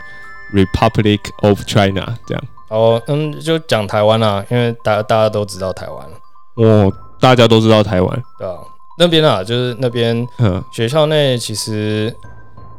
[0.52, 2.44] Republic of China 这样？
[2.68, 6.06] 哦，嗯，就讲台湾啦，因为大大家都知道台湾，
[6.54, 8.56] 哦，大家都知道台湾，对啊、
[8.98, 10.62] 那边啊，就是那边嗯。
[10.72, 12.14] 学校内其实，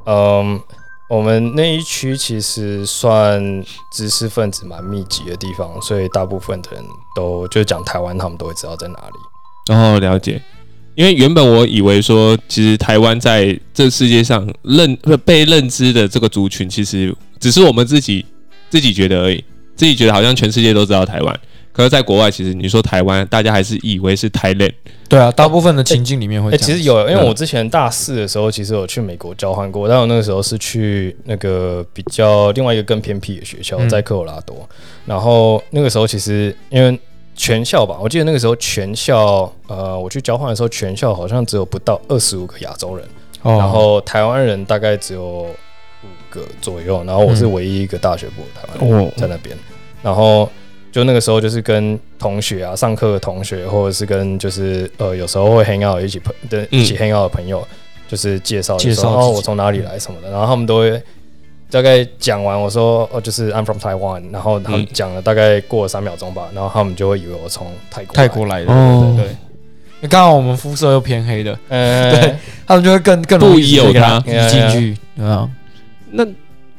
[0.05, 0.59] 嗯，
[1.13, 3.39] 我们那一区其实算
[3.91, 6.83] 知识分子蛮密集的地方，所以大部分的人
[7.15, 9.13] 都就讲台湾，他们都会知道在哪里。
[9.69, 10.41] 然后了解。
[10.95, 18.25] 因为原本我以为说，其实台湾在这世界上认被认知的这个族群，其实只是我们自己
[18.71, 19.43] 自己觉得而已，
[19.75, 21.39] 自己觉得好像全世界都知道台湾。
[21.73, 24.73] 可是，在国外，其实你说台湾，大家还是以为是 Thailand。
[25.09, 26.65] 对啊，大部分的情境里面会哎、这样。
[26.67, 34.67] 其实有，因为嗯我之前大四的时候，其实有去美国交换过，但我那个时候是去那个比较另外一个更偏僻的学校，嗯在科罗拉多。
[35.05, 36.97] 然后那个时候其实因为
[37.35, 43.03] 全校吧，我记得那个时候全校，呃，我去交换的时候，全校好像只有不到二十五个亚洲人，
[43.41, 43.57] 哦。
[43.57, 49.11] 然后台湾人大概只有五个左右，然后我是唯一一个大学部的台湾人哦。
[49.17, 49.57] 在那边，
[50.03, 50.47] 然后
[50.93, 56.33] 就那个时候就是跟同学啊，上课的同学，或者是跟就是呃有时候会 hang out 一起朋
[56.69, 57.67] 一起 hang out 的朋友，
[58.07, 61.01] 就是介绍介绍哦我从哪里来什么的，然后他们都会。
[61.71, 69.15] 大概讲完，我说哦，就是 I'm from Taiwan，然后他们嗯讲了大概过了三秒钟吧，然后他们就会以为我从泰国泰国来的，哦。
[69.17, 69.25] 对。
[69.25, 69.35] 对。
[70.01, 70.07] 对。
[70.07, 72.35] 刚好我们肤色又偏黑的，呃，对
[72.67, 75.49] 他们就会更更容易不疑有他移进去，对啊。
[76.11, 76.23] 那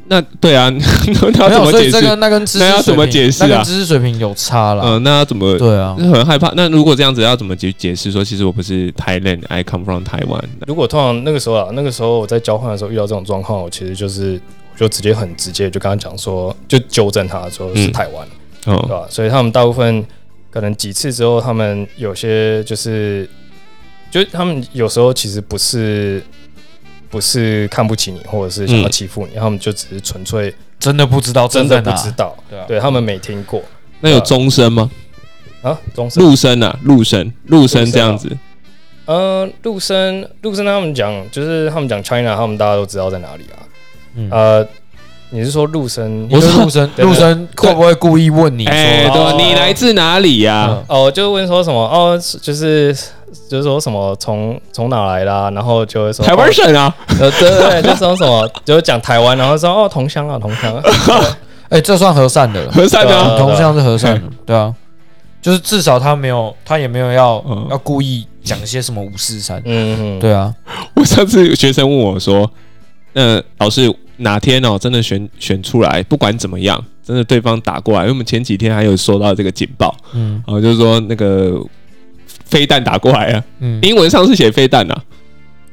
[0.07, 2.17] 那对啊， 那怎么解释？
[2.17, 4.83] 那跟知识那要怎么解释啊那跟知识水平有差了。
[4.85, 5.57] 嗯，那要怎么？
[5.59, 6.53] 对啊，很害怕。
[6.55, 10.43] 那如果这样子，要怎么解解释说，其实我不是 Thailand，I come from Taiwan？
[10.67, 14.41] 如果通常那个时候啊，那个时候我在交换的时候遇到这种状况，我其实就是
[14.75, 18.27] 我就直接很直接就跟他讲说，就纠正他说是嗯台湾，
[18.65, 19.07] 对哦，吧？
[19.09, 20.05] 所以他们大部分
[20.51, 23.29] 可能几次之后，他们有些就是，
[24.11, 26.23] 就他们有时候其实不是
[27.15, 28.91] 不是看不起你，或者是想要嗯。
[28.91, 33.63] 欺负你，他们就只是纯粹真的不知道，真的不知道，对啊，对他们没听过。
[34.01, 34.91] 那有终身吗？
[35.63, 36.21] 啊，钟声？
[36.21, 38.37] 陆生啊，陆生，陆生这样子。
[39.05, 43.63] 呃，陆生，陆生他们讲，就是他们讲 China，他们大家都知道在哪里啊。
[44.17, 44.29] 嗯。
[44.33, 44.69] 呃，
[45.35, 46.29] 你是说陆生？
[46.31, 49.15] 我是陆生，陆生会不会故意问你哎，说？
[49.15, 50.69] 对，哦你来自哪里呀？
[50.71, 51.77] 嗯哦，就问说什么？
[51.77, 52.97] 哦，就是
[53.49, 55.51] 就是说什么从从哪来啦？
[55.51, 60.83] 然后就会说台湾哦省啊， 呃，对对对，就说什么，就是讲台湾，然后说哦，同乡啊，同乡啊。
[61.69, 63.37] 哎，这算和善的了，和善的啊。
[63.37, 64.73] 同乡是和善的，对啊，
[65.43, 70.55] 就是至少他没有，他也没有要嗯要故意讲一些什么五四三，嗯，嗯，对啊，
[70.95, 72.49] 我上次有学生问我说
[73.15, 80.43] ：“呃，老师哪天哦，真的选选出来，不管怎么样，真的对方打过来，因为我们前几天还有收到这个警报，嗯。
[80.47, 81.61] 然后就是说那个
[82.45, 85.03] 飞弹打过来啊，嗯，英文上是写飞弹啊，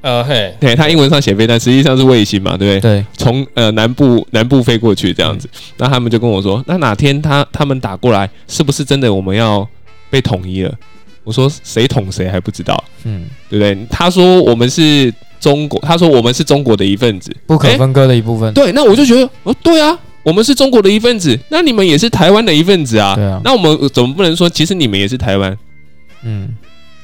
[0.02, 3.02] 呃嘿，对，他英文上写飞弹，实际上是卫星嘛，对不对？
[3.02, 5.48] 对，从呃南部南部飞过去这样子，
[5.78, 9.68] 那他们就跟我说，那哪天他他们打过来，是不是真的我们要
[10.10, 10.74] 被统一了？
[11.24, 13.88] 我说谁捅谁还不知道，嗯，对不对？
[13.90, 23.16] 他说我们是中国，他说我们是中国的一份子，不可分割的一部分，对，那我就觉得，哦，对啊，我们是中国的一份子，那你们也是台湾的一份子啊。
[23.16, 25.56] 对啊那我们怎么不能说，其实你们也是台湾，
[26.24, 26.50] 嗯，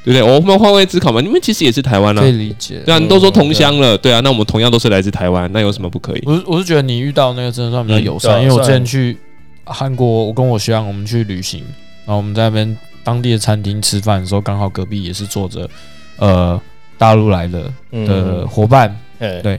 [0.03, 0.21] 对不对？
[0.23, 2.31] 我们换位思考嘛，你们其实也是台湾啊可以。
[2.31, 2.81] 理解。
[2.85, 6.23] 对啊，你都说同乡了，对啊，那我们同样都是来自台湾，那有什么不可以？
[6.25, 9.17] 我是我是觉得你遇到那个真的算比较友善，因为我之前去
[9.63, 11.61] 韩国，我跟我学长我们去旅行，
[12.05, 12.77] 然后我们在那边
[13.07, 15.69] 当地的餐厅吃饭的时候，刚好隔壁也是坐着
[16.17, 16.61] 呃
[16.97, 19.57] 大陆来的的嗯，伙伴，哎对。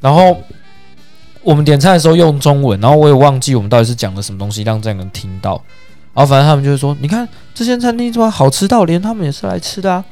[0.00, 0.40] 然后
[1.42, 5.60] 我们点菜的时候用中文，然后我也忘记我们到底是讲了什么东西让这样人听到，
[6.12, 10.04] 然后反正他们就是说，你看这间餐厅怎么好吃到连他们也是来吃的啊，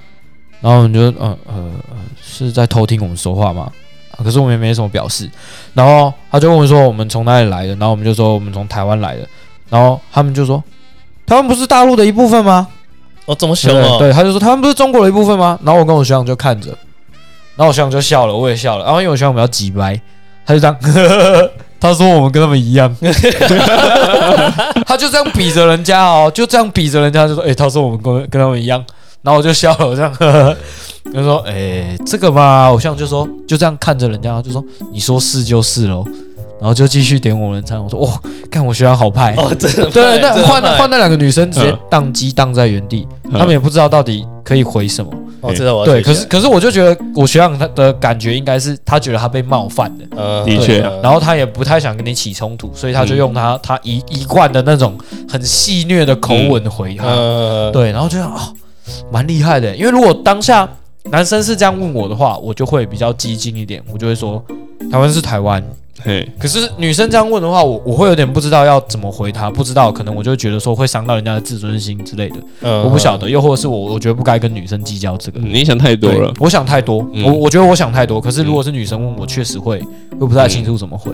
[0.61, 1.55] 然后我们就呃呃
[1.89, 3.71] 呃是在偷听我们说话吗？
[4.11, 5.31] 啊可是我们也没什么表示，
[5.73, 9.29] 然后他就问我说我们从哪里来的，然后我们就说我们从台湾来的，
[9.71, 10.63] 然后他们就说
[11.27, 12.69] 台湾不是大陆的一部分吗？
[13.25, 15.59] 哦，这么凶哦，对对，他就说台湾不是中国的一部分吗？
[15.63, 16.69] 然后我跟我学长就看着，
[17.57, 18.85] 然后我学长就笑了，我也笑了。
[18.85, 20.01] 然后因为我学长比较急掰，
[20.45, 20.77] 他就这样，
[21.81, 22.95] 他说我们跟他们一样，
[24.85, 28.85] 他就这样比着人家哦，就这样比着人家就说，哎、他说我们跟跟他们一样。
[29.23, 30.13] 然后我就笑了，我这样，
[31.15, 36.05] 就说，哎、这个嘛，我学长就说，就这样看着人家，就说你说是就是喽。
[36.63, 45.11] 然后就继续点我们餐，我说哇，看我学长好派，哦，真的对，那换换那两个女生直接嗯宕机宕在原地，嗯他们也不知道到底可以回什么。
[45.41, 54.97] 哦，知道我对，可是可是我就觉得我学长他的感觉应该是他觉得他被冒犯了，嗯的确嗯然后他也不太想跟你起冲突，所以他就用他他一一贯的那种
[55.29, 57.07] 很戏谑的口吻回他。
[57.09, 58.39] 嗯，对，然后就想哦，
[59.11, 59.75] 蛮厉害的。
[59.75, 60.69] 因为如果当下
[61.11, 64.41] 男生是这样问我的话，我就会比较激进一点，我就会说
[64.93, 65.61] 台湾是台湾。
[66.05, 75.39] 嘿，可是女生这样问的话，我我会有点不知道要怎么回她，不知道可能我就觉得说会伤到人家的自尊心之类的，嗯我不晓得，又或者是我我觉得不该跟女生计较这个。
[75.41, 76.33] 嗯你想太多对了。
[76.41, 78.21] 我想太多，嗯我我觉得我想太多。
[78.21, 79.81] 可是如果是女生问我，确实会
[80.19, 81.13] 会不太清楚怎么回。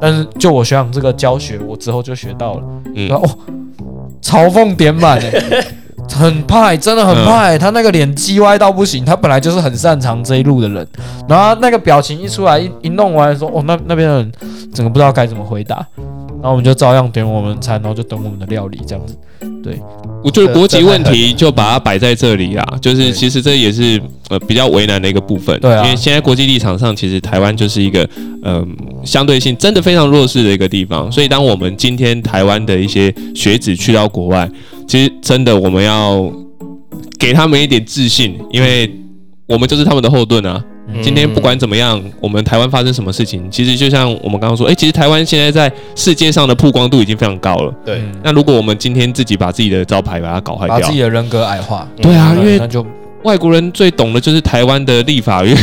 [0.00, 2.62] 但是就我学长这个教学，我之后就学到了。
[2.94, 5.30] 嗯然后哦，嘲讽点满哎，
[6.16, 7.58] 很派，真的很派。
[7.58, 10.86] 他那个脸叽歪到不行，他本来就是很擅长这一路的人。
[11.28, 14.32] 然后那个表情一出来，一一弄完说，哦，那那边的人
[14.74, 15.86] 整个不知道该怎么回答。
[16.40, 19.16] 然后我们就照样点我们的餐，然后就等我们的料理这样子。
[19.62, 19.78] 对
[20.22, 25.58] 我觉得国籍问题就把它摆在这里啦，就是其实这也是呃比较为难的一个部分。
[25.60, 28.08] 对啊因为现在国际立场上，其实台湾就是一个
[28.44, 31.10] 嗯、相对性真的非常弱势的一个地方。
[31.10, 34.48] 所以当我们今天台湾的一些学子去到国外，
[34.86, 36.32] 其实真的我们要
[37.18, 38.92] 给他们一点自信，因为
[39.46, 40.64] 我们就是他们的后盾啊。
[40.92, 41.02] 嗯。
[41.02, 47.72] 今天不管怎么样，我们台湾发生什么事情，其实就像我们刚刚说，哎、其实台湾现在在世界上的曝光度已经非常高了。
[47.84, 48.12] 对，嗯。
[48.22, 51.86] 那如果我们今天自己把自己的招牌把它搞坏掉把自，己的人格矮化。
[52.00, 52.84] 对啊，因为就
[53.24, 55.56] 外国人最懂的就是台湾的立法院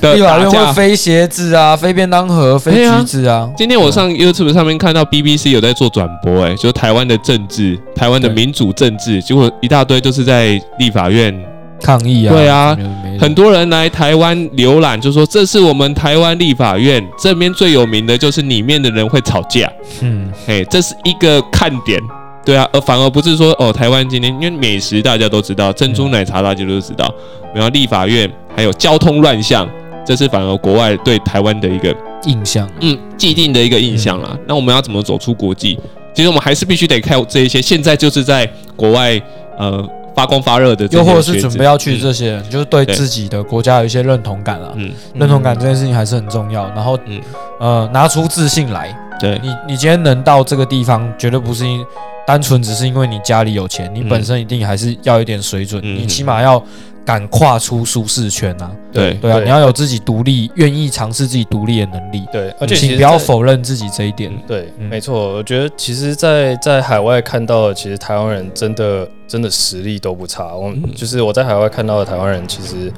[0.00, 3.50] 的 立法院会飞鞋子啊，飞便当盒，飞橘子啊。
[3.56, 11.36] 今天我上 YouTube 上面看到 BBC 有在做转播，哎，就台湾的政治，台湾的民主政治，结果一大堆都是在立法院，
[11.82, 12.78] 抗议啊，对啊
[13.18, 19.70] 很多人来台湾浏览，就说这是我们台湾立法院，这边最有名的就是里面的人会吵架，
[20.00, 22.00] 嗯，嘿，这是一个看点。
[22.44, 27.12] 对啊，而反而不是说哦，台湾今天因为美食大家都知道，珍珠奶茶大家都知道，
[27.54, 29.68] 然后立法院还有交通乱象，
[30.06, 34.34] 这是反而国外对台湾的一个印象嗯既定的一个印象啦。
[34.46, 35.78] 那我们要怎么走出国际？
[36.14, 39.20] 其实我们还是必须得靠这一些现在就是在国外
[39.58, 39.86] 呃
[40.18, 44.90] 发光发热的又或者，是准备要去嗯这些人，就是对对自己的国家有一些认同感啊，嗯。
[45.14, 46.66] 认同感这件事情还是很重要。
[46.74, 47.20] 然后嗯，
[47.60, 48.92] 呃，拿出自信来。
[49.20, 49.40] 对。
[49.40, 51.84] 你你今天能到这个地方，绝对不是因
[52.26, 54.08] 单纯只是因为你家里有钱，你嗯。
[54.08, 55.98] 本身一定还是要有一点水准，嗯。
[55.98, 56.60] 你起码要
[57.08, 58.70] 敢跨出舒适圈啊。
[58.92, 62.26] 对对啊，你要有自己独立，愿意尝试自己独立的能力。
[62.30, 64.30] 对，而且不要否认自己这一点。
[64.46, 70.54] 对，嗯没错，我觉得其实在，在海外看到的，其实台湾人真的真的实力都不差。
[70.54, 72.92] 我、嗯就是我在海外看到的台湾人，其实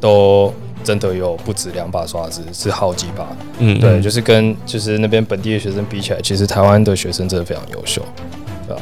[0.00, 3.26] 都真的有不止两把刷子，是好几把。
[3.58, 8.00] 嗯对，就是跟就是那边本地的学生比起来，其实台湾的学生真的非常优秀。
[8.68, 8.76] 嗯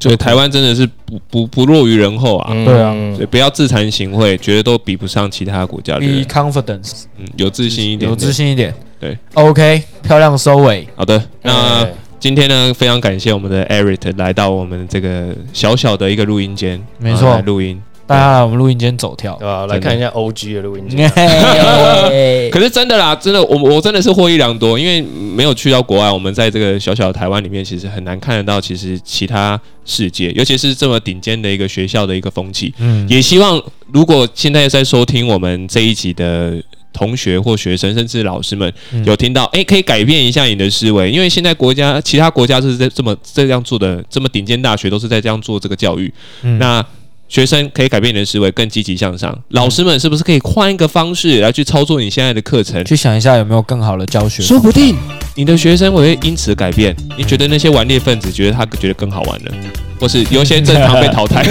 [0.00, 2.50] 所以台湾真的是不不不弱于人后啊。
[2.52, 6.24] 嗯对啊所以不要自惭形秽，觉得都比不上其他国家的 Be。
[6.24, 8.32] confidence，嗯，有自信一点，有自。
[8.32, 8.74] 信一点。
[8.98, 10.88] 对，OK，漂亮收尾。
[10.96, 11.86] 好的，那
[12.18, 17.78] 今天呢，非常感谢我们的 Eric 来到我们这个小小的一个录音间，没错录音。
[18.12, 19.46] 大家来我们录音间走跳对。
[19.46, 19.66] 吧？
[19.66, 21.08] 来看一下 OG 的录音间。
[22.52, 32.74] 可是真的啦，真的，我我真的是获益良多，因为没有去到国外，我们在这个小小的台湾里面，其实很难看得到其实其他世界，尤其是这么顶尖的一个学校的一个风气。
[32.78, 33.60] 嗯，也希望
[33.92, 36.62] 如果现在在收听我们这一集的
[36.92, 46.12] 同学或学生，甚至老师们嗯有听到，哎，可以改变一下你的思维，因为现在国家其他国家是在这么这样做的，这么顶尖大学都是在这样做这个教育。
[46.42, 46.84] 嗯那
[47.32, 49.34] 学生可以改变你的思维，更积极向上。
[49.48, 52.84] 老师们是不是可以换一个方式来去操作你现在的课程？
[52.84, 54.42] 去想一下有没有更好的教学。
[54.42, 54.94] 说不定
[55.34, 56.94] 你的学生会因此改变。
[57.16, 59.52] 你觉得那些顽劣分子觉得他觉得更好玩了，
[59.98, 61.42] 或是有一些正常被淘汰，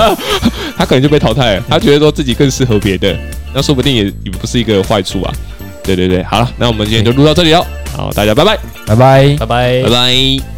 [0.78, 1.64] 他可能就被淘汰了。
[1.68, 3.14] 他觉得说自己更适合别的，
[3.54, 5.34] 那说不定也也不是一个坏处啊。
[5.82, 7.62] 对对对，好了，那我们今天就录到这里了。
[7.94, 9.36] 好，大家拜拜，拜拜。
[9.40, 9.90] 拜拜拜。
[9.90, 10.12] 拜，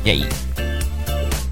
[0.04, 0.45] 耶。